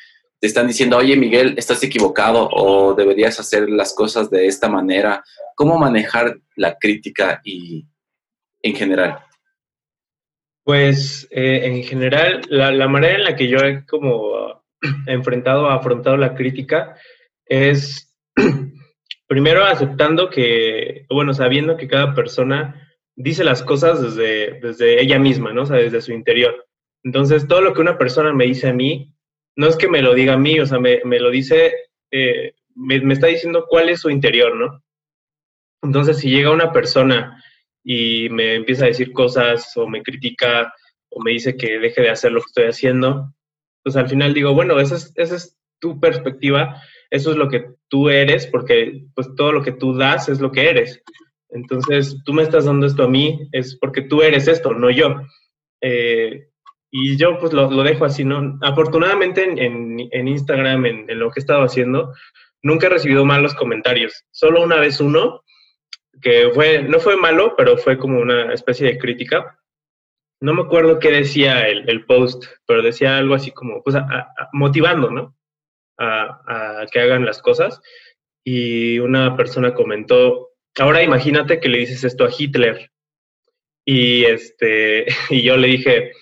están 0.47 0.67
diciendo, 0.67 0.97
oye 0.97 1.15
Miguel, 1.15 1.55
estás 1.57 1.83
equivocado 1.83 2.49
o 2.51 2.93
deberías 2.93 3.39
hacer 3.39 3.69
las 3.69 3.93
cosas 3.93 4.29
de 4.29 4.47
esta 4.47 4.69
manera? 4.69 5.23
¿Cómo 5.55 5.77
manejar 5.77 6.37
la 6.55 6.77
crítica 6.77 7.41
y 7.43 7.85
en 8.61 8.75
general? 8.75 9.19
Pues 10.63 11.27
eh, 11.29 11.61
en 11.65 11.83
general, 11.83 12.41
la, 12.49 12.71
la, 12.71 12.87
manera 12.87 13.15
en 13.15 13.23
la 13.23 13.35
que 13.35 13.47
yo 13.47 13.59
he 13.59 13.85
como 13.85 14.63
enfrentado, 15.05 15.69
afrontado 15.69 16.17
la 16.17 16.33
crítica 16.33 16.97
es 17.45 18.15
primero 19.27 19.63
aceptando 19.63 20.29
que, 20.29 21.05
bueno, 21.09 21.33
sabiendo 21.33 21.77
que 21.77 21.87
cada 21.87 22.15
persona 22.15 22.89
dice 23.15 23.43
las 23.43 23.63
cosas 23.63 24.01
desde, 24.01 24.59
desde 24.59 25.01
ella 25.01 25.19
misma, 25.19 25.53
¿no? 25.53 25.63
O 25.63 25.65
sea, 25.65 25.77
desde 25.77 26.01
su 26.01 26.11
interior. 26.11 26.65
Entonces, 27.03 27.47
todo 27.47 27.61
lo 27.61 27.73
que 27.73 27.81
una 27.81 27.97
persona 27.97 28.33
me 28.33 28.45
dice 28.45 28.69
a 28.69 28.73
mí, 28.73 29.14
no 29.55 29.67
es 29.67 29.75
que 29.77 29.87
me 29.87 30.01
lo 30.01 30.13
diga 30.13 30.33
a 30.33 30.37
mí, 30.37 30.59
o 30.59 30.65
sea, 30.65 30.79
me, 30.79 30.99
lo 31.19 31.29
dice, 31.29 31.73
eh, 32.11 32.53
me, 32.75 32.99
me, 33.01 33.13
está 33.13 33.27
diciendo 33.27 33.65
cuál 33.67 33.89
es 33.89 34.01
su 34.01 34.09
interior, 34.09 34.55
¿no? 34.55 34.83
Entonces, 35.81 36.17
si 36.17 36.29
llega 36.29 36.51
una 36.51 36.71
persona 36.71 37.41
y 37.83 38.29
me 38.29 38.55
empieza 38.55 38.85
a 38.85 38.87
decir 38.87 39.11
cosas 39.13 39.75
o 39.77 39.87
me 39.87 40.01
critica 40.01 40.73
o 41.09 41.21
me 41.21 41.31
dice 41.31 41.55
que 41.55 41.79
deje 41.79 42.01
de 42.01 42.09
hacer 42.09 42.31
lo 42.31 42.41
que 42.41 42.47
estoy 42.47 42.65
haciendo, 42.65 43.33
pues 43.83 43.95
al 43.95 44.09
final 44.09 44.33
digo, 44.33 44.53
bueno, 44.53 44.79
esa 44.79 44.95
es, 44.95 45.13
esa 45.15 45.35
es 45.35 45.57
tu 45.79 45.99
perspectiva 45.99 46.81
eso 47.09 47.31
es 47.31 47.37
lo 47.37 47.49
que 47.49 47.65
tú 47.87 48.09
eres, 48.09 48.47
porque 48.47 49.05
pues 49.13 49.33
todo 49.35 49.51
lo 49.51 49.63
que 49.63 49.71
tú 49.71 49.95
das 49.95 50.29
es 50.29 50.39
lo 50.39 50.51
que 50.51 50.69
eres. 50.69 51.01
Entonces, 51.49 52.17
tú 52.25 52.33
me 52.33 52.43
estás 52.43 52.65
dando 52.65 52.85
esto 52.85 53.03
a 53.03 53.07
mí, 53.07 53.47
es 53.51 53.77
porque 53.77 54.01
tú 54.01 54.21
eres 54.21 54.47
esto, 54.47 54.73
no 54.73 54.89
yo. 54.89 55.21
Eh, 55.81 56.49
y 56.97 57.17
yo 57.17 57.37
pues 57.39 57.51
lo, 57.51 57.67
dejo 57.83 58.05
así, 58.05 58.23
¿no? 58.23 58.57
Afortunadamente 58.61 59.43
en, 59.43 59.99
Instagram, 60.27 60.85
en, 60.85 61.19
lo 61.19 61.29
que 61.29 61.41
he 61.41 61.43
estado 61.43 61.63
haciendo, 61.63 62.13
nunca 62.63 62.87
he 62.87 62.89
recibido 62.89 63.25
malos 63.25 63.53
comentarios. 63.53 64.23
Solo 64.31 64.63
una 64.63 64.79
vez 64.79 65.01
uno 65.01 65.43
que 66.21 66.51
fue, 66.53 66.83
no 66.83 67.01
fue 67.01 67.17
malo, 67.17 67.53
pero 67.57 67.77
fue 67.77 67.97
como 67.97 68.21
una 68.21 68.53
especie 68.53 68.87
de 68.87 68.97
crítica. 68.97 69.59
No 70.39 70.53
me 70.53 70.61
acuerdo 70.61 70.99
qué 70.99 71.11
decía 71.11 71.67
el, 71.67 71.89
el 71.89 72.05
post, 72.05 72.45
pero 72.65 72.81
decía 72.81 73.17
algo 73.17 73.35
así 73.35 73.51
como, 73.51 73.83
pues, 73.83 73.97
motivando, 74.53 75.11
¿no? 75.11 75.35
A, 75.97 76.79
a 76.81 76.85
que 76.87 77.01
hagan 77.01 77.25
las 77.25 77.41
cosas. 77.41 77.81
Y 78.41 78.99
una 78.99 79.35
persona 79.35 79.73
comentó, 79.73 80.51
ahora 80.79 81.03
imagínate 81.03 81.59
que 81.59 81.67
le 81.67 81.79
dices 81.79 82.05
esto 82.05 82.23
a 82.23 82.31
Hitler. 82.31 82.89
Y, 83.83 84.23
este, 84.23 85.07
y 85.29 85.43
yo 85.43 85.57
le 85.57 85.67
dije, 85.67 86.13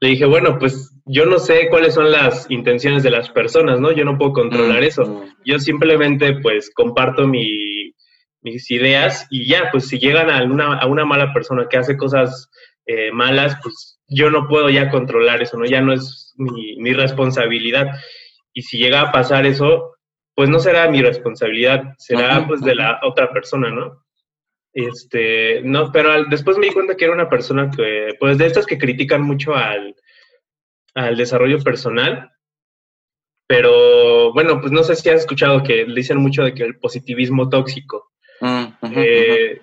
le 0.00 0.08
dije, 0.10 0.24
bueno, 0.26 0.58
pues 0.58 0.94
yo 1.06 1.26
no 1.26 1.38
sé 1.38 1.68
cuáles 1.70 1.94
son 1.94 2.10
las 2.12 2.50
intenciones 2.50 3.02
de 3.02 3.10
las 3.10 3.30
personas, 3.30 3.80
¿no? 3.80 3.92
Yo 3.92 4.04
no 4.04 4.16
puedo 4.16 4.32
controlar 4.32 4.82
mm, 4.82 4.84
eso. 4.84 5.06
Mm. 5.06 5.34
Yo 5.44 5.58
simplemente, 5.58 6.34
pues, 6.40 6.70
comparto 6.74 7.26
mi, 7.26 7.94
mis 8.42 8.70
ideas 8.70 9.26
y 9.30 9.48
ya, 9.48 9.70
pues, 9.72 9.88
si 9.88 9.98
llegan 9.98 10.30
a 10.30 10.44
una, 10.44 10.78
a 10.78 10.86
una 10.86 11.04
mala 11.04 11.32
persona 11.32 11.66
que 11.68 11.78
hace 11.78 11.96
cosas 11.96 12.48
eh, 12.86 13.10
malas, 13.12 13.58
pues, 13.62 14.00
yo 14.08 14.30
no 14.30 14.46
puedo 14.46 14.70
ya 14.70 14.90
controlar 14.90 15.42
eso, 15.42 15.58
¿no? 15.58 15.64
Ya 15.64 15.80
no 15.80 15.92
es 15.92 16.34
mi, 16.36 16.76
mi 16.76 16.92
responsabilidad. 16.92 17.88
Y 18.52 18.62
si 18.62 18.78
llega 18.78 19.00
a 19.00 19.12
pasar 19.12 19.46
eso, 19.46 19.94
pues 20.34 20.48
no 20.48 20.60
será 20.60 20.88
mi 20.88 21.02
responsabilidad, 21.02 21.94
será, 21.98 22.46
pues, 22.46 22.60
de 22.60 22.76
la 22.76 23.00
otra 23.02 23.32
persona, 23.32 23.70
¿no? 23.70 24.04
Este, 24.72 25.62
no, 25.62 25.90
pero 25.92 26.24
después 26.24 26.58
me 26.58 26.66
di 26.66 26.72
cuenta 26.72 26.96
que 26.96 27.04
era 27.04 27.14
una 27.14 27.28
persona 27.28 27.70
que, 27.70 28.14
pues 28.20 28.38
de 28.38 28.46
estas 28.46 28.66
que 28.66 28.78
critican 28.78 29.22
mucho 29.22 29.54
al, 29.54 29.96
al 30.94 31.16
desarrollo 31.16 31.58
personal, 31.62 32.30
pero 33.48 34.32
bueno, 34.34 34.60
pues 34.60 34.72
no 34.72 34.82
sé 34.82 34.94
si 34.94 35.08
has 35.08 35.22
escuchado 35.22 35.62
que 35.62 35.86
le 35.86 35.94
dicen 35.94 36.18
mucho 36.18 36.44
de 36.44 36.54
que 36.54 36.64
el 36.64 36.78
positivismo 36.78 37.48
tóxico. 37.48 38.12
Mm, 38.40 38.64
eh, 38.94 39.60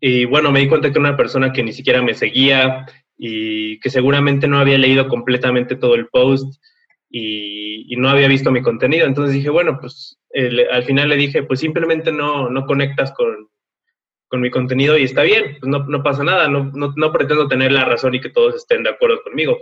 y 0.00 0.24
bueno, 0.24 0.50
me 0.50 0.60
di 0.60 0.68
cuenta 0.68 0.88
que 0.88 0.98
era 0.98 1.08
una 1.08 1.16
persona 1.16 1.52
que 1.52 1.62
ni 1.62 1.72
siquiera 1.72 2.02
me 2.02 2.14
seguía 2.14 2.86
y 3.16 3.78
que 3.80 3.90
seguramente 3.90 4.48
no 4.48 4.58
había 4.58 4.78
leído 4.78 5.08
completamente 5.08 5.76
todo 5.76 5.94
el 5.94 6.08
post 6.08 6.60
y, 7.10 7.94
no 7.96 8.08
había 8.08 8.28
visto 8.28 8.52
mi 8.52 8.62
contenido. 8.62 9.06
Entonces 9.06 9.34
dije, 9.34 9.50
bueno, 9.50 9.78
pues 9.80 10.20
al 10.70 10.84
final 10.84 11.08
le 11.08 11.16
dije, 11.16 11.42
pues 11.42 11.58
simplemente 11.60 12.12
no, 12.12 12.48
no 12.48 12.64
conectas 12.64 13.12
con, 13.12 13.48
con 14.28 14.40
mi 14.40 14.50
contenido 14.50 14.96
y 14.96 15.04
está 15.04 15.22
bien, 15.22 15.56
pues 15.58 15.68
no, 15.70 15.80
no 15.86 16.02
pasa 16.02 16.22
nada, 16.22 16.48
no, 16.48 16.70
no, 16.74 16.92
no, 16.94 17.12
pretendo 17.12 17.48
tener 17.48 17.72
la 17.72 17.84
razón 17.84 18.14
y 18.14 18.20
que 18.20 18.30
todos 18.30 18.54
estén 18.54 18.82
de 18.82 18.90
acuerdo 18.90 19.22
conmigo. 19.22 19.58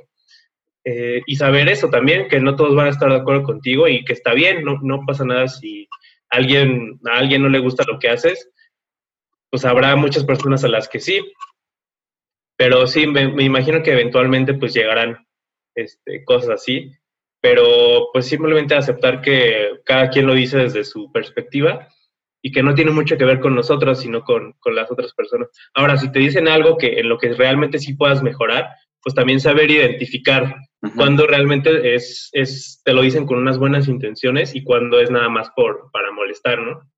Eh, 0.84 1.22
y 1.26 1.36
saber 1.36 1.68
eso 1.68 1.88
también, 1.88 2.28
que 2.28 2.40
no 2.40 2.56
todos 2.56 2.74
van 2.74 2.86
a 2.86 2.90
estar 2.90 3.08
de 3.08 3.16
acuerdo 3.16 3.42
contigo 3.42 3.88
y 3.88 4.04
que 4.04 4.12
está 4.12 4.34
bien, 4.34 4.64
no, 4.64 4.78
no 4.82 5.04
pasa 5.06 5.24
nada 5.24 5.48
si 5.48 5.88
alguien, 6.28 7.00
a 7.06 7.18
alguien 7.18 7.42
no 7.42 7.48
le 7.48 7.60
gusta 7.60 7.84
lo 7.86 7.98
que 7.98 8.08
haces, 8.08 8.50
pues 9.50 9.64
habrá 9.64 9.94
muchas 9.96 10.24
personas 10.24 10.64
a 10.64 10.68
las 10.68 10.88
que 10.88 11.00
sí. 11.00 11.20
Pero 12.56 12.86
sí, 12.86 13.06
me, 13.06 13.28
me 13.28 13.44
imagino 13.44 13.82
que 13.82 13.92
eventualmente 13.92 14.54
pues 14.54 14.74
llegarán 14.74 15.26
este, 15.74 16.24
cosas 16.24 16.50
así, 16.50 16.92
pero 17.40 18.08
pues 18.12 18.26
simplemente 18.26 18.74
aceptar 18.74 19.20
que 19.20 19.80
cada 19.84 20.10
quien 20.10 20.26
lo 20.26 20.34
dice 20.34 20.58
desde 20.58 20.84
su 20.84 21.12
perspectiva 21.12 21.88
y 22.46 22.52
que 22.52 22.62
no 22.62 22.76
tiene 22.76 22.92
mucho 22.92 23.16
que 23.16 23.24
ver 23.24 23.40
con 23.40 23.56
nosotros, 23.56 23.98
sino 23.98 24.22
con, 24.22 24.52
con, 24.60 24.76
las 24.76 24.88
otras 24.88 25.12
personas. 25.14 25.48
Ahora, 25.74 25.96
si 25.96 26.12
te 26.12 26.20
dicen 26.20 26.46
algo 26.46 26.78
que 26.78 27.00
en 27.00 27.08
lo 27.08 27.18
que 27.18 27.32
realmente 27.32 27.80
sí 27.80 27.94
puedas 27.94 28.22
mejorar, 28.22 28.68
pues 29.02 29.16
también 29.16 29.40
saber 29.40 29.68
identificar 29.68 30.54
cuando 30.94 31.26
realmente 31.26 31.96
es, 31.96 32.28
es, 32.30 32.80
te 32.84 32.92
lo 32.92 33.02
dicen 33.02 33.26
con 33.26 33.38
unas 33.38 33.58
buenas 33.58 33.88
intenciones 33.88 34.54
y 34.54 34.62
cuando 34.62 35.00
es 35.00 35.10
nada 35.10 35.28
más 35.28 35.50
por, 35.56 35.90
para 35.92 36.12
molestar, 36.12 36.60
¿no? 36.60 36.88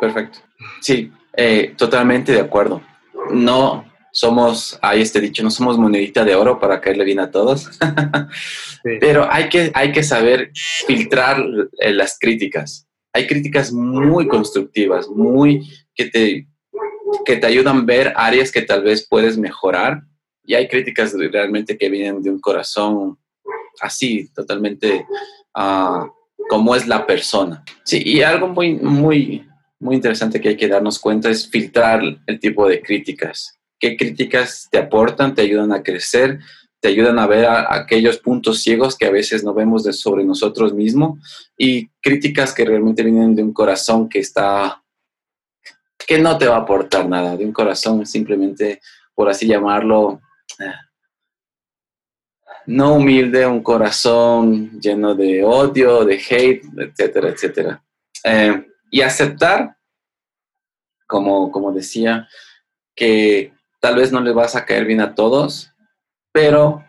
Perfecto. 0.00 0.38
Sí, 0.80 1.12
eh, 1.36 1.74
totalmente 1.76 2.32
de 2.32 2.40
acuerdo. 2.40 2.80
No 3.30 3.92
somos, 4.10 4.78
hay 4.80 5.02
este 5.02 5.20
dicho, 5.20 5.42
no 5.42 5.50
somos 5.50 5.76
monedita 5.76 6.24
de 6.24 6.34
oro 6.34 6.58
para 6.58 6.80
caerle 6.80 7.04
bien 7.04 7.20
a 7.20 7.30
todos, 7.30 7.78
pero 9.00 9.30
hay 9.30 9.50
que, 9.50 9.70
hay 9.74 9.92
que 9.92 10.02
saber 10.02 10.50
filtrar 10.86 11.44
eh, 11.78 11.92
las 11.92 12.18
críticas 12.18 12.88
hay 13.14 13.28
críticas 13.28 13.72
muy 13.72 14.26
constructivas, 14.26 15.08
muy 15.08 15.70
que 15.94 16.06
te, 16.06 16.48
que 17.24 17.36
te 17.36 17.46
ayudan 17.46 17.78
a 17.78 17.84
ver 17.84 18.12
áreas 18.16 18.50
que 18.50 18.60
tal 18.60 18.82
vez 18.82 19.06
puedes 19.08 19.38
mejorar 19.38 20.02
y 20.44 20.54
hay 20.54 20.66
críticas 20.66 21.14
realmente 21.14 21.78
que 21.78 21.88
vienen 21.88 22.22
de 22.22 22.30
un 22.30 22.40
corazón 22.40 23.16
así, 23.80 24.28
totalmente 24.34 25.06
uh, 25.56 26.08
como 26.48 26.74
es 26.74 26.88
la 26.88 27.06
persona. 27.06 27.64
Sí, 27.84 28.02
y 28.04 28.22
algo 28.22 28.48
muy, 28.48 28.74
muy, 28.74 29.46
muy 29.78 29.94
interesante 29.94 30.40
que 30.40 30.50
hay 30.50 30.56
que 30.56 30.68
darnos 30.68 30.98
cuenta 30.98 31.30
es 31.30 31.48
filtrar 31.48 32.02
el 32.26 32.40
tipo 32.40 32.68
de 32.68 32.82
críticas. 32.82 33.60
¿Qué 33.78 33.96
críticas 33.96 34.68
te 34.72 34.78
aportan, 34.78 35.36
te 35.36 35.42
ayudan 35.42 35.72
a 35.72 35.84
crecer? 35.84 36.40
Te 36.84 36.90
ayudan 36.90 37.18
a 37.18 37.26
ver 37.26 37.46
aquellos 37.48 38.18
puntos 38.18 38.60
ciegos 38.60 38.94
que 38.94 39.06
a 39.06 39.10
veces 39.10 39.42
no 39.42 39.54
vemos 39.54 39.84
de 39.84 39.94
sobre 39.94 40.22
nosotros 40.22 40.74
mismos 40.74 41.18
y 41.56 41.88
críticas 42.02 42.52
que 42.52 42.62
realmente 42.62 43.02
vienen 43.02 43.34
de 43.34 43.42
un 43.42 43.54
corazón 43.54 44.06
que 44.06 44.18
está, 44.18 44.84
que 46.06 46.18
no 46.18 46.36
te 46.36 46.46
va 46.46 46.56
a 46.56 46.58
aportar 46.58 47.08
nada, 47.08 47.38
de 47.38 47.46
un 47.46 47.54
corazón 47.54 48.04
simplemente, 48.04 48.82
por 49.14 49.30
así 49.30 49.46
llamarlo, 49.46 50.20
eh, 50.58 50.74
no 52.66 52.96
humilde, 52.96 53.46
un 53.46 53.62
corazón 53.62 54.78
lleno 54.78 55.14
de 55.14 55.42
odio, 55.42 56.04
de 56.04 56.16
hate, 56.16 56.66
etcétera, 56.76 57.30
etcétera. 57.30 57.84
Eh, 58.24 58.62
y 58.90 59.00
aceptar, 59.00 59.74
como, 61.06 61.50
como 61.50 61.72
decía, 61.72 62.28
que 62.94 63.54
tal 63.80 63.96
vez 63.96 64.12
no 64.12 64.20
le 64.20 64.32
vas 64.32 64.54
a 64.54 64.66
caer 64.66 64.84
bien 64.84 65.00
a 65.00 65.14
todos, 65.14 65.73
pero 66.34 66.84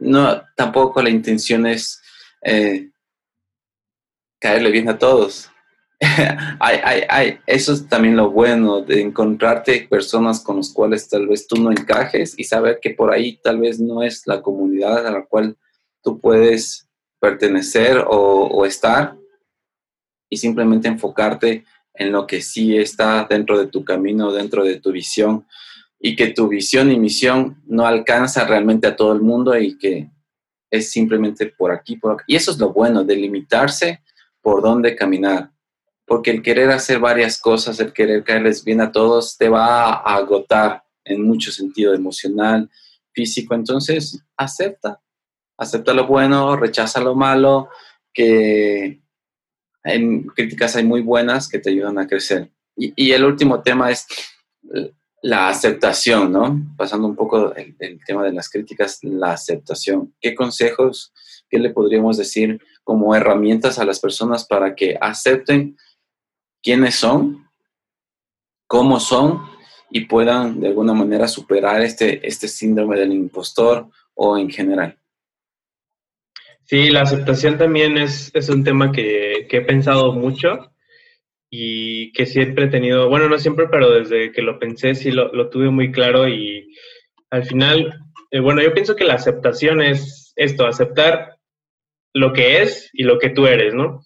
no, 0.00 0.42
tampoco 0.56 1.00
la 1.00 1.08
intención 1.08 1.68
es 1.68 2.02
eh, 2.42 2.90
caerle 4.40 4.72
bien 4.72 4.88
a 4.88 4.98
todos. 4.98 5.48
eso 7.46 7.72
es 7.72 7.88
también 7.88 8.16
lo 8.16 8.30
bueno 8.30 8.80
de 8.80 9.00
encontrarte 9.00 9.86
personas 9.88 10.40
con 10.40 10.56
las 10.56 10.72
cuales 10.72 11.08
tal 11.08 11.28
vez 11.28 11.46
tú 11.46 11.62
no 11.62 11.70
encajes 11.70 12.34
y 12.36 12.42
saber 12.42 12.80
que 12.82 12.90
por 12.90 13.12
ahí 13.12 13.38
tal 13.40 13.60
vez 13.60 13.78
no 13.78 14.02
es 14.02 14.26
la 14.26 14.42
comunidad 14.42 15.06
a 15.06 15.12
la 15.12 15.24
cual 15.24 15.56
tú 16.02 16.20
puedes 16.20 16.88
pertenecer 17.20 17.98
o, 17.98 18.48
o 18.48 18.66
estar 18.66 19.16
y 20.28 20.38
simplemente 20.38 20.88
enfocarte 20.88 21.64
en 21.94 22.10
lo 22.10 22.26
que 22.26 22.42
sí 22.42 22.76
está 22.76 23.28
dentro 23.30 23.60
de 23.60 23.68
tu 23.68 23.84
camino, 23.84 24.32
dentro 24.32 24.64
de 24.64 24.80
tu 24.80 24.90
visión 24.90 25.46
y 26.00 26.14
que 26.14 26.28
tu 26.28 26.48
visión 26.48 26.92
y 26.92 26.98
misión 26.98 27.62
no 27.66 27.86
alcanza 27.86 28.44
realmente 28.44 28.86
a 28.86 28.96
todo 28.96 29.12
el 29.12 29.20
mundo 29.20 29.56
y 29.58 29.76
que 29.78 30.10
es 30.70 30.90
simplemente 30.90 31.46
por 31.46 31.72
aquí, 31.72 31.96
por. 31.96 32.22
Y 32.26 32.36
eso 32.36 32.52
es 32.52 32.58
lo 32.58 32.72
bueno, 32.72 33.04
de 33.04 33.16
limitarse 33.16 34.02
por 34.40 34.62
dónde 34.62 34.94
caminar. 34.94 35.50
Porque 36.06 36.30
el 36.30 36.42
querer 36.42 36.70
hacer 36.70 37.00
varias 37.00 37.40
cosas, 37.40 37.80
el 37.80 37.92
querer 37.92 38.24
caerles 38.24 38.64
bien 38.64 38.80
a 38.80 38.92
todos, 38.92 39.36
te 39.36 39.48
va 39.48 39.92
a 39.92 40.16
agotar 40.16 40.84
en 41.04 41.22
mucho 41.22 41.50
sentido 41.50 41.94
emocional, 41.94 42.70
físico. 43.12 43.54
Entonces, 43.54 44.22
acepta. 44.36 45.00
Acepta 45.56 45.92
lo 45.92 46.06
bueno, 46.06 46.56
rechaza 46.56 47.00
lo 47.00 47.14
malo, 47.14 47.68
que 48.14 49.02
en 49.82 50.26
críticas 50.28 50.76
hay 50.76 50.84
muy 50.84 51.02
buenas 51.02 51.48
que 51.48 51.58
te 51.58 51.70
ayudan 51.70 51.98
a 51.98 52.06
crecer. 52.06 52.50
Y, 52.76 52.92
y 52.96 53.12
el 53.12 53.24
último 53.24 53.60
tema 53.60 53.90
es 53.90 54.06
la 55.22 55.48
aceptación, 55.48 56.32
¿no? 56.32 56.74
Pasando 56.76 57.08
un 57.08 57.16
poco 57.16 57.54
el, 57.54 57.76
tema 58.06 58.24
de 58.24 58.32
las 58.32 58.48
críticas, 58.48 58.98
la 59.02 59.32
aceptación. 59.32 60.14
¿Qué 60.20 60.34
consejos, 60.34 61.12
qué 61.48 61.58
le 61.58 61.70
podríamos 61.70 62.16
decir 62.16 62.60
como 62.84 63.14
herramientas 63.14 63.78
a 63.78 63.84
las 63.84 64.00
personas 64.00 64.44
para 64.44 64.74
que 64.74 64.96
acepten 65.00 65.76
quiénes 66.62 66.94
son, 66.94 67.48
cómo 68.66 69.00
son 69.00 69.42
y 69.90 70.06
puedan 70.06 70.60
de 70.60 70.68
alguna 70.68 70.94
manera 70.94 71.26
superar 71.26 71.82
este, 71.82 72.26
este 72.26 72.46
síndrome 72.46 72.98
del 72.98 73.12
impostor 73.12 73.88
o 74.14 74.38
en 74.38 74.50
general? 74.50 74.98
Sí, 76.64 76.90
la 76.90 77.02
aceptación 77.02 77.56
también 77.56 77.96
es, 77.96 78.30
es 78.34 78.48
un 78.50 78.62
tema 78.62 78.92
que, 78.92 79.46
que 79.48 79.56
he 79.58 79.62
pensado 79.62 80.12
mucho 80.12 80.70
y 81.50 82.12
que 82.12 82.26
siempre 82.26 82.66
he 82.66 82.68
tenido, 82.68 83.08
bueno, 83.08 83.28
no 83.28 83.38
siempre, 83.38 83.68
pero 83.68 83.90
desde 83.90 84.32
que 84.32 84.42
lo 84.42 84.58
pensé 84.58 84.94
sí 84.94 85.10
lo, 85.10 85.32
lo 85.32 85.48
tuve 85.48 85.70
muy 85.70 85.90
claro 85.92 86.28
y 86.28 86.74
al 87.30 87.44
final, 87.44 88.00
eh, 88.30 88.40
bueno, 88.40 88.62
yo 88.62 88.72
pienso 88.74 88.96
que 88.96 89.04
la 89.04 89.14
aceptación 89.14 89.80
es 89.80 90.32
esto, 90.36 90.66
aceptar 90.66 91.36
lo 92.14 92.32
que 92.32 92.62
es 92.62 92.90
y 92.92 93.04
lo 93.04 93.18
que 93.18 93.30
tú 93.30 93.46
eres, 93.46 93.74
¿no? 93.74 94.02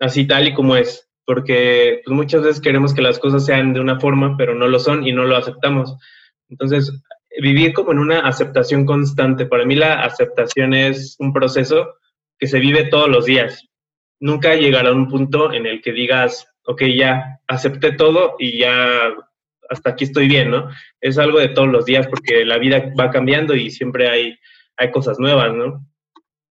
Así 0.00 0.26
tal 0.26 0.48
y 0.48 0.54
como 0.54 0.76
es, 0.76 1.08
porque 1.24 2.02
pues, 2.04 2.14
muchas 2.14 2.42
veces 2.42 2.60
queremos 2.60 2.94
que 2.94 3.02
las 3.02 3.18
cosas 3.18 3.44
sean 3.44 3.72
de 3.72 3.80
una 3.80 4.00
forma, 4.00 4.36
pero 4.36 4.54
no 4.54 4.68
lo 4.68 4.78
son 4.78 5.06
y 5.06 5.12
no 5.12 5.24
lo 5.24 5.36
aceptamos. 5.36 5.96
Entonces, 6.48 6.92
vivir 7.40 7.72
como 7.72 7.92
en 7.92 7.98
una 7.98 8.20
aceptación 8.20 8.84
constante, 8.86 9.46
para 9.46 9.64
mí 9.64 9.74
la 9.74 10.02
aceptación 10.02 10.74
es 10.74 11.16
un 11.18 11.32
proceso 11.32 11.94
que 12.38 12.46
se 12.46 12.58
vive 12.58 12.84
todos 12.84 13.08
los 13.08 13.24
días. 13.24 13.66
Nunca 14.20 14.54
llegará 14.54 14.90
a 14.90 14.94
un 14.94 15.08
punto 15.08 15.52
en 15.52 15.66
el 15.66 15.80
que 15.80 15.92
digas, 15.92 16.46
ok, 16.66 16.82
ya 16.96 17.40
acepté 17.46 17.92
todo 17.92 18.36
y 18.38 18.58
ya 18.58 19.12
hasta 19.68 19.90
aquí 19.90 20.04
estoy 20.04 20.28
bien, 20.28 20.50
¿no? 20.50 20.68
Es 21.00 21.18
algo 21.18 21.38
de 21.38 21.48
todos 21.48 21.68
los 21.68 21.84
días 21.84 22.06
porque 22.06 22.44
la 22.44 22.58
vida 22.58 22.92
va 22.98 23.10
cambiando 23.10 23.54
y 23.54 23.70
siempre 23.70 24.08
hay, 24.08 24.38
hay 24.76 24.90
cosas 24.90 25.18
nuevas, 25.18 25.54
¿no? 25.54 25.86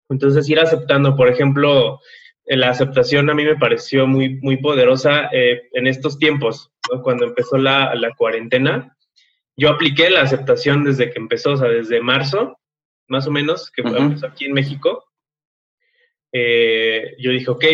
Entonces 0.09 0.49
ir 0.49 0.61
aceptando, 0.61 1.17
por 1.17 1.29
ejemplo, 1.29 2.01
eh, 2.45 2.57
la 2.57 2.71
aceptación 2.71 3.31
a 3.31 3.35
mí 3.35 3.45
me 3.45 3.57
pareció 3.57 4.07
muy, 4.07 4.41
muy 4.41 4.59
poderosa 4.59 5.29
eh, 5.33 5.63
en 5.73 5.87
estos 5.87 6.19
tiempos, 6.19 6.71
cuando 7.03 7.25
empezó 7.25 7.57
la, 7.57 7.95
la, 7.95 8.15
cuarentena. 8.15 8.97
Yo 9.57 9.71
apliqué 9.71 10.11
la 10.11 10.23
aceptación 10.23 10.85
desde 10.85 11.11
que 11.11 11.19
empezó, 11.19 11.53
o 11.53 11.57
sea, 11.57 11.69
desde 11.69 12.01
marzo, 12.01 12.59
más 13.09 13.27
o 13.27 13.31
menos, 13.31 13.71
que 13.71 13.83
empezó 13.83 14.27
aquí 14.27 14.47
en 14.47 14.53
México. 14.53 15.05
Eh, 16.33 17.15
yo 17.19 17.31
dije, 17.31 17.51
ok, 17.51 17.65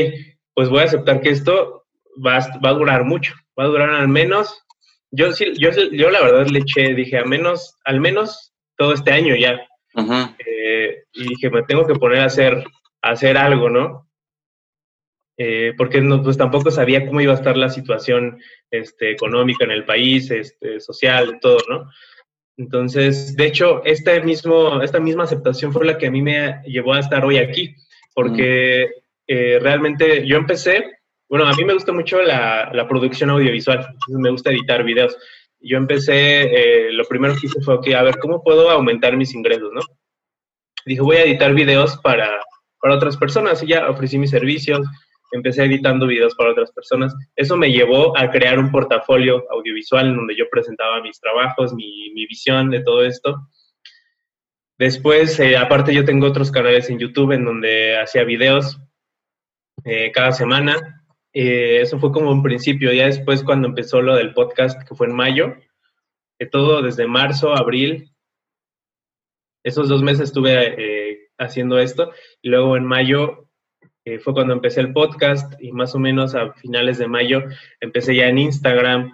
pues 0.55 0.69
voy 0.69 0.81
a 0.81 0.85
aceptar 0.85 1.21
que 1.21 1.31
esto 1.31 1.78
va, 2.25 2.39
va 2.65 2.71
a 2.71 2.75
durar 2.75 3.05
mucho, 3.05 3.35
va 3.59 3.65
a 3.65 3.69
durar 3.69 3.91
al 3.91 4.09
menos 4.09 4.65
yo 5.11 5.33
sí, 5.33 5.53
yo, 5.59 5.71
yo 5.93 6.11
la 6.11 6.23
verdad 6.23 6.47
le 6.49 6.61
eché, 6.61 6.95
dije, 6.95 7.19
a 7.19 7.25
menos, 7.25 7.77
al 7.85 8.01
menos 8.01 8.53
todo 8.77 8.93
este 8.93 9.13
año 9.13 9.35
ya. 9.35 9.61
Eh, 10.47 11.05
y 11.13 11.29
dije, 11.29 11.51
me 11.51 11.63
tengo 11.63 11.87
que 11.87 11.95
poner 11.95 12.21
a 12.21 12.27
hacer, 12.27 12.65
a 13.03 13.11
hacer 13.11 13.37
algo, 13.37 13.71
¿no? 13.71 14.09
Eh, 15.39 15.73
porque 15.77 16.01
no, 16.01 16.23
pues 16.23 16.37
tampoco 16.37 16.71
sabía 16.71 17.07
cómo 17.07 17.21
iba 17.21 17.33
a 17.33 17.37
estar 17.37 17.57
la 17.57 17.71
situación 17.71 18.41
este, 18.71 19.13
económica 19.13 19.65
en 19.65 19.71
el 19.71 19.85
país, 19.85 20.31
este, 20.31 20.81
social, 20.81 21.39
todo, 21.41 21.59
¿no? 21.69 21.91
Entonces, 22.57 23.37
de 23.37 23.47
hecho, 23.47 23.85
este 23.85 24.21
mismo, 24.21 24.83
esta 24.83 24.99
misma 24.99 25.25
aceptación 25.25 25.73
fue 25.73 25.87
la 25.87 25.97
que 25.97 26.09
a 26.09 26.11
mí 26.11 26.23
me 26.23 26.61
llevó 26.65 26.95
a 26.95 27.01
estar 27.01 27.25
hoy 27.25 27.39
aquí, 27.39 27.75
porque 28.15 28.91
eh, 29.29 29.59
realmente 29.61 30.27
yo 30.27 30.37
empecé 30.37 30.98
bueno, 31.29 31.47
a 31.47 31.53
mí 31.53 31.65
me 31.65 31.75
gusta 31.75 31.93
mucho 31.93 32.23
la, 32.23 32.87
producción 32.89 33.31
audiovisual, 33.31 33.87
me 34.09 34.31
gusta 34.31 34.51
editar 34.51 34.83
videos. 34.83 35.17
Yo 35.61 35.77
empecé, 35.77 36.43
eh, 36.43 36.93
lo 36.93 37.05
primero 37.05 37.35
que 37.35 37.47
hice 37.47 37.61
fue, 37.61 37.75
ok, 37.75 37.89
a 37.89 38.03
ver, 38.03 38.19
¿cómo 38.19 38.43
puedo 38.43 38.71
aumentar 38.71 39.17
mis 39.17 39.35
ingresos, 39.35 39.71
no? 39.73 39.81
Dije, 40.87 41.03
voy 41.03 41.17
a 41.17 41.25
editar 41.25 41.53
videos 41.53 41.99
para, 41.99 42.41
para 42.81 42.95
otras 42.95 43.17
personas 43.17 43.63
y 43.63 43.67
ya 43.67 43.91
ofrecí 43.91 44.19
mis 44.19 44.31
servicios, 44.31 44.87
empecé 45.33 45.65
editando 45.65 46.07
videos 46.07 46.35
para 46.35 46.53
otras 46.53 46.73
personas. 46.73 47.15
Eso 47.37 47.57
me 47.57 47.71
llevó 47.71 48.17
a 48.17 48.31
crear 48.31 48.59
un 48.59 48.71
portafolio 48.71 49.45
audiovisual 49.51 50.07
en 50.07 50.17
donde 50.17 50.37
yo 50.37 50.45
presentaba 50.51 51.03
mis 51.03 51.21
trabajos, 51.21 51.75
mi, 51.75 52.11
mi 52.15 52.27
visión 52.27 52.71
de 52.71 52.81
todo 52.81 53.05
esto. 53.05 53.37
Después, 54.79 55.39
eh, 55.41 55.59
aparte 55.59 55.93
yo 55.93 56.05
tengo 56.05 56.27
otros 56.27 56.51
canales 56.51 56.89
en 56.89 57.01
YouTube 57.01 57.33
en 57.33 57.45
donde 57.45 57.99
hacía 57.99 58.25
videos 58.25 58.81
eh, 59.85 60.11
cada 60.13 60.33
semana 60.33 60.98
eh, 61.33 61.81
eso 61.81 61.99
fue 61.99 62.13
como 62.13 62.31
un 62.31 62.43
principio. 62.43 62.93
Ya 62.93 63.07
después, 63.07 63.43
cuando 63.43 63.69
empezó 63.69 64.01
lo 64.03 64.15
del 64.17 64.35
podcast, 64.35 64.83
que 64.87 64.95
fue 64.95 65.07
en 65.07 65.15
mayo, 65.15 65.55
que 66.39 66.47
todo 66.47 66.83
desde 66.83 67.07
marzo, 67.07 67.55
abril, 67.55 68.11
esos 69.65 69.89
dos 69.89 70.03
meses 70.03 70.29
estuve 70.29 70.75
eh, 70.79 71.29
haciendo 71.39 71.79
esto. 71.79 72.13
Y 72.43 72.49
luego 72.49 72.77
en 72.77 72.87
mayo 72.87 73.49
eh, 74.05 74.19
fue 74.19 74.33
cuando 74.33 74.53
empecé 74.55 74.81
el 74.81 74.93
podcast 74.93 75.53
y 75.61 75.73
más 75.73 75.95
o 75.95 75.99
menos 75.99 76.35
a 76.35 76.53
finales 76.55 76.99
de 76.99 77.09
mayo 77.09 77.43
empecé 77.81 78.15
ya 78.17 78.29
en 78.29 78.39
Instagram. 78.39 79.13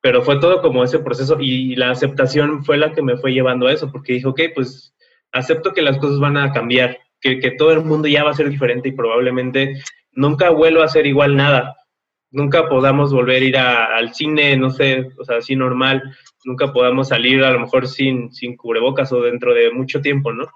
Pero 0.00 0.22
fue 0.22 0.38
todo 0.38 0.62
como 0.62 0.84
ese 0.84 1.00
proceso 1.00 1.38
y 1.40 1.74
la 1.74 1.90
aceptación 1.90 2.64
fue 2.64 2.76
la 2.76 2.92
que 2.92 3.02
me 3.02 3.16
fue 3.16 3.32
llevando 3.32 3.66
a 3.66 3.72
eso, 3.72 3.90
porque 3.90 4.12
dije, 4.12 4.28
ok, 4.28 4.40
pues 4.54 4.94
acepto 5.32 5.72
que 5.72 5.82
las 5.82 5.98
cosas 5.98 6.20
van 6.20 6.36
a 6.36 6.52
cambiar, 6.52 6.98
que 7.20 7.50
todo 7.58 7.72
el 7.72 7.82
mundo 7.82 8.06
ya 8.06 8.22
va 8.22 8.30
a 8.30 8.34
ser 8.34 8.48
diferente 8.48 8.90
y 8.90 8.92
probablemente 8.92 9.82
nunca 10.16 10.50
vuelva 10.50 10.84
a 10.84 10.88
ser 10.88 11.06
igual 11.06 11.36
nada. 11.36 11.76
Nunca 12.32 12.68
podamos 12.68 13.12
volver 13.12 13.42
a 13.42 13.46
ir 13.46 13.56
al 13.56 14.12
cine, 14.12 14.56
no 14.56 14.70
sé, 14.70 15.08
o 15.16 15.24
sea, 15.24 15.36
así 15.36 15.54
normal. 15.54 16.02
Nunca 16.44 16.72
podamos 16.72 17.08
salir 17.08 17.44
a 17.44 17.52
lo 17.52 17.60
mejor 17.60 17.86
sin, 17.86 18.32
sin 18.32 18.56
cubrebocas 18.56 19.12
o 19.12 19.22
dentro 19.22 19.54
de 19.54 19.70
mucho 19.70 20.00
tiempo, 20.00 20.32
¿no? 20.32 20.48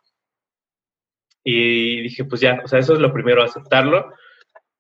Y 1.45 2.03
dije, 2.03 2.25
pues 2.25 2.41
ya, 2.41 2.61
o 2.65 2.69
sea, 2.69 2.81
eso 2.81 2.95
es 2.95 3.01
lo 3.01 3.13
primero, 3.13 3.43
aceptarlo. 3.43 4.13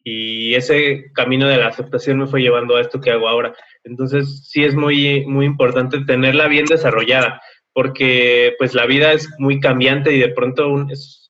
Y 0.03 0.55
ese 0.55 1.11
camino 1.14 1.47
de 1.47 1.59
la 1.59 1.68
aceptación 1.68 2.18
me 2.18 2.26
fue 2.26 2.43
llevando 2.43 2.76
a 2.76 2.81
esto 2.81 3.01
que 3.01 3.11
hago 3.11 3.28
ahora. 3.28 3.55
Entonces, 3.85 4.49
sí 4.49 4.64
es 4.64 4.74
muy, 4.74 5.24
muy 5.26 5.47
importante 5.47 6.05
tenerla 6.05 6.49
bien 6.49 6.66
desarrollada, 6.66 7.41
porque 7.72 8.55
pues 8.59 8.74
la 8.74 8.87
vida 8.87 9.12
es 9.12 9.28
muy 9.39 9.61
cambiante 9.61 10.12
y 10.12 10.18
de 10.18 10.31
pronto 10.31 10.68
un, 10.68 10.91
es, 10.91 11.30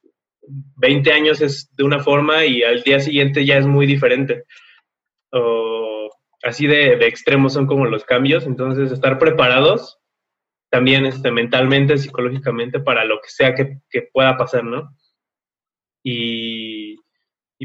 20 0.77 1.13
años 1.13 1.41
es 1.41 1.75
de 1.77 1.85
una 1.85 2.01
forma 2.01 2.45
y 2.45 2.63
al 2.63 2.83
día 2.83 3.01
siguiente 3.01 3.45
ya 3.45 3.59
es 3.59 3.67
muy 3.67 3.87
diferente. 3.87 4.45
O 5.33 6.11
así 6.43 6.67
de, 6.67 6.93
extremos 7.07 7.53
son 7.53 7.67
como 7.67 7.87
los 7.87 8.05
cambios, 8.05 8.47
entonces 8.47 8.93
estar 8.93 9.19
preparados 9.19 9.99
también 10.71 11.05
este, 11.05 11.33
mentalmente, 11.33 11.99
psicológicamente 11.99 12.81
para 12.81 13.05
lo 13.05 13.21
que 13.21 13.29
sea 13.29 13.55
que, 13.55 13.81
pueda 14.13 14.37
pasar, 14.37 14.65
¿no? 14.65 14.97
Y, 16.03 16.97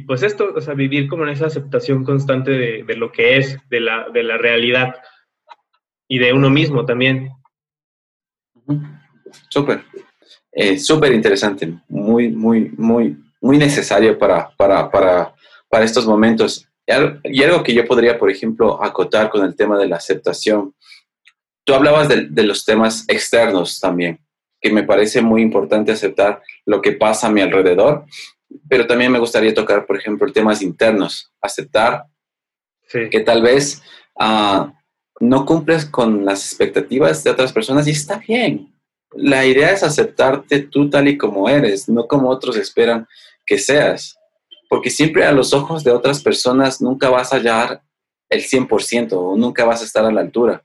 pues 0.08 0.24
esto, 0.24 0.54
o 0.56 0.62
sea, 0.62 0.74
vivir 0.74 1.08
como 1.08 1.24
en 1.24 1.30
esa 1.30 1.46
aceptación 1.46 2.04
constante 2.04 2.52
de, 2.52 2.96
lo 2.96 3.12
que 3.12 3.38
es, 3.38 3.58
de 3.70 3.80
la, 3.80 4.10
de 4.10 4.24
la 4.24 4.38
realidad 4.38 4.96
y 6.08 6.20
de 6.20 6.34
uno 6.34 6.50
mismo 6.50 6.86
también. 6.86 7.30
Súper. 9.50 9.84
Eh, 10.56 10.80
súper 10.80 11.14
interesante, 11.14 11.72
muy, 11.90 12.30
muy, 12.30 12.72
muy, 12.78 13.18
muy 13.42 13.58
necesario 13.58 14.18
para, 14.18 14.50
para, 14.56 14.90
para, 14.90 15.36
para 15.70 15.84
estos 15.84 16.08
momentos. 16.08 16.66
Y 17.24 17.44
algo 17.44 17.62
que 17.62 17.74
yo 17.74 17.86
podría, 17.86 18.18
por 18.18 18.32
ejemplo, 18.32 18.82
acotar 18.82 19.30
con 19.30 19.44
el 19.44 19.56
tema 19.56 19.78
de 19.78 19.88
la 19.88 19.98
aceptación. 19.98 20.74
Tú 21.66 21.74
hablabas 21.74 22.08
de, 22.08 22.28
de, 22.30 22.44
los 22.44 22.64
temas 22.64 23.04
externos 23.10 23.80
también, 23.82 24.20
que 24.62 24.72
me 24.72 24.84
parece 24.84 25.22
muy 25.22 25.42
importante 25.42 25.92
aceptar 25.92 26.42
lo 26.66 26.82
que 26.82 26.94
pasa 26.94 27.28
a 27.28 27.32
mi 27.32 27.42
alrededor, 27.42 28.06
pero 28.70 28.88
también 28.88 29.12
me 29.12 29.20
gustaría 29.20 29.54
tocar, 29.54 29.86
por 29.86 29.98
ejemplo, 29.98 30.32
temas 30.32 30.62
internos, 30.62 31.34
aceptar 31.42 32.06
que 32.90 33.20
tal 33.20 33.42
vez 33.42 33.82
uh, 34.20 34.72
no 35.20 35.46
cumples 35.46 35.86
con 35.86 36.24
las 36.24 36.46
expectativas 36.46 37.24
de 37.24 37.32
otras 37.32 37.52
personas 37.52 37.88
y 37.88 37.92
está 37.92 38.20
bien, 38.20 38.75
la 39.14 39.46
idea 39.46 39.72
es 39.72 39.84
aceptarte 39.84 40.60
tú 40.60 40.90
tal 40.90 41.08
y 41.08 41.18
como 41.18 41.50
eres, 41.50 41.88
no 41.90 42.08
como 42.08 42.30
otros 42.30 42.58
esperan 42.58 43.08
que 43.46 43.58
seas. 43.58 44.18
Porque 44.70 44.90
siempre 44.90 45.26
a 45.26 45.32
los 45.32 45.54
ojos 45.54 45.84
de 45.84 45.92
otras 45.92 46.22
personas 46.22 46.82
nunca 46.82 47.10
vas 47.10 47.32
a 47.32 47.38
hallar 47.38 47.82
el 48.30 48.44
100% 48.44 49.14
o 49.14 49.38
nunca 49.38 49.66
vas 49.66 49.82
a 49.82 49.86
estar 49.86 50.06
a 50.06 50.12
la 50.12 50.22
altura. 50.22 50.64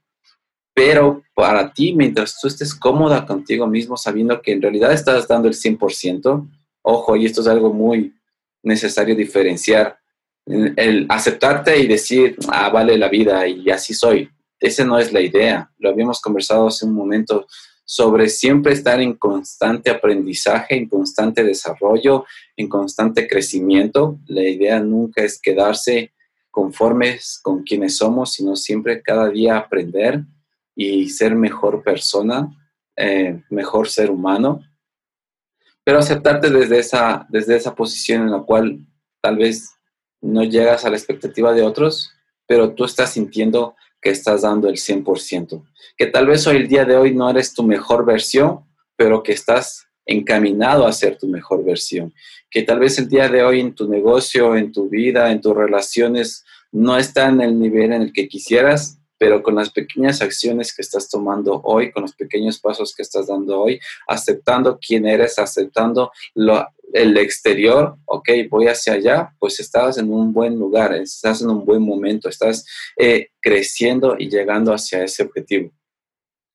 Pero 0.75 1.23
para 1.35 1.73
ti, 1.73 1.95
mientras 1.95 2.41
tú 2.41 2.49
estés 2.49 2.75
cómoda 2.75 3.27
contigo 3.27 3.67
mismo, 3.67 3.97
sabiendo 3.97 4.41
que 4.41 4.53
en 4.53 4.63
realidad 4.63 4.93
estás 4.93 5.29
dando 5.29 5.49
el 5.49 5.55
100%, 5.55 6.49
ojo, 6.83 7.17
y 7.17 7.27
esto 7.27 7.43
es 7.43 7.47
algo 7.47 7.73
muy 7.73 8.15
necesario 8.63 9.15
diferenciar, 9.15 9.99
el 10.47 11.07
aceptarte 11.09 11.79
y 11.79 11.87
decir, 11.87 12.37
ah, 12.49 12.71
vale 12.71 12.97
la 12.97 13.09
vida 13.09 13.47
y 13.47 13.71
así 13.71 13.95
soy. 13.95 14.29
Esa 14.59 14.85
no 14.85 14.99
es 14.99 15.13
la 15.13 15.21
idea. 15.21 15.71
Lo 15.79 15.91
habíamos 15.91 16.21
conversado 16.21 16.69
hace 16.69 16.87
un 16.87 16.95
momento 16.95 17.47
sobre 17.93 18.29
siempre 18.29 18.73
estar 18.73 19.01
en 19.01 19.15
constante 19.15 19.91
aprendizaje, 19.91 20.77
en 20.77 20.89
constante 20.89 21.43
desarrollo, 21.43 22.25
en 22.57 22.69
constante 22.69 23.27
crecimiento. 23.27 24.21
La 24.29 24.45
idea 24.45 24.79
nunca 24.79 25.25
es 25.25 25.41
quedarse 25.41 26.13
conformes 26.53 27.41
con 27.43 27.65
quienes 27.65 27.97
somos, 27.97 28.35
sino 28.35 28.55
siempre 28.55 29.03
cada 29.03 29.29
día 29.29 29.57
aprender 29.57 30.23
y 30.77 31.09
ser 31.09 31.35
mejor 31.35 31.83
persona, 31.83 32.57
eh, 32.95 33.43
mejor 33.51 33.89
ser 33.89 34.13
humano. 34.13 34.61
Pero 35.83 35.99
aceptarte 35.99 36.49
desde 36.49 36.79
esa, 36.79 37.27
desde 37.29 37.57
esa 37.57 37.75
posición 37.75 38.23
en 38.23 38.31
la 38.31 38.43
cual 38.43 38.87
tal 39.21 39.37
vez 39.37 39.69
no 40.21 40.45
llegas 40.45 40.85
a 40.85 40.91
la 40.91 40.97
expectativa 40.97 41.53
de 41.53 41.63
otros, 41.63 42.13
pero 42.47 42.73
tú 42.73 42.85
estás 42.85 43.15
sintiendo 43.15 43.75
que 44.01 44.11
estás 44.11 44.43
dando 44.43 44.69
el 44.69 44.77
100%. 44.77 45.63
Que 45.97 46.07
tal 46.07 46.27
vez 46.27 46.47
hoy 46.47 46.57
el 46.57 46.69
día 46.69 46.85
de 46.85 46.97
hoy 46.97 47.15
no 47.15 47.29
eres 47.29 47.55
tu 47.55 47.63
mejor 47.63 48.05
versión, 48.05 48.61
pero 48.97 49.23
que 49.23 49.33
estás 49.33 49.87
encaminado 50.07 50.87
a 50.87 50.93
ser 50.93 51.19
tu 51.19 51.27
mejor 51.27 51.65
versión. 51.65 52.13
Que 52.51 52.63
tal 52.63 52.81
vez 52.81 52.99
el 52.99 53.09
día 53.09 53.29
de 53.29 53.43
hoy 53.43 53.61
en 53.61 53.75
tu 53.75 53.89
negocio, 53.89 54.57
en 54.57 54.73
tu 54.73 54.89
vida, 54.89 55.31
en 55.31 55.41
tus 55.41 55.55
relaciones, 55.55 56.45
no 56.73 56.97
está 56.97 57.29
en 57.29 57.41
el 57.41 57.59
nivel 57.59 57.93
en 57.93 58.03
el 58.03 58.13
que 58.13 58.29
quisieras, 58.29 58.99
pero 59.19 59.43
con 59.43 59.55
las 59.55 59.71
pequeñas 59.71 60.23
acciones 60.23 60.75
que 60.75 60.83
estás 60.83 61.09
tomando 61.11 61.61
hoy, 61.65 61.93
con 61.93 62.03
los 62.03 62.15
pequeños 62.15 62.59
pasos 62.59 62.95
que 62.95 63.03
estás 63.03 63.27
dando 63.27 63.61
hoy, 63.61 63.79
aceptando 64.09 64.79
quién 64.79 65.07
eres, 65.07 65.39
aceptando 65.39 66.11
lo, 66.35 66.67
el 66.93 67.17
exterior, 67.17 67.97
ok, 68.05 68.29
voy 68.49 68.67
hacia 68.67 68.95
allá, 68.95 69.33
pues 69.39 69.61
estás 69.61 69.99
en 69.99 70.13
un 70.13 70.33
buen 70.33 70.59
lugar, 70.59 70.95
estás 70.95 71.43
en 71.43 71.51
un 71.51 71.65
buen 71.65 71.83
momento, 71.83 72.29
estás 72.29 72.65
eh, 72.97 73.29
creciendo 73.41 74.17
y 74.19 74.29
llegando 74.29 74.73
hacia 74.73 75.05
ese 75.05 75.23
objetivo. 75.23 75.73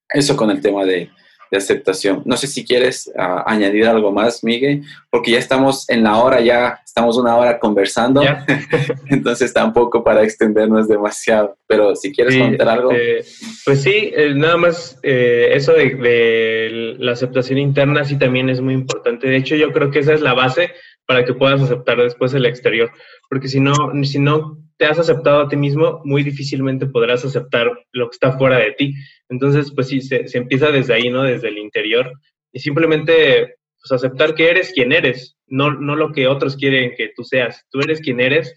Eso 0.10 0.36
con 0.38 0.52
el 0.52 0.62
tema 0.62 0.86
de, 0.86 1.10
de 1.52 1.58
aceptación. 1.58 2.22
No 2.26 2.38
sé 2.38 2.48
si 2.48 2.66
quieres 2.66 3.12
ah, 3.18 3.44
añadir 3.46 3.86
algo 3.88 4.12
más, 4.12 4.44
Miguel, 4.44 4.84
porque 5.10 5.32
ya 5.32 5.40
estamos 5.40 5.90
en 5.90 6.04
la 6.04 6.18
hora, 6.18 6.42
ya 6.42 6.80
estamos 6.86 7.18
una 7.18 7.36
hora 7.36 7.60
conversando, 7.60 8.24
entonces 9.10 9.54
tampoco 9.54 10.04
para 10.04 10.24
extendernos 10.24 10.88
demasiado, 10.88 11.58
pero 11.68 11.96
si 11.96 12.12
quieres 12.12 12.38
comentar 12.38 12.70
algo. 12.70 12.92
Este, 12.92 13.26
pues 13.66 13.84
sí, 13.84 14.12
eh, 14.16 14.34
nada 14.36 14.58
más 14.58 15.00
eh, 15.04 15.50
eso 15.54 15.74
de, 15.74 15.96
de, 15.96 16.96
la 17.00 17.14
aceptación 17.14 17.60
interna 17.60 18.06
sí 18.06 18.18
también 18.18 18.50
es 18.50 18.62
muy 18.62 18.74
importante. 18.74 19.28
De 19.28 19.38
hecho, 19.38 19.56
yo 19.56 19.72
creo 19.72 19.92
que 19.92 20.00
esa 20.00 20.14
es 20.14 20.22
la 20.22 20.34
base 20.34 20.72
para 21.06 21.24
que 21.26 21.34
puedas 21.34 21.62
aceptar 21.62 21.98
después 21.98 22.34
el 22.34 22.46
exterior, 22.46 22.92
porque 23.30 23.48
si 23.48 23.60
no, 23.60 23.74
si 24.04 24.20
no 24.20 24.58
te 24.78 24.86
has 24.86 25.00
aceptado 25.00 25.42
a 25.42 25.48
ti 25.48 25.56
mismo, 25.56 26.02
muy 26.04 26.24
difícilmente 26.24 26.86
podrás 26.86 27.24
aceptar 27.24 27.72
lo 27.92 28.10
que 28.10 28.16
está 28.16 28.38
fuera 28.38 28.58
de 28.60 28.74
ti. 28.74 28.94
Entonces, 29.30 29.72
pues 29.74 29.88
sí, 29.88 30.02
se, 30.02 30.26
empieza 30.34 30.72
desde 30.72 30.94
ahí, 30.94 31.10
¿no? 31.10 31.24
Desde 31.24 31.48
el 31.48 31.58
interior. 31.58 32.12
Y 32.52 32.60
simplemente 32.60 33.56
pues, 33.80 33.92
aceptar 33.92 34.36
que 34.36 34.50
eres 34.50 34.74
quien 34.74 34.92
eres, 34.92 35.38
no, 35.48 35.74
no 35.74 35.96
lo 35.96 36.12
que 36.12 36.28
otros 36.28 36.58
quieren 36.58 36.94
que 36.96 37.12
tú 37.16 37.24
seas. 37.24 37.66
Tú 37.70 37.80
eres 37.80 38.02
quien 38.02 38.20
eres. 38.20 38.56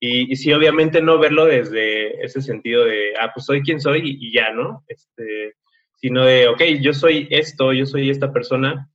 Y, 0.00 0.36
sí, 0.36 0.52
obviamente 0.52 1.02
no 1.02 1.18
verlo 1.18 1.46
desde 1.46 2.24
ese 2.24 2.40
sentido 2.40 2.84
de, 2.84 3.14
ah, 3.20 3.32
pues 3.34 3.46
soy 3.46 3.62
quien 3.62 3.80
soy 3.80 4.00
y, 4.04 4.32
ya, 4.32 4.52
¿no? 4.52 4.84
Este, 4.86 5.54
sino 5.96 6.24
de, 6.24 6.46
ok, 6.46 6.62
yo 6.80 6.92
soy 6.92 7.26
esto, 7.30 7.72
yo 7.72 7.84
soy 7.84 8.08
esta 8.08 8.32
persona, 8.32 8.88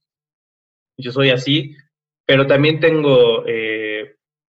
yo 0.98 1.12
soy 1.12 1.32
así, 1.32 1.76
pero 2.26 2.48
también 2.48 2.80
tengo 2.80 3.46
eh, 3.46 3.73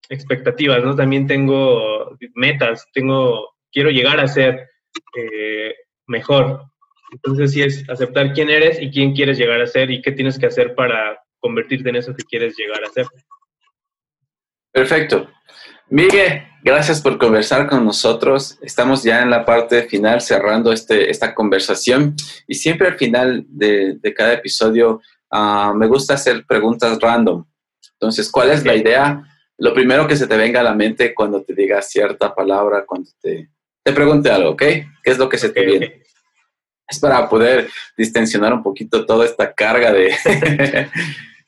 expectativas, 0.09 0.83
¿no? 0.85 0.95
También 0.95 1.27
tengo 1.27 2.17
metas, 2.35 2.87
tengo, 2.93 3.55
quiero 3.71 3.91
llegar 3.91 4.21
a 4.21 4.29
ser 4.29 4.69
eh, 5.17 5.75
mejor. 6.07 6.63
Entonces 7.13 7.53
sí 7.53 7.63
es 7.63 7.89
aceptar 7.89 8.33
quién 8.33 8.51
eres 8.51 8.81
y 8.81 8.91
quién 8.91 9.15
quieres 9.15 9.39
llegar 9.39 9.61
a 9.61 9.67
ser 9.67 9.91
y 9.91 10.01
qué 10.01 10.13
tienes 10.13 10.39
que 10.39 10.47
hacer 10.47 10.75
para 10.75 11.19
convertirte 11.41 11.91
en 11.91 11.97
eso 11.97 12.15
que 12.15 12.25
quieres 12.25 12.57
llegar 12.57 12.83
a 12.85 12.91
ser. 12.91 13.07
Perfecto. 14.73 15.29
Miguel, 15.91 16.45
gracias 16.63 17.03
por 17.03 17.19
conversar 17.19 17.69
con 17.69 17.85
nosotros. 17.85 18.59
Estamos 18.63 19.03
ya 19.03 19.21
en 19.21 19.29
la 19.29 19.45
parte 19.45 19.83
final 19.83 20.23
cerrando 20.23 20.73
este, 20.73 21.11
esta 21.11 21.35
conversación 21.35 22.17
y 22.47 22.55
siempre 22.55 22.89
al 22.89 22.97
final 22.97 23.45
de, 23.49 23.99
cada 24.17 24.33
episodio 24.33 25.03
ah, 25.31 25.75
me 25.77 25.87
gusta 25.87 26.15
hacer 26.15 26.47
preguntas 26.47 26.99
random. 26.99 27.45
Entonces, 27.93 28.31
¿cuál 28.31 28.51
es 28.51 28.65
la 28.65 28.75
idea? 28.75 29.23
Lo 29.63 29.73
primero 29.73 30.09
que 30.09 30.17
se 30.17 30.27
te 30.27 30.37
venga 30.37 30.59
a 30.59 30.65
la 30.65 30.75
mente 30.75 31.15
cuando 31.15 31.45
te 31.45 31.55
diga 31.55 31.81
cierta 31.83 32.35
palabra, 32.35 32.85
cuando 32.85 33.09
te, 33.21 33.49
te 33.85 33.93
pregunte 33.93 34.29
algo, 34.29 34.51
¿ok? 34.51 34.59
¿Qué 34.59 34.87
es 35.05 35.19
lo 35.19 35.29
que 35.29 35.39
se 35.39 35.51
te 35.51 35.65
viene? 35.65 36.03
Es 36.89 36.99
para 36.99 37.29
poder 37.29 37.71
distensionar 37.97 38.53
un 38.53 38.65
poquito 38.65 39.07
toda 39.07 39.25
esta 39.25 39.55
carga 39.55 39.93
de 39.93 40.17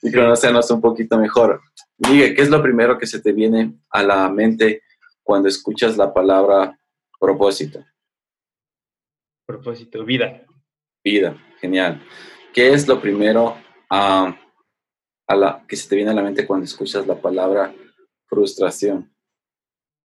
y 0.01 0.13
conocernos 0.13 0.71
un 0.71 0.79
poquito 0.79 1.17
mejor. 1.17 1.61
Miguel, 1.97 2.33
¿qué 2.33 2.41
es 2.41 2.49
lo 2.49 2.63
primero 2.63 2.97
que 2.97 3.05
se 3.05 3.19
te 3.19 3.33
viene 3.33 3.73
a 3.89 4.01
la 4.01 4.29
mente 4.29 4.83
cuando 5.21 5.49
escuchas 5.49 5.97
la 5.97 6.13
palabra 6.13 6.79
propósito? 7.19 7.83
Propósito, 9.45 10.05
vida. 10.05 10.41
Vida, 11.03 11.35
genial. 11.59 12.01
¿Qué 12.53 12.73
es 12.73 12.87
lo 12.87 13.01
primero 13.01 13.57
a 13.89 14.37
la, 15.27 15.65
que 15.67 15.75
se 15.75 15.89
te 15.89 15.97
viene 15.97 16.11
a 16.11 16.15
la 16.15 16.23
mente 16.23 16.47
cuando 16.47 16.63
escuchas 16.63 17.05
la 17.05 17.15
palabra 17.15 17.75
frustración? 18.35 19.11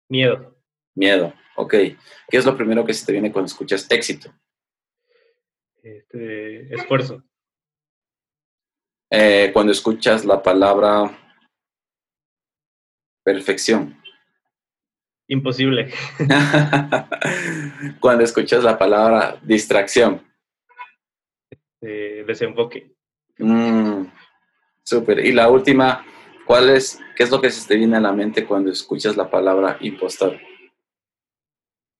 Miedo. 0.09 0.57
Miedo. 0.95 1.35
Ok. 1.57 1.73
¿Qué 1.73 1.97
es 2.37 2.47
lo 2.47 2.57
primero 2.57 2.85
que 2.85 2.95
se 2.95 3.05
te 3.05 3.13
viene 3.13 3.33
cuando 3.33 3.47
escuchas 3.47 3.87
éxito? 3.91 4.33
Este, 5.83 6.73
esfuerzo. 6.75 7.23
Eh, 9.11 9.51
cuando 9.53 9.73
escuchas 9.73 10.25
la 10.25 10.41
palabra 10.43 11.11
perfección. 13.25 14.01
Imposible. 15.27 15.93
cuando 18.01 18.25
escuchas 18.25 18.63
la 18.63 18.79
palabra 18.79 19.39
distracción. 19.43 20.23
Este, 21.51 22.25
desenfoque. 22.25 22.95
Mm, 23.39 24.05
súper. 24.83 25.25
Y 25.25 25.33
la 25.33 25.49
última, 25.49 26.05
¿cuál 26.51 26.69
es, 26.69 26.99
qué 27.15 27.23
es 27.23 27.31
lo 27.31 27.41
que 27.41 27.49
se 27.49 27.69
te 27.69 27.77
viene 27.77 27.97
a 27.97 28.01
la 28.01 28.11
mente 28.11 28.45
cuando 28.45 28.73
escuchas 28.73 29.17
la 29.17 29.31
palabra 29.31 29.77
impostor? 29.83 30.37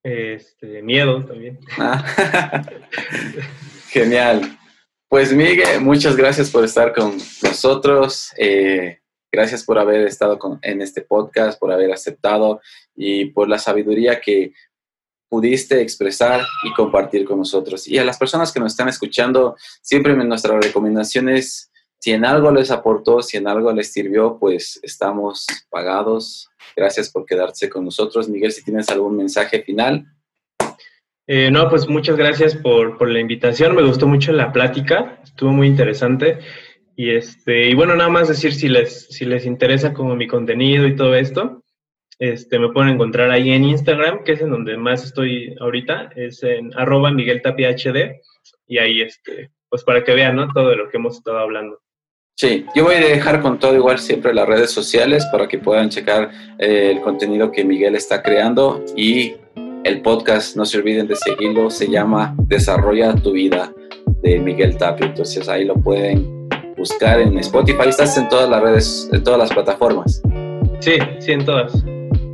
Este, 0.03 0.81
miedo 0.81 1.23
también. 1.23 1.57
Ah. 1.77 2.03
Genial. 3.87 4.59
Pues 5.07 5.31
Miguel, 5.31 5.79
muchas 5.79 6.17
gracias 6.17 6.49
por 6.49 6.65
estar 6.65 6.93
con 6.93 7.17
nosotros. 7.41 8.33
Eh, 8.35 8.99
gracias 9.31 9.63
por 9.63 9.79
haber 9.79 10.05
estado 10.05 10.37
en 10.63 10.81
este 10.81 10.99
podcast, 10.99 11.57
por 11.57 11.71
haber 11.71 11.93
aceptado 11.93 12.59
y 12.93 13.27
por 13.27 13.47
la 13.47 13.57
sabiduría 13.57 14.19
que 14.19 14.51
pudiste 15.29 15.79
expresar 15.81 16.41
y 16.65 16.73
compartir 16.73 17.23
con 17.23 17.37
nosotros. 17.37 17.87
Y 17.87 17.99
a 17.99 18.03
las 18.03 18.17
personas 18.17 18.51
que 18.51 18.59
nos 18.59 18.73
están 18.73 18.89
escuchando, 18.89 19.55
siempre 19.81 20.13
nuestra 20.13 20.59
recomendación 20.59 21.29
es, 21.29 21.70
si 22.01 22.11
en 22.11 22.25
algo 22.25 22.51
les 22.51 22.71
aportó, 22.71 23.21
si 23.21 23.37
en 23.37 23.47
algo 23.47 23.71
les 23.71 23.93
sirvió, 23.93 24.37
pues 24.39 24.79
estamos 24.83 25.45
pagados 25.69 26.51
Gracias 26.75 27.11
por 27.11 27.25
quedarse 27.25 27.69
con 27.69 27.85
nosotros. 27.85 28.29
Miguel, 28.29 28.51
si 28.51 28.63
tienes 28.63 28.89
algún 28.89 29.17
mensaje 29.17 29.61
final. 29.63 30.05
Eh, 31.27 31.49
no, 31.51 31.69
pues 31.69 31.87
muchas 31.87 32.17
gracias 32.17 32.55
por, 32.55 33.07
la 33.07 33.19
invitación. 33.19 33.75
Me 33.75 33.83
gustó 33.83 34.07
mucho 34.07 34.31
la 34.31 34.51
plática, 34.51 35.19
estuvo 35.23 35.51
muy 35.51 35.67
interesante. 35.67 36.39
Y, 36.95 37.11
este, 37.11 37.69
y 37.69 37.73
bueno, 37.73 37.95
nada 37.95 38.09
más 38.09 38.27
decir 38.27 38.53
si 38.53 38.67
les, 38.67 39.07
si 39.07 39.25
les 39.25 39.45
interesa 39.45 39.93
como 39.93 40.15
mi 40.15 40.27
contenido 40.27 40.87
y 40.87 40.95
todo 40.95 41.15
esto, 41.15 41.63
este, 42.19 42.59
me 42.59 42.69
pueden 42.69 42.93
encontrar 42.93 43.31
ahí 43.31 43.51
en 43.51 43.63
Instagram, 43.63 44.23
que 44.23 44.33
es 44.33 44.41
en 44.41 44.51
donde 44.51 44.77
más 44.77 45.03
estoy 45.03 45.55
ahorita, 45.59 46.11
es 46.15 46.43
en 46.43 46.71
arroba 46.77 47.11
Miguel 47.11 47.41
HD, 47.41 48.21
y 48.67 48.77
ahí, 48.77 49.01
este, 49.01 49.51
pues 49.69 49.83
para 49.83 50.03
que 50.03 50.13
vean, 50.13 50.35
¿no? 50.35 50.51
Todo 50.51 50.75
lo 50.75 50.89
que 50.89 50.97
hemos 50.97 51.17
estado 51.17 51.39
hablando. 51.39 51.79
Sí, 52.35 52.65
yo 52.73 52.85
voy 52.85 52.95
a 52.95 52.99
dejar 52.99 53.41
con 53.41 53.59
todo 53.59 53.75
igual 53.75 53.99
siempre 53.99 54.33
las 54.33 54.47
redes 54.47 54.71
sociales 54.71 55.25
para 55.31 55.47
que 55.47 55.59
puedan 55.59 55.89
checar 55.89 56.31
eh, 56.57 56.89
el 56.91 57.01
contenido 57.01 57.51
que 57.51 57.63
Miguel 57.63 57.95
está 57.95 58.23
creando 58.23 58.83
y 58.95 59.33
el 59.83 60.01
podcast, 60.01 60.55
no 60.55 60.65
se 60.65 60.77
olviden 60.77 61.07
de 61.07 61.15
seguirlo, 61.15 61.69
se 61.69 61.87
llama 61.87 62.35
Desarrolla 62.47 63.13
tu 63.15 63.33
vida 63.33 63.71
de 64.21 64.39
Miguel 64.39 64.77
Tapio, 64.77 65.07
entonces 65.07 65.47
ahí 65.49 65.65
lo 65.65 65.75
pueden 65.75 66.49
buscar 66.77 67.19
en 67.19 67.37
Spotify, 67.39 67.89
estás 67.89 68.17
en 68.17 68.27
todas 68.29 68.49
las 68.49 68.61
redes, 68.61 69.09
en 69.11 69.23
todas 69.23 69.39
las 69.39 69.51
plataformas. 69.51 70.21
Sí, 70.79 70.93
sí, 71.19 71.31
en 71.31 71.45
todas. 71.45 71.83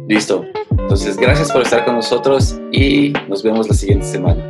Listo, 0.08 0.46
entonces 0.72 1.18
gracias 1.18 1.52
por 1.52 1.64
estar 1.64 1.84
con 1.84 1.96
nosotros 1.96 2.60
y 2.72 3.14
nos 3.28 3.44
vemos 3.44 3.68
la 3.68 3.74
siguiente 3.74 4.06
semana. 4.06 4.47